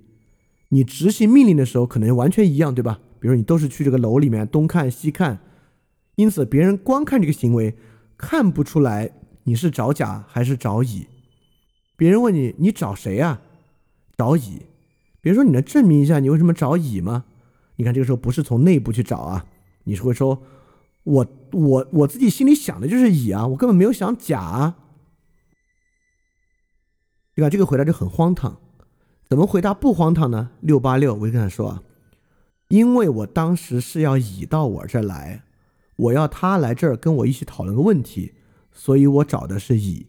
[0.70, 3.02] 你执行命令的时候可能完全一样，对吧？
[3.20, 5.40] 比如你都是去这个楼里面东看西看，
[6.16, 7.76] 因此别人光看这个行为，
[8.18, 9.12] 看不出来
[9.44, 11.08] 你是找甲还是找乙。
[11.98, 13.42] 别人问你，你找谁啊？
[14.18, 14.62] 找乙。
[15.20, 17.26] 比如说，你能证明一下你为什么找乙吗？
[17.76, 19.46] 你看这个时候不是从内部去找啊，
[19.84, 20.42] 你是会说，
[21.04, 24.78] 我我我自己心里想的就是乙啊，我根本没有想甲啊。
[27.38, 28.58] 你看这个回答就很荒唐，
[29.30, 30.50] 怎么回答不荒唐呢？
[30.60, 31.84] 六八六，我就跟他说，
[32.70, 35.44] 因为我当时是要乙到我这儿来，
[35.98, 38.34] 我要他来这儿跟我一起讨论个问题，
[38.72, 40.08] 所以我找的是乙，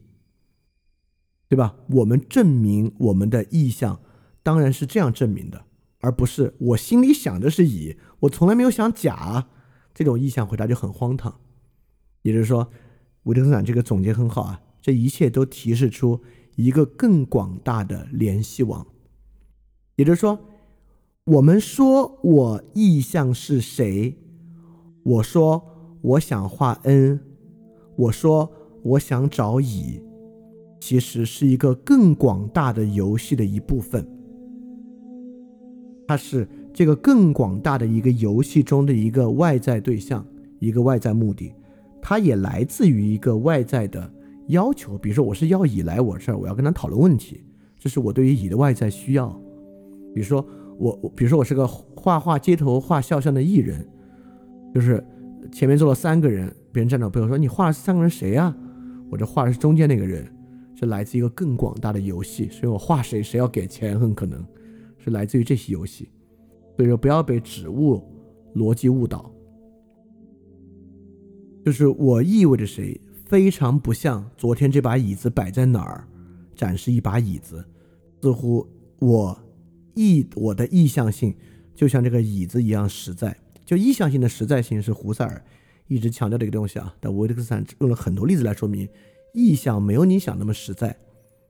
[1.51, 1.77] 对吧？
[1.91, 4.01] 我们证明我们的意向。
[4.43, 5.67] 当然是这样证明的，
[6.01, 9.49] 而不是我心里想的是乙，我从来没有想甲，
[9.93, 11.39] 这种意向回答就很荒唐。
[12.23, 12.71] 也就是说，
[13.25, 16.23] 维特根斯坦这个总结很好啊，这一切都提示出
[16.59, 18.85] 一个更广大的联系网。
[19.95, 20.37] 也就是说，
[21.25, 24.17] 我们说我意向是谁？
[25.05, 25.63] 我说
[26.03, 27.21] 我想画 n，
[27.95, 28.51] 我说
[28.83, 30.03] 我想找乙，
[30.81, 34.05] 其实是一个更广大的游戏的一部分。
[36.09, 40.27] 它是这个更广大的一个游戏中的一个外在对象，
[40.59, 41.55] 一个外在目的，
[42.03, 44.11] 它也来自于一个外在的
[44.49, 44.99] 要求。
[44.99, 47.43] 比如说，我是要乙来我这儿，我要跟他讨论问题，
[47.79, 49.29] 这是我对于乙的外在需要。
[50.15, 50.45] 比如说，
[50.79, 53.87] 我，比如说我是个画画街头画肖像的艺人，
[54.75, 55.03] 就是
[55.53, 58.55] 前面坐了三个人，别人站着背后说：“你画的三个人谁呀？”
[59.11, 60.27] 我这画的是中间那个人，
[60.75, 64.45] 是来自一个更广大的游戏，所以我画谁，谁要给钱，很可能。
[65.01, 66.11] 是来自于这些游戏，
[66.77, 68.03] 所以说不要被指物
[68.57, 69.33] 逻辑误导。
[71.65, 76.09] 就是我意味着谁，非常不像昨天这把椅子摆在哪儿，
[76.57, 77.63] 展示一把椅子，
[78.23, 78.67] 似乎
[78.99, 79.39] 我
[79.95, 81.37] 意我的意向性
[81.75, 83.37] 就像这个椅子一样实在。
[83.67, 85.45] 就意向性的实在性是胡塞尔
[85.89, 88.89] 一直强调的一个东西啊，但维特根斯坦用了很多例子来说明，
[89.35, 90.97] 意向没有你想那么实在，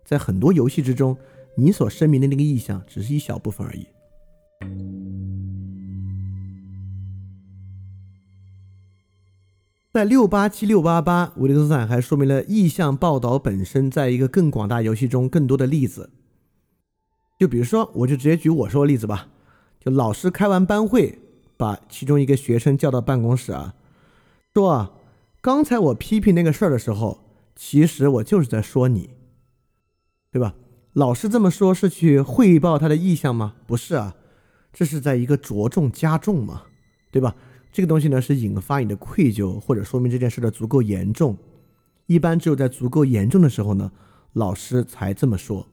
[0.05, 1.17] 在很多游戏之中。
[1.57, 3.87] 你所声明的那个意向只是一小部分而已。
[9.91, 16.11] 在六八七六八八，维利斯坦还说明了意向报道本身在一个更广大游戏中更多的例子。
[17.39, 19.29] 就比如说，我就直接举我说的例子吧。
[19.81, 21.19] 就老师开完班会，
[21.57, 23.75] 把其中一个学生叫到办公室啊，
[24.53, 24.93] 说啊，
[25.41, 27.25] 刚才我批评那个事儿的时候，
[27.57, 29.09] 其实我就是在说你，
[30.31, 30.55] 对吧？
[30.93, 33.55] 老师这么说，是去汇报他的意向吗？
[33.67, 34.15] 不是啊，
[34.71, 36.65] 这是在一个着重加重嘛，
[37.11, 37.35] 对吧？
[37.73, 41.37] 这个东西呢，是引发你的愧疚，或者说明这件事的足够严重。
[42.07, 43.93] 一般只有在足够严重的时候呢，
[44.33, 45.67] 老师才这么说。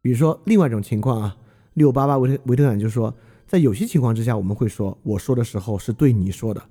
[0.00, 1.36] 比如说，另外一种情况啊，
[1.74, 3.14] 六八八维特维特感就说，
[3.46, 6.62] 在有些情况之下，我们会说，我说的时候是对你说的。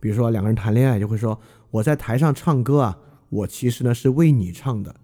[0.00, 1.38] 比如说，两个人谈恋爱，就会说，
[1.70, 2.98] 我在台上唱歌啊，
[3.28, 4.96] 我其实呢是为你唱的。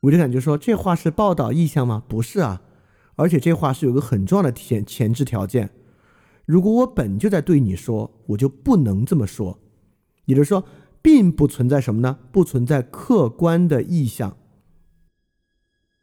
[0.00, 2.02] 维特感就说：“这话是报道意向吗？
[2.06, 2.62] 不是啊，
[3.16, 5.70] 而且这话是有个很重要的前前置条件。
[6.46, 9.58] 如果我本就在对你说，我就不能这么说。
[10.24, 10.64] 也就是说，
[11.02, 12.18] 并不存在什么呢？
[12.32, 14.36] 不存在客观的意向。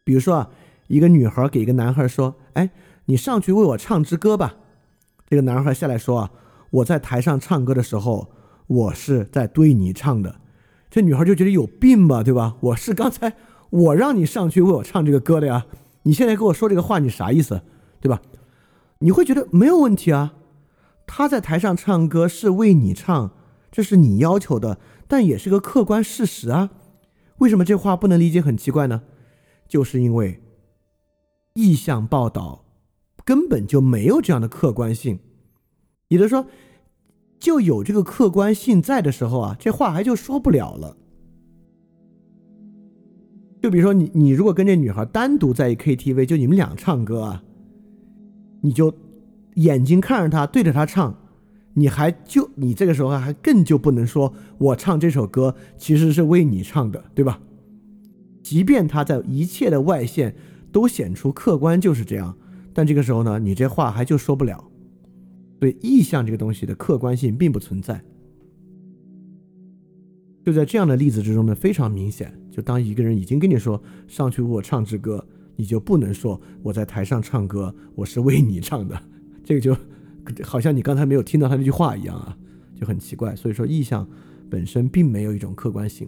[0.04, 0.50] 比如说啊，
[0.88, 2.70] 一个女孩给一个男孩说：‘哎，
[3.06, 4.56] 你上去为我唱支歌吧。’
[5.28, 6.32] 这个男孩下来说：‘啊，
[6.72, 8.30] 我在台上唱歌的时候，
[8.68, 10.42] 我是在对你唱的。’
[10.92, 12.58] 这女孩就觉得有病吧，对吧？
[12.60, 13.34] 我是刚才。
[13.74, 15.66] ”我让你上去为我唱这个歌的呀，
[16.04, 17.62] 你现在跟我说这个话，你啥意思，
[18.00, 18.22] 对吧？
[19.04, 20.34] 你会觉得没有问题啊，
[21.06, 23.32] 他在台上唱歌是为你唱，
[23.70, 26.72] 这是你要求的，但也是个客观事实啊。
[27.40, 29.04] 为什么这话不能理解很奇怪呢？
[29.68, 30.42] 就是因为
[31.56, 32.64] 意向报道
[33.26, 35.20] 根本就没有这样的客观性，
[36.08, 36.48] 也就是说，
[37.40, 40.96] 就有这个客观性在的时候啊，这话还就说不了了。
[43.62, 47.44] 就比如说你，你如果跟这女孩单独在一 KTV，就你们俩唱歌啊，
[48.64, 48.94] 你就
[49.56, 51.16] 眼睛看着他，对着他唱，
[51.74, 57.40] 你还就你这个时候还更就不能说我唱这首歌其实是为你唱的，对吧？
[58.42, 60.36] 即便他在一切的外线
[60.72, 62.36] 都显出客观就是这样，
[62.74, 64.64] 但这个时候呢，你这话还就说不了。
[65.60, 68.04] 所以意象这个东西的客观性并不存在。
[70.44, 79.00] 就在这样的例子之中呢，非常明显，就当一个人已经跟你说上去我唱支歌，你就不能说我在台上唱歌，我是为你唱的，
[79.44, 79.76] 这个就
[80.44, 82.38] 好像你刚才没有听到他那句话一样啊，
[82.76, 83.36] 就很奇怪。
[83.36, 84.08] 所以说意象
[84.50, 86.08] 本身并没有一种客观性。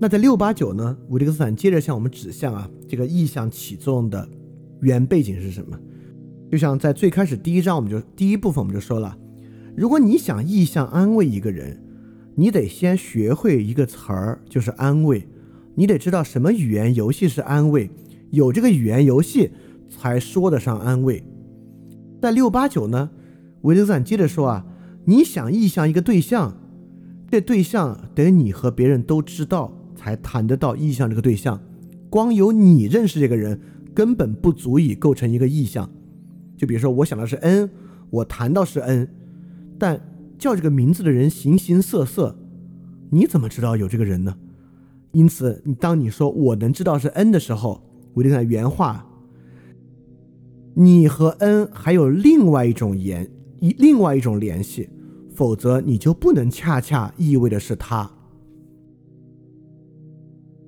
[0.00, 0.96] 那在六八九呢？
[1.08, 4.28] 维特根斯坦接着向我们指向啊，这个意象起作用的
[4.80, 5.76] 原背景是什么？
[6.52, 9.18] 就像在最开始第一章，我们就第一部分我们就说了，
[9.76, 11.82] 如果你想意象安慰一个人，
[12.38, 15.26] 你得先学会一个词儿，就是安慰。
[15.74, 17.90] 你得知道什么语言游戏是安慰，
[18.30, 19.50] 有这个语言游戏
[19.90, 21.22] 才说得上安慰。
[22.22, 23.10] 在六八九呢，
[23.62, 24.64] 维特斯坦接着说啊，
[25.04, 26.56] 你想意象一个对象，
[27.28, 29.74] 这对象得你和别人都知道。
[29.98, 31.60] 才谈得到意象这个对象，
[32.08, 33.58] 光有你认识这个人
[33.92, 35.90] 根本不足以构成一个意象。
[36.56, 37.68] 就比如说，我想的是 N，
[38.08, 39.08] 我谈到是 N，
[39.76, 40.00] 但
[40.38, 42.38] 叫这个名字的人形形色色，
[43.10, 44.36] 你怎么知道有这个人呢？
[45.12, 47.82] 因此，你当你说我能知道是 N 的时候，
[48.14, 49.06] 我就看原话，
[50.74, 53.28] 你和 N 还有另外一种联
[53.60, 54.88] 一另外一种联系，
[55.34, 58.10] 否则你就不能恰恰意味着是他。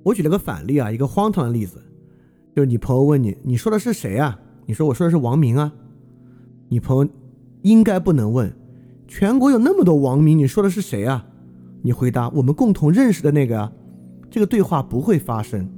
[0.03, 1.81] 我举了个反例啊，一个荒唐的例子，
[2.55, 4.39] 就是你朋友问你，你说的是谁啊？
[4.65, 5.71] 你说我说的是王明啊。
[6.67, 7.11] 你朋友
[7.61, 8.51] 应该不能问，
[9.11, 11.27] 全国有那么多王明，你说的是谁啊？
[11.81, 13.69] 你回答我们共同认识的那个啊。
[14.29, 15.69] 这个对话不会发生。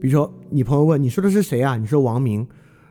[0.00, 1.76] 比如说，你朋友问你说的是谁啊？
[1.76, 2.46] 你说王明。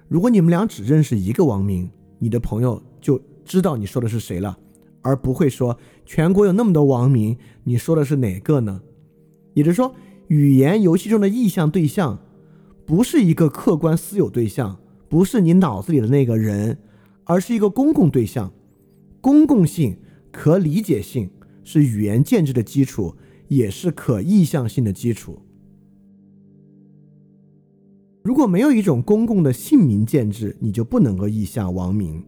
[0.10, 1.90] 如果你们俩只认识一个王明，
[2.20, 4.58] 你的朋友就知道你说的是谁了，
[5.02, 8.82] 而不会说全国有那么多王明，你说的是哪个呢？
[9.54, 9.96] 也就是说。
[10.28, 12.20] 语言游戏中的意向对象，
[12.86, 14.78] 不是一个客观私有对象，
[15.08, 16.78] 不是你脑子里的那个人，
[17.24, 18.52] 而是一个公共对象。
[19.22, 19.96] 公共性、
[20.32, 21.30] 可理解性
[21.64, 23.16] 是语言建制的基础，
[23.48, 25.40] 也是可意向性的基础。
[28.24, 32.24] 如果没有一种公共的姓名建制，你就不能够意向王明。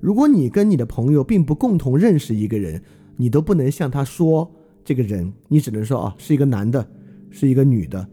[0.00, 2.82] 如果你跟你的朋友并不共同认识一个人，
[3.16, 4.50] 你都不能向他说
[4.84, 6.88] 这个人，你只能说啊，是一个男的。
[7.28, 8.08] 是一个女的，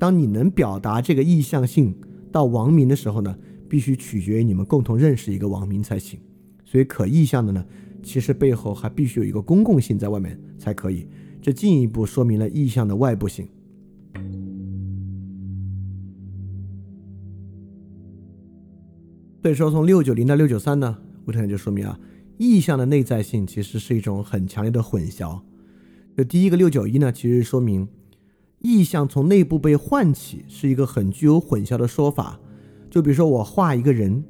[0.00, 1.94] 当你能表达这个意向性
[2.32, 3.38] 到王明的时候呢，
[3.68, 6.18] 必须取决于你们共同认识一个王明才行。
[6.74, 7.64] 所以可意向的呢，
[8.02, 11.06] 其实背后还必须有一个公共性在外面才可以。
[11.40, 13.46] 这进一步说明了意向的外部性。
[19.40, 21.96] 所以说，从六九零到六九三呢，我特就说明啊，
[22.38, 25.40] 意向的内在性其实是一种很强烈的混淆。
[26.16, 27.86] 就第一个六九一呢，其实说明。
[28.58, 32.40] 意向从内部被唤起是一个很具有混淆的说法。
[32.90, 34.24] 就比如说我画一个人，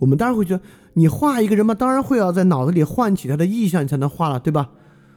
[0.00, 0.62] 我们当然会觉得
[0.98, 4.70] 你画一个人嘛，当然会要在脑子里唤起他的意象，你才能画了，对吧？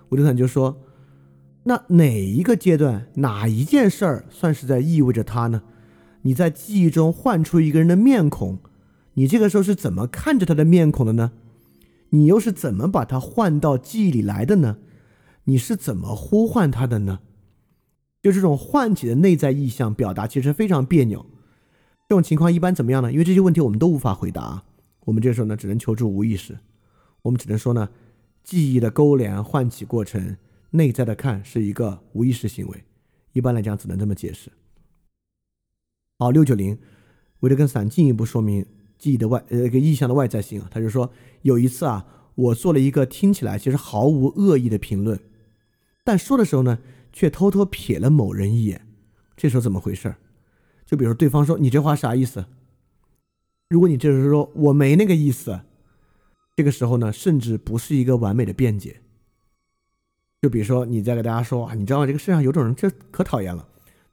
[0.09, 0.77] 吴德坦就说，
[1.63, 5.63] 那哪一个阶段，哪一件事儿算是在意味着他呢？
[6.21, 8.59] 你在记忆中唤出一个人的面孔，
[9.15, 11.31] 你这个时候是怎么看着他的面孔的呢？
[12.11, 14.77] 你又是怎么把他唤到记忆里来的呢？
[15.45, 17.21] 你是怎么呼唤他的呢？
[18.21, 21.25] 就这种唤起的内在意象表达，其实非常别扭。
[22.07, 23.11] 这种情况一般怎么样呢？
[23.11, 24.61] 因为这些问题我们都无法回答，
[25.05, 26.57] 我们这时候呢只能求助无意识。
[27.21, 27.89] 我们只能说呢，
[28.43, 30.37] 记忆的勾连、唤起过程，
[30.71, 32.83] 内在的看是一个无意识行为。
[33.33, 34.51] 一般来讲，只能这么解释。
[36.17, 36.77] 好，六九零，
[37.41, 38.65] 维特根斯坦进一步说明
[38.97, 41.11] 记忆的外呃一个意象的外在性啊，他就说
[41.41, 42.05] 有一次啊，
[42.35, 45.19] 我做了一个听起来其实毫无恶意的评论，
[46.03, 46.79] 但说的时候呢。
[47.13, 48.87] 却偷偷瞥了某人一眼，
[49.35, 50.15] 这时候怎么回事？
[50.85, 52.45] 就比如对方说：“你这话啥意思？”
[53.71, 55.61] 如果你这时候说“我没那个意思”，
[56.57, 58.99] 这个时候呢，甚至不是一个完美的辩解。
[60.41, 62.05] 就比如说你在给大家说：“啊，你知道？
[62.05, 63.65] 这个世上有种人，这可讨厌了。”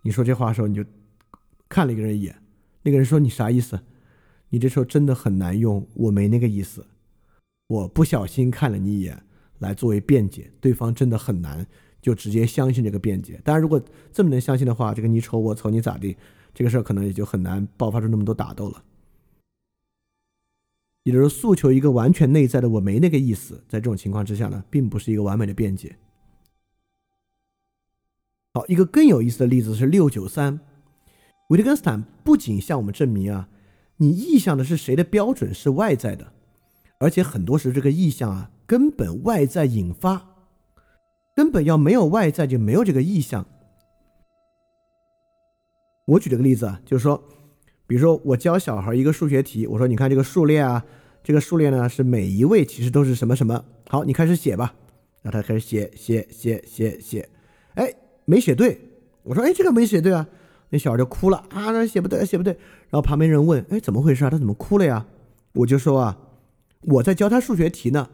[0.03, 0.85] 你说这话的时候，你就
[1.69, 2.41] 看了一个人一眼，
[2.85, 3.81] 那个人说：“你啥意思？”
[4.51, 6.87] 你这时候真的很难用“我没那个意思”，
[7.67, 9.21] 我不小心看了你一眼
[9.59, 11.67] 来作为辩解，对方真的很难。
[12.01, 13.83] 就直接相信这个辩解，当然，如果
[14.13, 16.17] 这么能相信的话，这个你瞅我瞅你咋地，
[16.55, 18.81] 这个事儿可能也就很难爆发出那么多打斗了。
[21.09, 25.97] 也就是诉求一个完全内在的我没那个意思，在这种情况之下呢，并不是一个完美的辩解。
[28.53, 30.61] 好，一个更有意思的例子是六九三，
[31.49, 33.49] 维特根斯坦不仅向我们证明啊，
[33.97, 36.31] 你意向的是谁的标准是外在的，
[37.01, 40.27] 而且很多时这个意向啊，根本外在引发。
[41.35, 43.47] 根本要没有外在就没有这个意向。
[46.07, 47.25] 我举这个例子啊，就是说
[47.87, 50.85] 比如说我教小孩一个数学题，我说你看这个数列啊，
[51.23, 53.65] 这个数列呢是每一位其实都是什么什么。
[53.89, 54.75] 好，你开始写吧。
[55.23, 57.29] 然后他开始写写写写写，
[57.75, 57.93] 哎，
[58.25, 58.81] 没写对。
[59.25, 60.27] 我说哎，这个没写对啊。
[60.71, 62.53] 那小孩就哭了啊，那写不对，写不对。
[62.53, 64.31] 然后旁边人问，哎，怎么回事啊？
[64.31, 65.07] 他怎么哭了呀？
[65.55, 66.19] 我就说啊，
[66.83, 68.09] 我在教他数学题呢。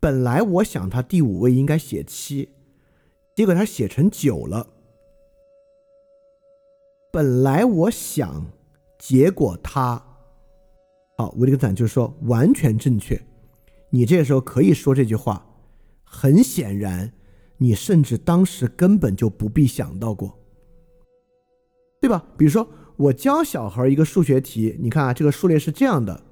[0.00, 2.48] 本来我想他第五位应该写七，
[3.36, 4.66] 结果他写成九了。
[7.12, 8.46] 本来我想，
[8.98, 10.11] 结果他，
[11.16, 13.20] 好，维特根斯坦就说完全正确。
[13.90, 15.46] 你这个时候可以说这句话。
[16.14, 17.10] 很显然，
[17.56, 20.38] 你甚至当时根本就不必想到过，
[22.02, 22.22] 对吧？
[22.36, 26.22] 比如说，我教小孩一个数学题，你看啊，这个数列是这样的，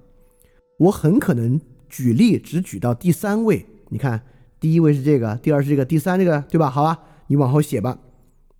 [0.81, 1.59] 我很可能
[1.89, 3.65] 举例只举到第三位。
[3.89, 4.23] 你看，
[4.61, 6.69] 第一位是这个，第二是这个，第三这个，对吧？
[6.69, 7.99] 好吧，你往后写吧。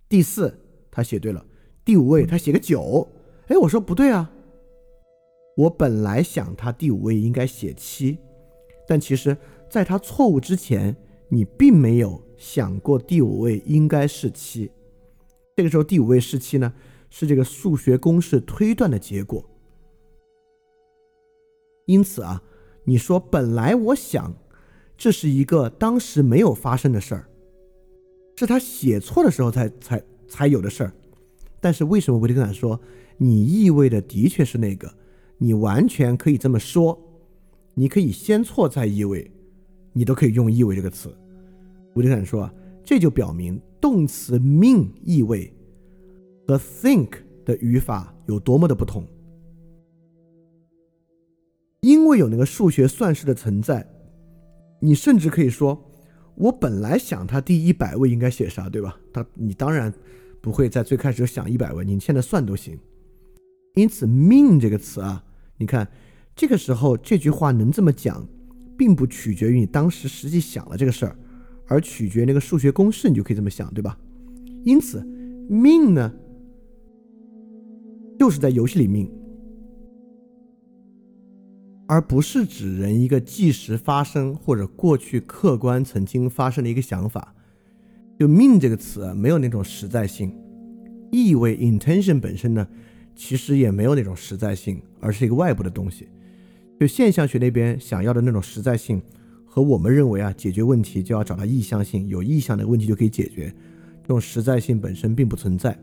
[0.09, 1.45] 第四他写对了，
[1.85, 3.07] 第五位他写个九，
[3.45, 4.31] 哎，我说不对啊，
[5.61, 8.17] 我本来想他第五位应该写七，
[8.87, 9.35] 但其实
[9.69, 10.95] 在他错误之前。
[11.33, 14.69] 你并没有想过第五位应该是七，
[15.55, 16.73] 这个时候第五位是七呢，
[17.09, 19.49] 是这个数学公式推断的结果。
[21.85, 22.43] 因此啊，
[22.83, 24.35] 你说本来我想，
[24.97, 27.29] 这是一个当时没有发生的事儿，
[28.35, 30.91] 是他写错的时候才才才有的事儿。
[31.61, 32.77] 但是为什么维特根斯坦说
[33.15, 34.93] 你意味的的确是那个？
[35.43, 36.95] 你完全可以这么说，
[37.73, 39.31] 你可以先错再意味，
[39.91, 41.09] 你都可以用意味这个词。
[41.95, 42.53] 维特根斯坦说啊，
[42.83, 45.51] 这就表明动词 mean 意味
[46.47, 47.13] 和 think
[47.43, 49.03] 的语法有多么的不同。
[51.79, 53.83] 因为有那个数学算式的存在，
[54.79, 55.83] 你甚至可以说，
[56.35, 58.95] 我本来想它第一百位应该写啥，对吧？
[59.11, 59.91] 它你当然
[60.39, 62.77] 不会在最开始就想一百位，你现在算都行。
[63.73, 65.23] 因此，mean 这个词啊，
[65.61, 65.87] 你看
[66.35, 68.27] 这个时候这句话能这么讲，
[68.75, 71.15] 并不取决于你当时实际想了这个事儿。
[71.67, 73.97] 而取决于那个数学公式，你就可以这么想，对吧？
[74.65, 75.01] 因此，
[75.47, 76.11] 命呢，
[78.19, 79.09] 就是在游戏里命，
[81.87, 87.33] 而不是指人一个即时发生或者过去客观曾经发生的一个想法。
[88.19, 90.35] 就命这个词没有那种实在性，
[91.11, 92.67] 意味 intention 本身呢，
[93.15, 96.07] 其实也没有那种实在性，而是一个外部的东西。
[96.79, 99.01] 就现象学那边想要的那种实在性。
[99.53, 103.53] 和我们认为啊，解决问题就要找到意向性，有意向的问题就可以解决，
[104.01, 105.77] 这种实在性本身并不存在。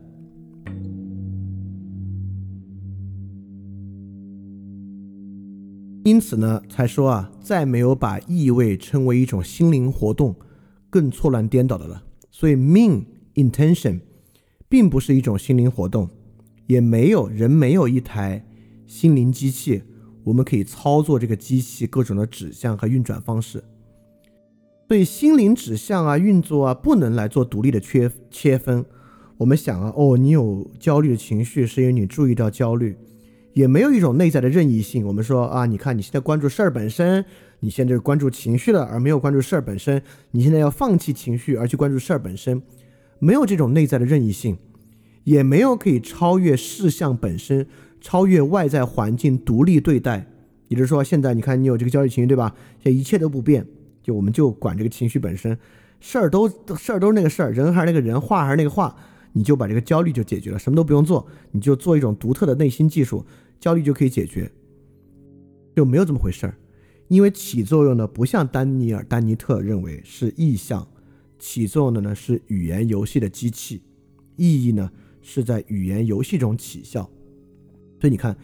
[6.02, 10.34] 因此呢，才说啊，再没有把意味称为一种心灵活动
[10.88, 12.02] 更错乱颠倒的了。
[12.30, 14.00] 所以，mean intention
[14.66, 16.08] 并不是一种心灵活动，
[16.68, 18.46] 也没有人没有一台
[18.86, 19.82] 心灵机器。
[20.24, 23.64] 我们可以操作这个机器各种的指向和运转方式，
[24.86, 28.84] 所以心灵指向啊、运作啊，不能来做独立的切切分。
[29.38, 32.94] 我们想啊，哦，你有焦虑的情绪，是因为你注意到焦虑，
[33.54, 35.06] 也没有一种内在的任意性。
[35.06, 37.24] 我们说啊，你看你现在关注事儿本身，
[37.60, 40.02] 你现在是关注情绪了，而没有关注事儿本身。
[40.32, 42.60] 你现在要放弃情绪而去关注事儿本身，
[43.18, 44.58] 没有这种内在的任意性，
[45.28, 47.66] 也没有可以超越事项本身。
[48.00, 50.24] 超越外在环境，独立对待，
[50.68, 52.54] 也就是说，现在你看你有这个焦虑情绪，对吧？
[52.78, 53.66] 现一切都不变，
[54.04, 55.58] 就我们就管这个情绪本身，
[55.98, 58.94] 事儿都事儿都是那个事儿，人还是那个人，话还是那个话，
[59.32, 63.26] 你就把这个焦虑就解决了，什么都不用做，你就做一种独特的内心技术，
[63.58, 64.48] 焦虑就可以解决，
[65.74, 66.54] 就没有这么回事儿。
[67.08, 70.86] 因为起作用的不像丹尼尔·丹尼特认为是意向，
[71.36, 73.82] 起作用的呢是语言游戏的机器，
[74.36, 74.88] 意义呢
[75.30, 77.02] 是在语言游戏中起效。
[78.00, 78.34] 所以你看，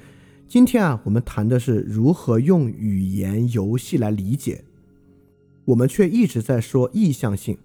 [0.46, 4.62] 今天啊，我们谈的是如何用语言游戏来理解，
[5.64, 7.56] 我们却一直在说意向性。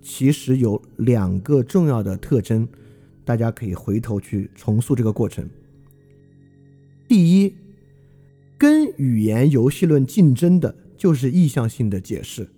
[0.00, 2.66] 其实有两个重要的特征，
[3.26, 5.46] 大家可以回头去重塑这个过程。
[7.06, 7.52] 第一，
[8.56, 12.48] 跟语言游戏论竞争的就是意向性的解释。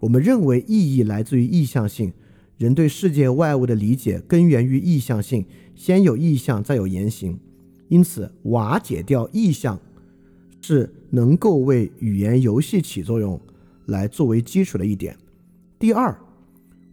[0.00, 2.12] 我们认为意义来自于意向性，
[2.58, 7.38] 人对世界外物的理解根源于意向性，先有意向，再有言行。
[7.88, 9.78] 因此，瓦解掉意象，
[10.62, 13.38] 是能够为语言游戏起作用
[13.84, 15.16] 来作为基础的一点。
[15.78, 16.18] 第二，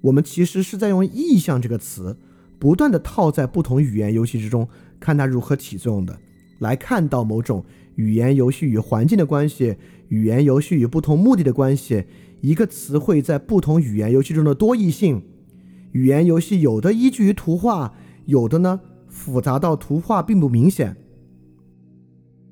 [0.02, 2.18] 我们其实是在用“意象”这个词，
[2.60, 4.68] 不断的套在不同语言游戏之中，
[5.00, 6.20] 看它如何起作用的，
[6.60, 7.64] 来看到某种
[7.96, 9.78] 语言游戏与环境的关系，
[10.10, 12.04] 语言游戏与不同目的的关系，
[12.42, 15.24] 一个词汇在不同语言游戏中的多义性。
[15.94, 17.96] 语言游戏有的依据于图画，
[18.26, 18.82] 有的呢。
[19.08, 20.98] 复杂到图画并不明显，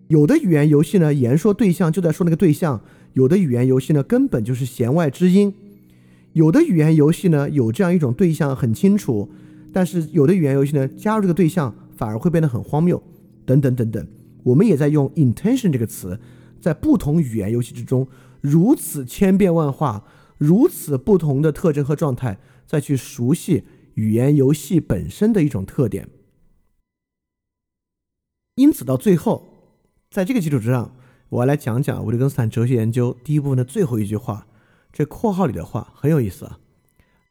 [0.10, 2.80] 有的语言游戏呢，言说对象就在说那个对象；
[3.14, 5.52] 有的语言游戏呢，根本就是弦外之音；
[6.34, 9.28] 有的语言游戏呢，有这样一种对象很清楚，
[9.74, 13.02] 但是有的语言游戏呢，加入这个对象反而会变得很荒谬，
[13.44, 14.08] 等等等等。
[14.44, 16.20] 我们也在用 intention 这个词，
[16.60, 18.08] 在不同语言游戏之中，
[18.40, 20.06] 如此千变万化，
[20.38, 22.38] 如此不同的特征和状态，
[22.72, 23.66] 再去熟悉
[23.96, 26.08] 语言游戏本身的一种特点。
[28.56, 29.76] 因此，到最后，
[30.10, 30.96] 在这个基础之上，
[31.28, 34.48] 我要来讲讲维特根斯坦哲学研究第一部分的最后一句话。
[34.94, 36.60] 这括号里的话很有意思啊，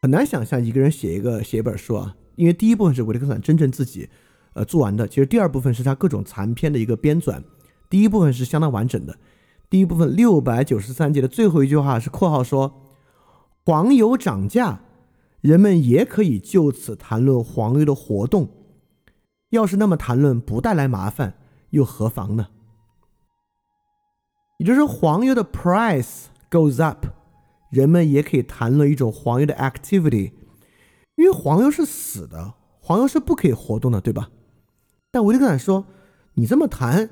[0.02, 4.10] 很难想象一个人写一个写一本书啊，因为第一部分是维特根斯坦真正自己。
[4.52, 7.42] 呃，做完的其实第二部分是他各种残篇的一个编纂，
[7.88, 9.16] 第一部分是相当完整的。
[9.70, 12.94] 第一部分六百九十三节的最后一句话是括号说，
[13.64, 14.82] 黄油涨价，
[15.40, 18.48] 人们也可以就此谈论黄油的活动。
[19.50, 21.34] 要是那么谈论不带来麻烦，
[21.70, 22.48] 又何妨呢？
[24.58, 27.06] 也就是黄油的 price goes up，
[27.70, 30.32] 人们也可以谈论一种黄油的 activity，
[31.16, 34.30] 因为黄油是死的，黄油是不可以活动的，对吧？
[35.10, 35.86] 但维特根斯坦说
[36.34, 37.10] ：“你这么谈，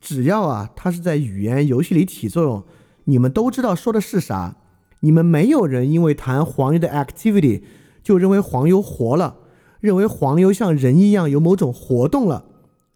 [0.00, 2.62] 只要啊，它是在语言游戏里起作用，
[3.04, 4.56] 你们都知道说的是啥。
[5.02, 7.62] 你们没有人因为谈黄油的 activity
[8.02, 9.36] 就认为黄油活了，
[9.80, 12.46] 认为黄油像人一样有某种活动了。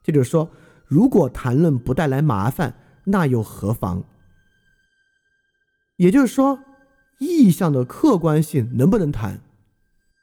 [0.02, 0.50] 这就是说，
[0.86, 4.04] 如果谈论不带来麻烦，那又何妨？
[5.96, 6.60] 也就是说，
[7.18, 9.40] 意向的客观性能不能谈？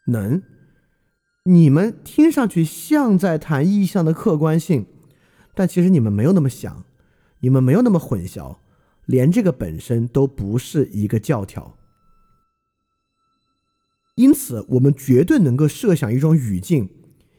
[0.07, 0.41] 能。”
[1.45, 4.85] 你们听上去像在谈意向的客观性，
[5.53, 6.85] 但其实你们没有那么想，
[7.41, 8.55] 你们没有那么混淆，
[9.05, 11.75] 连这个本身都不是一个教条。
[14.15, 16.89] 因此，我们绝对能够设想一种语境：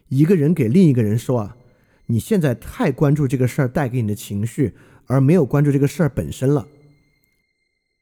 [0.09, 1.57] 一个人给另一个人说啊，
[2.07, 4.75] 你现在太关注这个事儿带给你的情绪，
[5.07, 6.67] 而没有关注这个事儿本身了。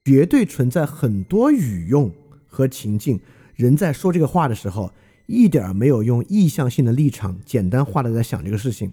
[0.05, 2.13] 绝对存在很多语用
[2.47, 3.21] 和情境，
[3.55, 4.93] 人在说这个话的时候。
[5.27, 8.93] 一点没有用意向性的立场简单化的在想这个事情，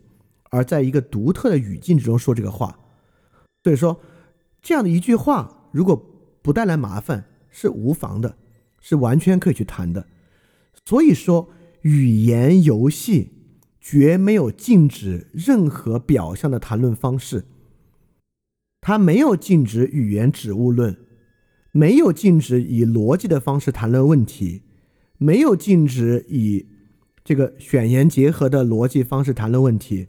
[0.52, 2.80] 而在一个独特的语境之中说这个话。
[3.64, 4.00] 所以说，
[4.62, 5.96] 这样的一句话如果
[6.42, 8.38] 不带来麻烦是无妨的，
[8.80, 10.08] 是完全可以去谈的。
[10.86, 11.50] 所以说，
[11.82, 13.32] 语言游戏
[13.80, 17.46] 绝没有禁止任何表象的谈论方式，
[18.82, 20.98] 它没有禁止语言指物论，
[21.72, 24.64] 没有禁止以逻辑的方式谈论问题。
[25.22, 26.68] 没有禁止以
[27.26, 30.08] 这个选言结合的逻辑方式谈论问题，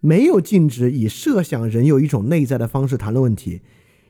[0.00, 3.62] 没有禁止以设想人有一种内在的方式谈论问题，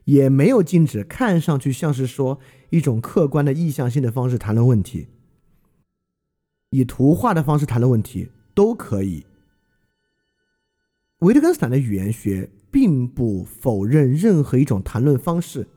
[0.04, 5.08] 也没有禁止看上去像是说一种客观的意向性的方式谈论问题，
[6.70, 9.24] 以图画的方式谈论问题都可以。
[11.20, 15.68] 维特根斯坦的语言学并不否认任何一种谈论方式，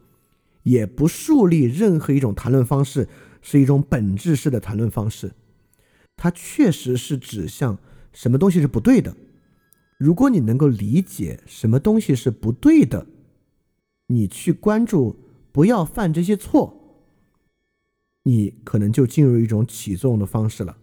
[0.63, 3.07] 也不树立任何一种谈论方式。
[3.45, 5.33] 是一种本质式的谈论方式，
[6.15, 7.77] 它确实是指向
[8.13, 9.13] 什么东西是不对的。
[9.97, 13.05] 如果你能够理解什么东西是不对的，
[14.07, 15.15] 你去关注
[15.51, 16.97] 不要犯这些错，
[18.23, 20.77] 你可能就进入一种起作用的方式了。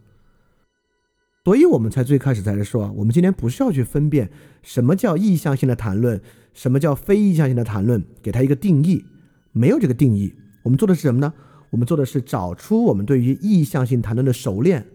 [1.44, 4.30] 所以我们才最开始在这说，我们今天不是要去分辨
[4.62, 6.20] 什么叫意向性的谈论，
[6.52, 9.04] 什么叫非意向性的谈论，给它一个定义，
[9.52, 10.34] 没有这个定义。
[10.62, 11.32] 我们做的是什么呢？
[11.70, 14.86] 我们做的是找出我们对于意向性谈论的熟练，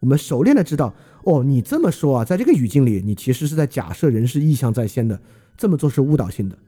[0.00, 0.94] 我们熟练的知道，
[1.24, 5.20] 哦，你这么说啊，在这个语境里，你其实是在假设人是意向在先的，
[5.56, 6.58] 这么做是误导性的，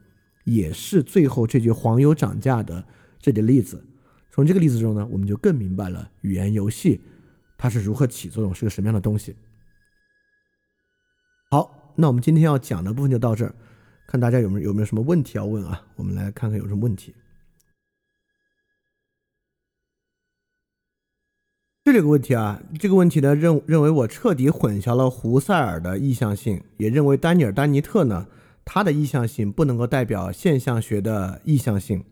[0.44, 2.84] 也是最后这句黄油涨价的
[3.18, 3.84] 这个例子。
[4.30, 7.00] 从这个例子中呢，我们就更明白了语言游戏
[7.56, 9.36] 它是如何起作用，是个什么样的东西。
[11.50, 13.54] 好，那我们今天要讲的部分就到这儿，
[14.08, 15.86] 看大家有没有有没有什么问题要问啊？
[15.96, 17.14] 我们来看看有什么问题。
[21.84, 28.26] 这个问题啊，这个问题呢认认为我彻底混淆了胡塞尔的意向性，也认为丹尼尔·丹尼特呢
[28.64, 32.04] 他的意向性不能够代表现象学的意向性。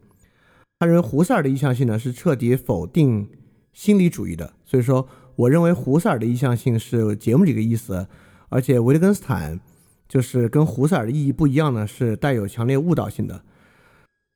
[0.79, 3.29] 他认为胡塞尔的意向性呢是彻底否定
[3.73, 8.07] 心理主义的，所以说我认为胡塞尔的意向性是节目这个意思，
[8.49, 9.61] 而且维特根斯坦
[10.09, 13.43] 就是跟胡塞尔的意义不一样呢，是带有强烈误导性的。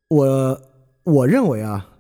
[0.09, 0.63] 我
[1.05, 1.91] 我认为啊。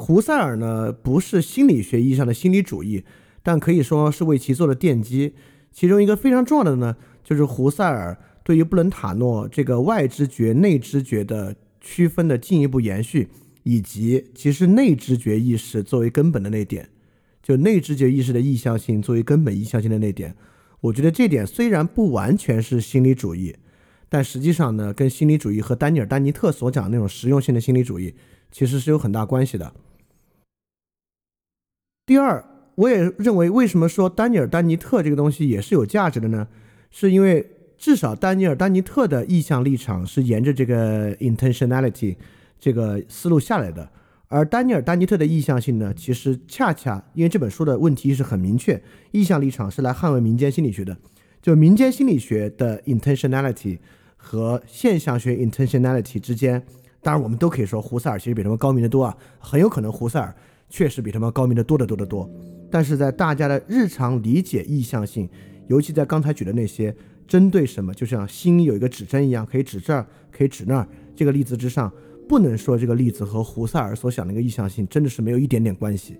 [0.00, 3.04] 胡塞尔呢，不是心理学意义上的心理主义，
[3.42, 5.34] 但可以说是为其做了奠基。
[5.72, 8.16] 其中一个非常重要的呢，就是胡塞尔
[8.48, 13.28] 对于布伦塔诺这个外知觉、内知觉的区分的进一步延续，
[13.62, 16.88] 以及其实内知觉意识作为根本的那点，
[17.42, 20.34] 就内知觉意识的意向性作为根本意向性的那点。
[20.80, 23.54] 我觉得这点虽然不完全是心理主义，
[24.08, 28.14] 但实际上呢，跟心理主义和丹尼尔·丹尼特所讲的那种实用性的心理主义
[28.50, 29.74] 其实是有很大关系的。
[32.06, 32.42] 第二，
[32.76, 36.48] 我也认为，为什么说丹尼尔·丹尼特这个东西也是有价值的呢？
[36.90, 42.16] 是因为至少丹尼尔·丹尼特的意向立场是沿着这个 intentionality
[42.58, 43.88] 这个思路下来的，
[44.26, 48.82] 而丹尼尔·丹尼特的意向性呢，其实恰恰因为这本书的问题是很明确，
[49.12, 50.96] 意向立场是来捍卫民间心理学的，
[51.40, 53.78] 就民间心理学的 intentionality
[54.16, 56.62] 和现象学 intentionality 之间，
[57.00, 60.34] 当然我们都可以说胡塞尔其实比他们高明的多啊，很有可能胡塞尔。
[60.70, 62.30] 确实比他们高明的多得多得多，
[62.70, 65.26] 但是在大家的日常理解意向性，
[65.66, 66.94] 尤其在刚才举的那些
[67.28, 71.92] 针对什么，就像心有一个指针一样，可以指这儿，可以指那儿，这个例子之上，
[72.26, 76.16] 不能说这个例子和胡塞尔所想的一个意向性真的是没有一点点关系。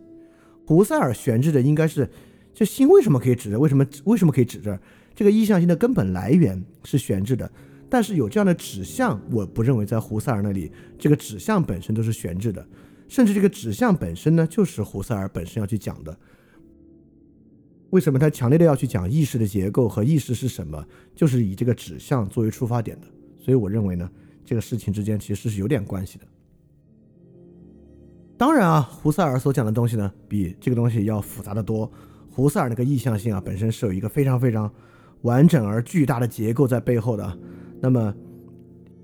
[0.67, 2.09] 胡塞尔悬置的应该是，
[2.53, 3.59] 这心为什么可以指着？
[3.59, 4.79] 为什么为什么可以指这儿？
[5.15, 7.51] 这个意向性的根本来源是悬置的，
[7.89, 12.65] 但是有这样的指向，我不认为在胡塞尔那里，这个指向本身都是悬置的。
[13.09, 16.15] 甚至这个指向本身呢，就是胡塞尔本身要去讲的。
[17.91, 20.85] 为什么他强烈的要去讲意识的结构和意识是什么？
[21.15, 23.07] 就是以这个指向作为出发点的。
[23.39, 24.11] 所以我认为呢，
[24.45, 26.25] 这个事情之间其实是有点关系的。
[28.37, 31.91] 当然啊，胡塞尔所讲的东西呢，比这个东西要复杂的多。
[32.31, 34.73] 胡塞尔那个意向性啊，本身是有一个非常非常
[35.23, 37.39] 完整而巨大的结构在背后的。
[37.81, 38.15] 那么。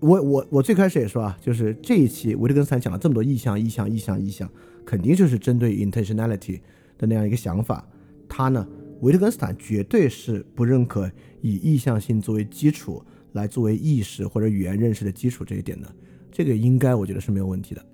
[0.01, 4.47] 我我我最开始也说啊，就是这一期维特根斯坦讲了这么多意向、意向、意向、意向，
[4.85, 6.61] 肯定就是针对 intentionality
[6.99, 7.89] 的那样一个想法。
[8.37, 8.67] 他呢，
[9.01, 11.09] 维特根斯坦绝对是不认可
[11.41, 13.01] 以意向性作为基础
[13.35, 15.89] 来作为意识或者语言认识的基础这一点的。
[16.33, 17.87] 这个应该我觉得是没有问题的。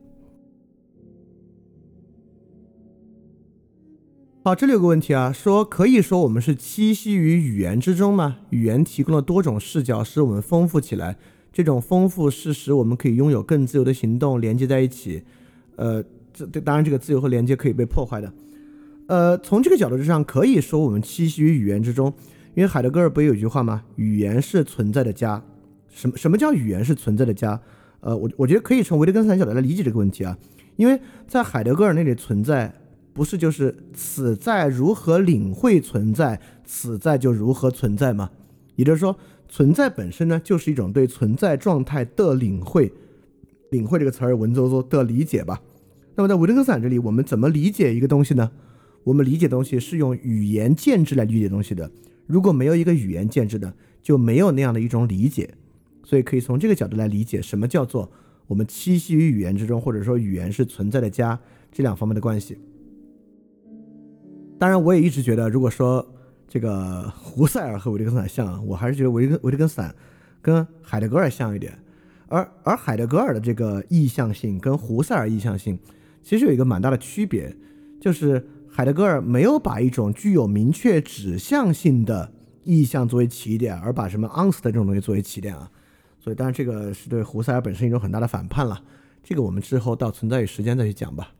[4.42, 8.38] 好，这里有个问题啊，说可以说我们是栖息于语言之中吗？
[8.48, 11.18] 语言提供了多种视角，使我们丰富起来。
[11.52, 15.22] 这种丰富是使我们可以拥有更自由的行动，连接在一起。
[15.76, 16.02] 呃，
[16.32, 18.32] 这当然这个自由和连接可以被破坏的。
[19.10, 22.14] 呃，从这个角度之上，可以说我们栖息于语言之中。
[22.54, 23.82] 因为海德格尔不也有句话吗？
[23.96, 25.42] 语言是存在的家。
[25.88, 27.60] 什么什么叫语言是存在的家？
[27.98, 30.38] 呃，我我觉得可以从维特根斯坦角度来理解这个问题啊。
[30.76, 32.72] 因为在海德格尔那里存在，
[33.12, 38.30] 不是就是此在如何领会存在，此在就如何存在吗？
[38.76, 39.16] 也就是说。
[39.52, 42.92] 存在本身呢，就是一种对存在状态的领会，
[43.72, 45.60] 领会这个词儿文绉绉的理解吧。
[46.14, 48.48] 那么在维特根斯坦这里，我们怎么理解一个东西呢？
[49.04, 51.90] 我们理解东西是用语言建制来理解东西的。
[52.26, 55.54] 如果没有一个语言建制的，就没有那样的一种理解。
[56.04, 58.10] 所以可以从这个角度来理解什么叫做
[58.46, 61.38] 我们栖息于语言之中，或者说语言是存在的家
[61.70, 62.58] 这两方面的关系。
[64.58, 66.14] 当然，我也一直觉得，如果说。
[66.52, 69.94] 这个胡塞尔和维特根斯坦像，我还是觉得维特维特根斯坦
[70.42, 71.78] 跟海德格尔像一点，
[72.26, 75.78] 而而海德格尔的这个意向性跟胡塞尔意向性
[76.24, 77.56] 其实有一个蛮大的区别，
[78.00, 82.32] 就是海德格尔没有把一种具有明确指向性的
[82.64, 85.70] 意向作为起点，而把什么 o n s 的这种东西作为起点啊，
[86.18, 88.82] 所以当然这个是对胡塞尔本身一种很大的反叛了，
[89.22, 91.34] 这个我们之后到存在与时间再去讲吧。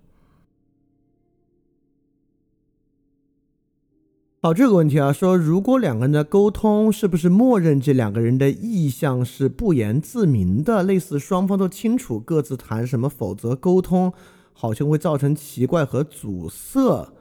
[4.42, 14.12] 好，这个问题啊，说如果两个人的沟通，是不是默认这两个人的意向是不言自明的，类似双方都清楚各自谈什么，否则沟通
[14.52, 17.12] 好像会造成奇怪和阻塞？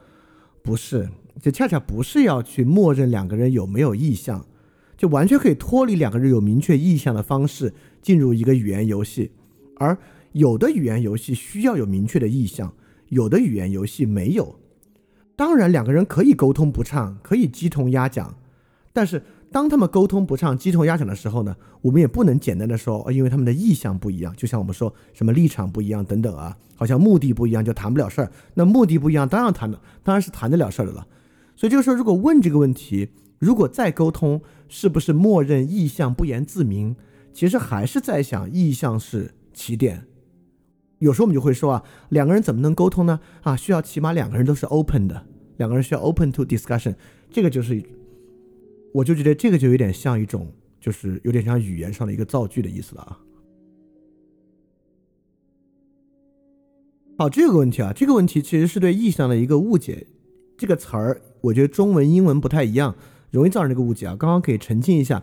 [0.62, 1.08] 不是，
[1.40, 4.46] 这恰恰不是要去默认两个人有没有意向，
[4.96, 7.72] 就完全可以脱离两个人有明确意向的方式
[8.02, 9.30] 进入一个语言游戏，
[9.76, 9.96] 而
[10.32, 12.72] 有的语言游戏需要有明确的意向，
[13.08, 14.56] 有的语言游戏没有。
[15.34, 18.36] 当然，两个人可以沟通不畅，可以鸡同鸭讲，
[18.92, 19.22] 但是
[19.52, 28.30] 当他们沟通不畅、鸡同鸭讲的时候呢，我们也不能简单的说，因为他们的意向不一样，就像我们说什么立场不一样等等啊，好像目的不一样就谈不了事儿。
[28.54, 31.06] 那目的不一样，当然谈的当然是谈得了事儿的了。
[31.56, 36.94] 所以这个时候，如果问这个问题，如果再沟通，是不是默认意向不言自明？
[37.32, 40.04] 其实还是在想意向是起点。
[40.98, 43.18] 有时候我们就会说啊，两个人怎么能沟通呢？
[43.42, 45.26] 啊，需要起码两个人都是 open 的。
[45.56, 46.94] 两个人需要 open to discussion，
[47.30, 47.82] 这个就是，
[48.92, 53.18] 我就觉得这个就有点像一种，就是有点像语言上的一个造句的意思了啊。
[57.18, 60.06] 好，这个问题啊，这个问题其实是对意象的一个误解。
[60.56, 62.96] 这个词儿，我觉得中文、英文不太一样，
[63.30, 64.16] 容易造成这个误解啊。
[64.18, 65.22] 刚刚可以澄清一下，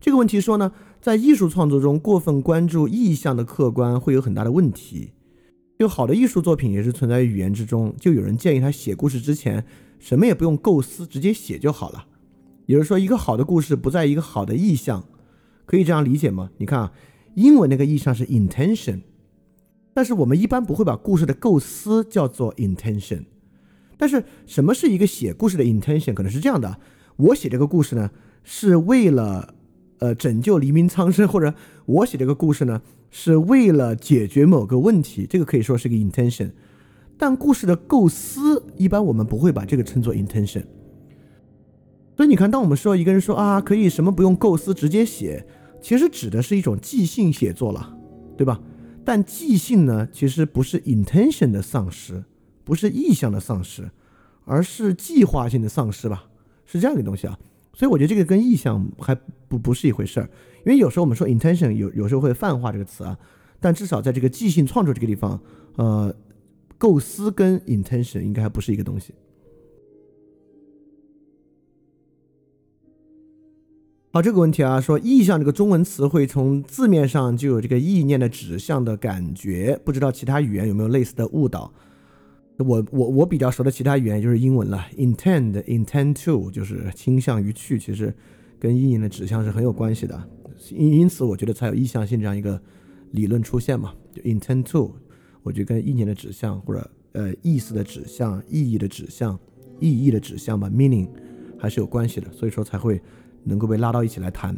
[0.00, 5.12] 这个问题说呢，在艺术创作中过分关注意象的客观会有很大的问题。
[5.78, 7.92] 就好的艺术作品也是存在于语言之中。
[7.98, 9.64] 就有人建议他写故事之前
[9.98, 12.06] 什么也不用构思，直接写就好了。
[12.66, 15.04] 也就是说，一个好的故事不在一个好的意象，
[15.66, 16.50] 可以这样理解吗？
[16.58, 16.92] 你看啊，
[17.34, 19.00] 英文那个意象是 intention，
[19.92, 23.24] 但是我们一般不会把故事的构思叫做 intention。
[23.96, 26.14] 但是什么是一个写故事的 intention？
[26.14, 26.78] 可能是这样的：
[27.16, 28.10] 我写这个故事呢，
[28.42, 29.54] 是为了
[29.98, 31.54] 呃拯救黎明苍生，或者
[31.86, 36.50] 我写这个故事呢，是为了解决某个问题，这个可以说是个 intention。
[37.16, 40.64] 但故事的构思，一般我们不会把这个称作 intention。
[42.16, 45.46] 所以你看，当我们说一个人说啊，可以什么不用构思直接写，
[45.80, 47.96] 其实指的是一种即兴写作了，
[48.36, 48.60] 对吧？
[49.04, 52.22] 但即兴呢，其实不是 intention 的丧失，
[52.64, 53.90] 不是意向的丧失，
[54.44, 56.24] 而是计划性的丧失吧？
[56.66, 57.38] 是这样一个东西啊。
[57.74, 59.14] 所以我觉得这个跟意向还
[59.48, 60.28] 不不是一回事儿，
[60.66, 63.18] 因为有时候我们说 intention 有有时候会泛化这个词啊，
[63.58, 65.40] 但至少在这个即兴创作这个地方，
[65.76, 66.14] 呃，
[66.76, 69.14] 构思跟 intention 应该还不是一个东西。
[74.14, 81.72] 好，这个问题啊，说意象这个中文词汇从字面上就有这个意念的指向的感觉，不知道其他语言有没有类似的误导？
[82.58, 88.14] 我我我比较熟的其他语言就是英文了，intend intend to 就是倾向于去，其实
[88.60, 90.22] 跟意念的指向是很有关系的，
[90.72, 92.60] 因因此我觉得才有意向性这样一个
[93.12, 94.94] 理论出现嘛，就 intend to，
[95.42, 99.40] 我觉得跟意念的指向或者呃意思的指向、意义的指向、
[99.80, 101.08] 意义的指向吧，meaning
[101.58, 103.00] 还是有关系的，所以说才会。
[103.44, 104.56] 能够被拉到一起来谈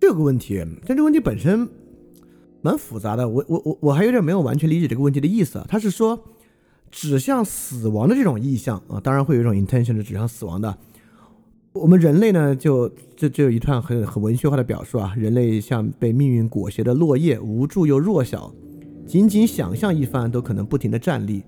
[0.00, 1.68] 这个问题，但这个问题本身
[2.62, 3.28] 蛮复杂的。
[3.28, 5.66] 我我我我还有点没有完全理解这个问题的意思啊。
[5.68, 6.18] 他是说
[6.90, 10.76] 指向死亡的这种意向啊，当然会有一种 intention 是指向死亡的。
[11.72, 18.52] 我们人类呢，就这就有一段很很文学化的表述啊，人类像被命运裹挟的落叶，无助又弱小，
[19.06, 21.44] 仅仅想象一番都可能不停的站立。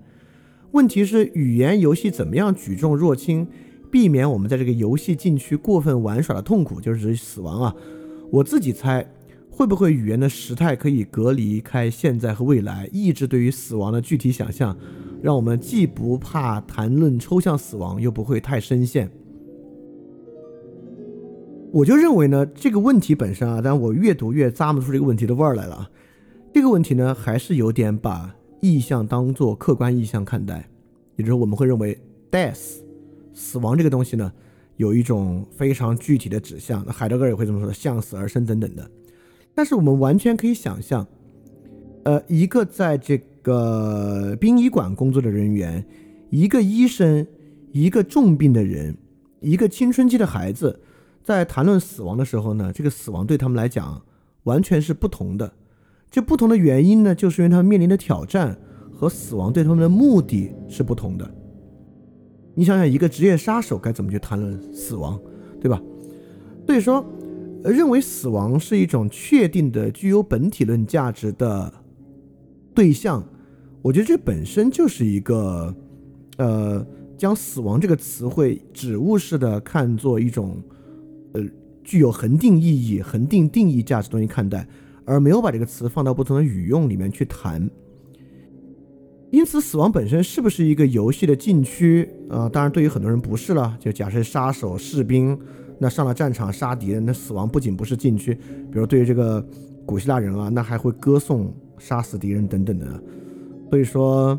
[0.73, 3.47] 问题是语言游戏怎么样举重若轻，
[3.91, 7.75] 避免我们在这个游戏禁区过分玩耍的痛苦，就是指死亡啊。
[8.31, 9.07] 我自己猜，
[9.51, 14.75] 会不会语言的时态可以隔离开现在和未来，抑制对于死亡的具体想象，
[15.23, 19.11] 让我们既不怕谈论抽象死亡，又不会太深陷。
[21.71, 25.91] 我就认为呢，这个问题本身啊，但我越读越咂摸出这个问题的味儿来了。
[26.55, 28.35] 这个问题呢，还是有点把。
[28.63, 30.69] 意象当做客观意象看待，
[31.17, 31.99] 也就是，我们会认为
[32.31, 32.77] death
[33.35, 34.33] 死亡这个东西呢，
[34.77, 36.85] 有一种非常具体的指向。
[36.85, 38.89] 海德格尔也会这么说，向死而生等等的。
[39.53, 41.05] 但是我们完全可以想象，
[42.05, 45.85] 呃，一个在这个殡仪馆工作的人员，
[46.31, 47.27] 一个医生，
[47.73, 48.97] 一个重病的人，
[49.41, 50.79] 一个青春期的孩子，
[51.25, 54.01] 在谈论死亡的时候呢，这个死亡对他们来讲
[54.45, 55.53] 完全是不同的。
[56.13, 58.55] 这不同的原因呢，就是因为他们面临的挑战
[58.93, 61.29] 和死亡对他们的目的是不同的。
[62.55, 65.19] 你想想，一个职业杀手该怎么去谈论死亡，
[65.59, 65.83] 对吧？
[66.67, 67.03] 所以说，
[67.65, 71.73] 认为死亡是一种确定的、具有本体论价值的
[72.75, 73.25] 对象，
[73.81, 75.75] 我觉得这本身就是一个，
[76.37, 80.63] 呃，将死亡这个词汇指物式的看作一种，
[81.33, 81.43] 呃，
[81.83, 84.69] 具有恒定意义、恒定定义价值东西看待。
[85.05, 87.69] 而没有把这个词放到不同的语用里面去谈，
[89.31, 92.49] 因此死亡本身是不是一个游戏的禁区啊？
[92.49, 93.77] 当然，对于很多人不是了。
[93.81, 95.39] 就假设杀手、士兵，
[95.79, 98.35] 那上了战场杀敌人，那死亡不仅不是禁区，
[98.71, 99.45] 比如对于这个
[99.87, 103.03] 古希腊人啊，那还会歌颂杀死敌人等等的。
[103.71, 104.39] 所以说，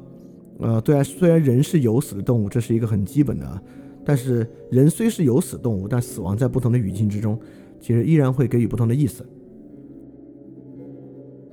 [0.59, 3.61] 呃，对啊，虽然人是有死的动物，这是一个很基本的，
[4.05, 7.39] 但是人虽是有死动物，但死亡在不同的语境之中，
[7.81, 9.25] 其实依然会给予不同的意思。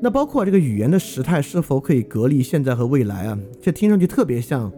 [0.03, 3.39] 那包括这个语言的时态是否可以隔离现在和未来啊？
[3.61, 4.73] 这听上去特别像，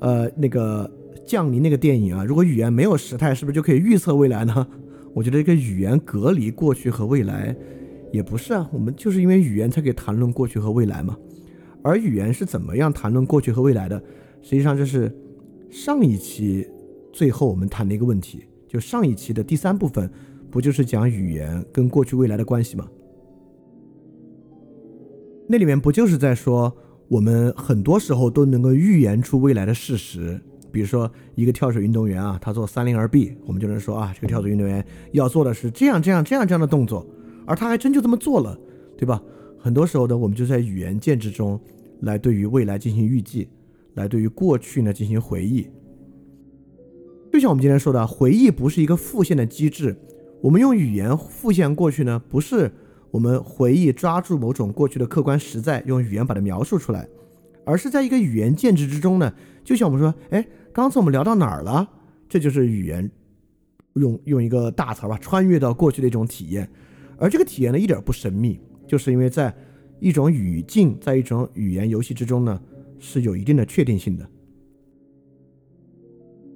[0.00, 0.90] 呃，那个
[1.26, 2.24] 降临那个电影啊。
[2.24, 4.66] 如果语言没有时态，是不是就可以预测未来呢？
[5.14, 7.56] 我觉得这个语言隔离过去和未来，
[8.12, 8.68] 也不是啊。
[8.72, 11.16] 我们就是因为语言才可以谈论过去和未来嘛。
[11.82, 13.98] 而语言是怎么样谈论过去和未来的？
[14.42, 15.10] 实际上这是
[15.70, 16.68] 上一期
[17.12, 18.44] 最后我们谈的一个问题。
[18.68, 20.08] 就上一期的第三部分，
[20.50, 22.86] 不就是讲语言跟过去未来的关系吗？
[25.52, 26.72] 那里面不就是在说，
[27.08, 30.40] 我们很多时候都能够预言出未来的事实。
[30.70, 37.04] 比如说，一个跳水运动员啊，他做三零二 B，我们就能说啊，这个跳水运动员要做的是这样这样这样这样的动作，
[37.46, 38.56] 而他还真就这么做了，
[38.96, 39.20] 对吧？
[39.58, 41.60] 很多时候呢，我们就在语言建制中
[42.02, 43.48] 来对于未来进行预计，
[43.94, 45.66] 来对于过去呢进行回忆。
[47.32, 49.96] 就像我们今天说的，回忆不是一个复现的机制，
[50.42, 52.70] 我们用语言复现过去呢，不是。
[53.10, 57.08] 我们回忆抓住某种过去的客观实在，用语言把它描述出来，
[57.64, 59.32] 而是在一个语言建制之中呢。
[59.64, 61.88] 就像我们说，哎，刚才我们聊到哪儿了？
[62.28, 63.10] 这就是语言
[63.94, 66.68] 用用一个大词吧，穿越到过去的一种体验。
[67.18, 69.54] 而这个体验呢，一点不神秘，就是因为在
[69.98, 72.60] 一种语境，在一种语言游戏之中呢，
[72.98, 74.26] 是有一定的确定性的。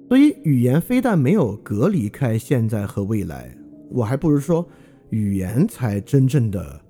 [0.07, 3.57] 所以，语言非但没有隔离开现在和未来，
[3.89, 4.67] 我还不如说，
[5.15, 6.81] 语言才真正的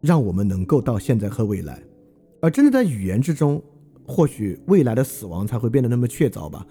[0.00, 1.78] 让我们能够到现在和未来。
[2.40, 3.62] 而真的在语言之中，
[4.06, 6.66] 或许未来的死亡才会变得那么确凿吧。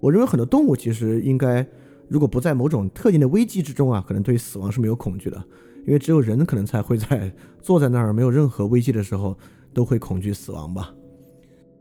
[0.00, 1.64] 我认为很多动物其实应该，
[2.08, 5.40] 如果不在某种特定的危机之中啊，可能对于死亡是没有恐惧的。
[5.86, 7.32] 因为只有人可能才会在
[7.62, 9.38] 坐在那儿没有任何危机的时候，
[9.72, 10.92] 都会恐惧死亡吧。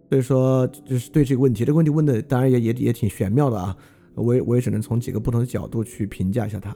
[0.09, 3.75] 所以说，就是对这个问题，这个问题问的当然也也也挺玄妙的啊。
[4.13, 6.75] 我也我也只能从几个不同的角度去评价一下它。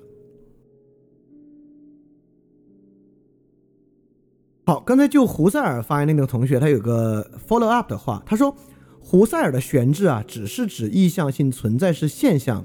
[4.70, 8.56] 好，刚才就胡塞尔发言的那个同学，他有个 follow up 的话，他说，
[9.00, 12.64] 胡塞尔的悬置啊，只是指意向性存在是现象，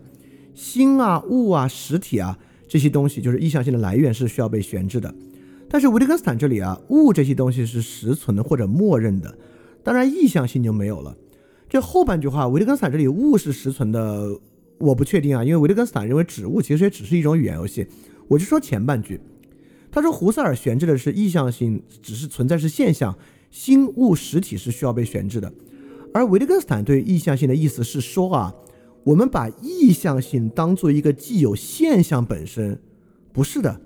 [0.55, 5.15] 心啊、物啊、实体啊这些东西，就是意向性的来源是需要被悬置的。
[5.66, 9.34] 但是维特根斯坦这里啊，物这些东西是实存的或者默认的，
[9.83, 11.16] 当然意向性就没有了。
[11.70, 14.28] 这后半句话，维特根斯坦这里物是实存的，
[14.76, 17.86] 我不确定啊，因为维特根斯坦认为指物其实也只是一种语言游戏。
[18.28, 19.18] 我就说前半句。
[19.94, 23.16] 他说：“胡塞尔悬置的是意向性，只是存在是现象，
[23.48, 25.52] 心物实体是需要被悬置的。
[26.12, 28.52] 而维特根斯坦对意向性的意思是说啊，
[29.05, 32.81] 我们把意向性当做一个既有现象本身，
[33.32, 33.81] 不是的，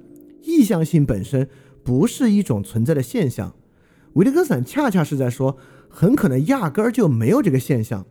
[0.44, 1.46] 意向性本身
[1.84, 3.54] 不是一种存在的现象。
[4.14, 5.58] 维特根斯坦恰恰是在说，
[5.90, 8.06] 很可能压根儿就没有这个现象。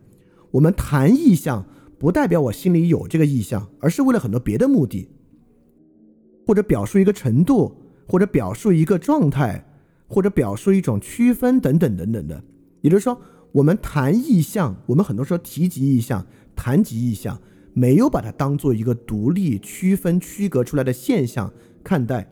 [0.51, 1.65] 我们谈意向，
[1.97, 5.09] 不代表我心里有这个意向，而是为了很多别的目的，
[6.45, 7.75] 或者表述一个程度。”
[8.07, 9.65] 或者表述一个状态，
[10.07, 12.41] 或者表述一种区分等等等等的，
[12.81, 13.19] 也就是说，
[13.51, 17.39] 我们谈意象，我们很多时候提及意象，谈及意象，
[17.73, 21.51] 没有把它当做一个独立、区分、区隔出来的现象
[21.83, 22.29] 看待。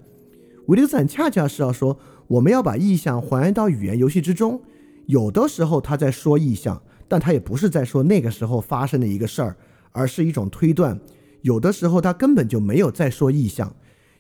[0.68, 4.62] 维特斯坦恰恰是要说，我们要把意象还原到语言游戏之中。
[5.08, 9.58] 有的时候他在说意象，但他也不是在说那个时候发生的一个事儿，
[9.92, 11.00] 而是一种推断。
[11.42, 13.76] 有的时候他根本就没有在说意象。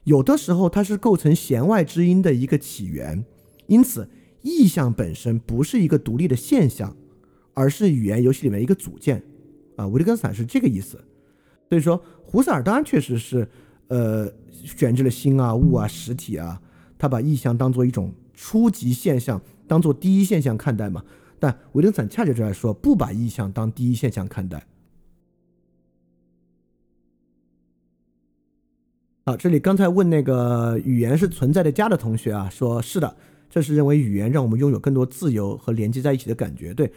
[0.05, 3.25] 有的时候，它是构成弦外之音的一个起源，
[3.67, 4.07] 因此
[4.41, 6.95] 意象本身不是一个独立的现象，
[7.53, 9.21] 而是语言游戏里面一个组件。
[9.75, 11.03] 啊，维特根斯坦是这个意思。
[11.67, 13.47] 所以说，胡塞尔当然确实是，
[13.87, 16.61] 呃，选置了心啊、物啊、实体啊，
[16.97, 21.03] 他把意象当做一种初级现象，当做第一现象看待嘛。
[21.39, 24.65] 但维特根斯坦恰恰就在说，不把意象当第一现象看待。
[29.27, 33.17] 好，这里刚才问那个语言是存在的家的同学啊，说是的，
[33.49, 36.75] 这是认为语言让我们拥有更多自由和连接在一起的感觉。
[36.75, 36.93] 对，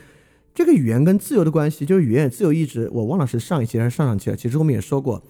[0.54, 4.36] 这个语言跟自由的关系，就是语言自由意志，我忘了是上一期还是上上期了。
[4.36, 5.22] 其实我们也说过，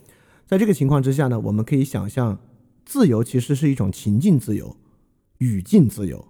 [0.44, 2.36] 在这个情况之下呢，我们可以想象，
[2.84, 4.76] 自由其实是一种情境自由、
[5.38, 6.26] 语境自由，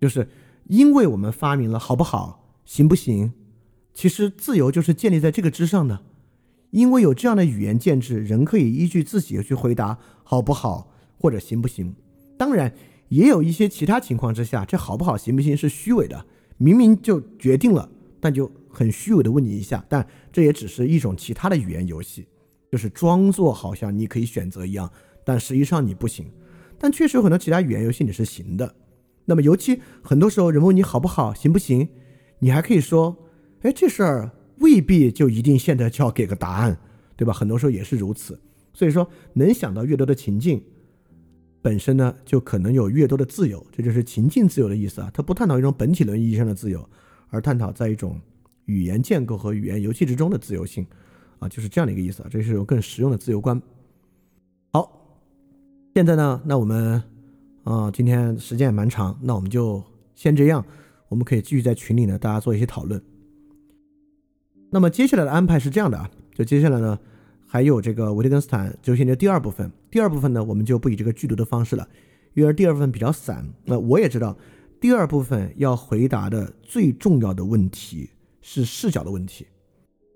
[0.00, 0.28] 就是
[0.68, 3.32] 因为我们发明了好不好、行不行，
[3.92, 6.02] 其实自由就是建立在这个之上的。
[6.76, 11.96] 因为有这样的语言建制，人可以依据自己去回答好不好或者行不行。
[12.36, 12.70] 当然，
[13.08, 16.26] 也有一些其他情况之下，这好不好行不行是虚伪的，
[16.58, 17.88] 明明就决定了，
[18.20, 19.82] 但就很虚伪的问你一下。
[19.88, 22.28] 但这也只是一种其他的语言游戏，
[22.70, 24.92] 就是装作好像你可以选择一样，
[25.24, 26.26] 但实际上你不行。
[26.78, 28.74] 但确实有很多其他语言游戏你是行的。
[29.24, 31.88] 那么尤其很多时候人问你好不好行不行，
[32.40, 33.16] 你还可以说，
[33.62, 34.30] 哎，这事儿。
[34.58, 36.78] 未必就一定现在就要给个答案，
[37.16, 37.32] 对吧？
[37.32, 38.38] 很多时候也是如此。
[38.72, 40.62] 所以说，能想到越多的情境，
[41.62, 45.10] 本身呢就可能有越多的自由，这就是情境自由的意思啊。
[45.14, 46.86] 它不探讨一种本体论意义上的自由，
[47.28, 48.20] 而探讨在一种
[48.66, 50.86] 语言建构和语言游戏之中的自由性
[51.38, 52.28] 啊，就是这样的一个意思啊。
[52.30, 53.60] 这是一种更实用的自由观。
[54.72, 55.18] 好，
[55.94, 57.02] 现在呢，那我们
[57.64, 59.82] 啊，今天时间也蛮长，那我们就
[60.14, 60.64] 先这样，
[61.08, 63.02] 我们可以继续在群里呢，大家做一些讨论。
[64.70, 66.98] 那么接下来的安排是这样的啊，就接下来呢，
[67.46, 69.70] 还有这个维特根斯坦哲学的第二部分。
[69.90, 71.88] 第二部分呢，我们就不以这个剧毒的方式了，
[72.34, 73.46] 因为第二部分比较散。
[73.64, 74.36] 那我也知道，
[74.80, 78.10] 第二部分要回答的最重要的问题
[78.42, 79.46] 是视角的问题，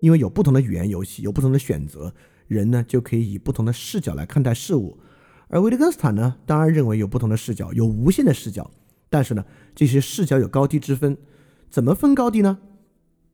[0.00, 2.12] 因为有不同的语言游戏，有不同的选择，
[2.46, 4.98] 人呢就可以以不同的视角来看待事物。
[5.48, 8.70] 而维特根斯坦呢，当然认为有不同的视角，有无限的视角，
[9.08, 11.16] 但是呢，这些视角有高低之分，
[11.70, 12.58] 怎么分高低呢？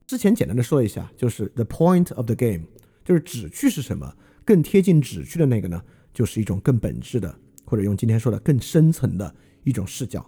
[0.07, 2.63] 之前简单的说一下，就是 the point of the game，
[3.05, 4.15] 就是旨趣是什么？
[4.45, 10.25] 更贴近旨趣的那个呢，就是一种更本质的，或者用今天说的更深层的一种视角。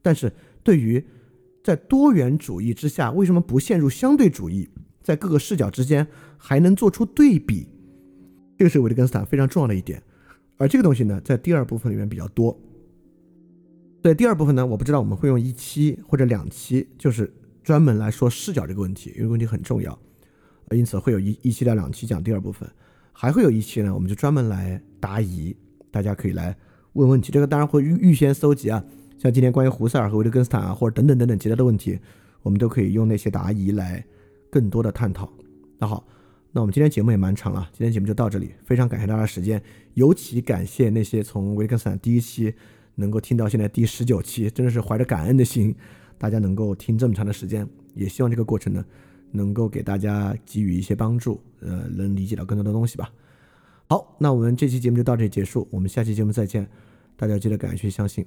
[0.00, 0.32] 但是
[0.62, 1.04] 对于
[1.62, 4.66] 在多元主义之下，为什么不陷入相对主义，
[5.02, 6.06] 在各个视角之间
[6.38, 7.68] 还能做出对比？
[8.56, 10.02] 这个是维特根斯坦非常重要的一点。
[10.56, 12.58] 而这个东西呢，在第二部分里面比较多。
[14.02, 17.30] 在第二部分呢，我不知道我们会用一期或者两期，就是
[17.62, 19.98] 专门来说视角这个问题，因为问题很重要，
[20.70, 22.68] 因此会有一一期到两期讲第二部分，
[23.12, 25.56] 还会有一期呢，我们就专门来答疑，
[25.90, 26.56] 大家可以来
[26.94, 27.30] 问问题。
[27.32, 28.84] 这个当然会预预先搜集啊，
[29.18, 31.98] 像今天关于胡塞尔和维特根斯坦啊，或者等等等等其他的问题，
[32.42, 34.04] 我们都可以用那些答疑来
[34.50, 35.32] 更多的探讨。
[35.78, 36.06] 那好。
[36.52, 39.62] 那我们今天节目也蛮长了，今天节目就到这里，非常感谢大家的时间，
[39.94, 42.52] 尤其感谢那些从维特根斯坦第一期
[42.96, 45.72] 能够听到现在第十九期，真的是怀着感恩的心，
[46.20, 48.84] 大家能够听这么长的时间，也希望这个过程呢
[49.30, 53.10] 能够给大家给予一些帮助，呃，能理解到更多的东西吧。
[53.88, 56.68] 好，那我们这期节目就到这里结束，我们下期节目再见，
[57.16, 58.26] 大家记得感谢相信。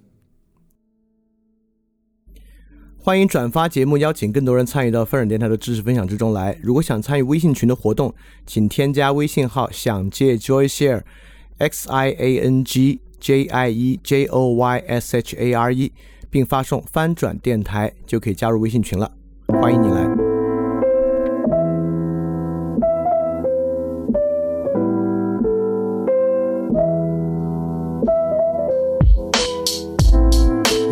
[2.98, 6.58] 欢迎转发节目，邀请更多人参与到风尔电台的知识分享之中来。
[6.64, 8.16] 如果想参与微信群的活动，
[8.48, 15.54] 请添加微信号“想借 Joy Share”，X I A N G J I E J O Y S H A
[15.54, 15.92] R E，
[16.34, 19.12] 并发送“翻转电台”就可以加入微信群了。
[19.62, 20.02] 欢迎你来。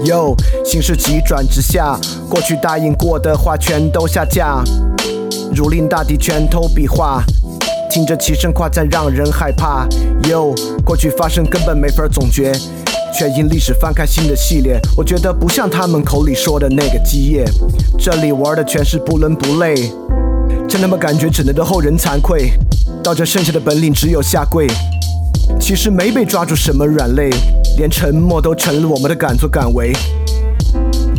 [0.05, 1.97] 哟，形势急转直下，
[2.29, 4.63] 过去答应过的话全都下架。
[5.55, 7.23] 如临大敌，拳头比划，
[7.91, 9.85] 听着齐声夸赞让人害怕。
[10.29, 10.55] 哟，
[10.85, 12.53] 过去发生根本没法总结，
[13.13, 14.79] 却因历史翻开新的系列。
[14.95, 17.43] 我觉得不像他们口里说的那个基业，
[17.99, 19.75] 这里玩的全是不伦不类。
[20.69, 22.53] 真他妈感觉只能对后人惭愧，
[23.03, 24.67] 到这剩下的本领只有下跪。
[25.59, 27.29] 其实没被抓住什么软肋。
[27.77, 29.93] 连沉默都成了我们的敢作敢为，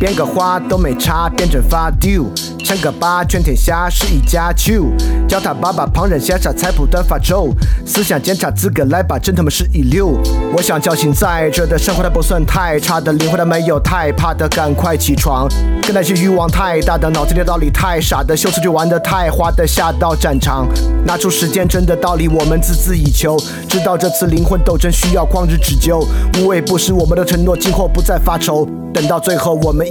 [0.02, 2.24] 编个花都没差，变成发丢。
[2.64, 4.86] 称个八，全天下是一家球。
[5.28, 7.50] 叫他爸爸，旁人羡煞，菜谱断发愁。
[7.86, 10.18] 思想检查资格来吧，真他妈是一流。
[10.52, 15.48] 我想叫醒在这的生活，它不算太差的灵魂，它没有太怕的，赶快起床。
[15.82, 20.66] 跟那些欲望太大的，脑子里道理太傻的，秀词就玩的太花的，下到战场，
[21.06, 23.38] 拿出时间真的道理，我们孜孜以求。
[23.68, 26.04] 知道这次灵魂斗争需要旷日持久，
[26.40, 28.68] 无畏不实我们的承诺，今后不再发愁。
[28.92, 29.90] 等到最后，我们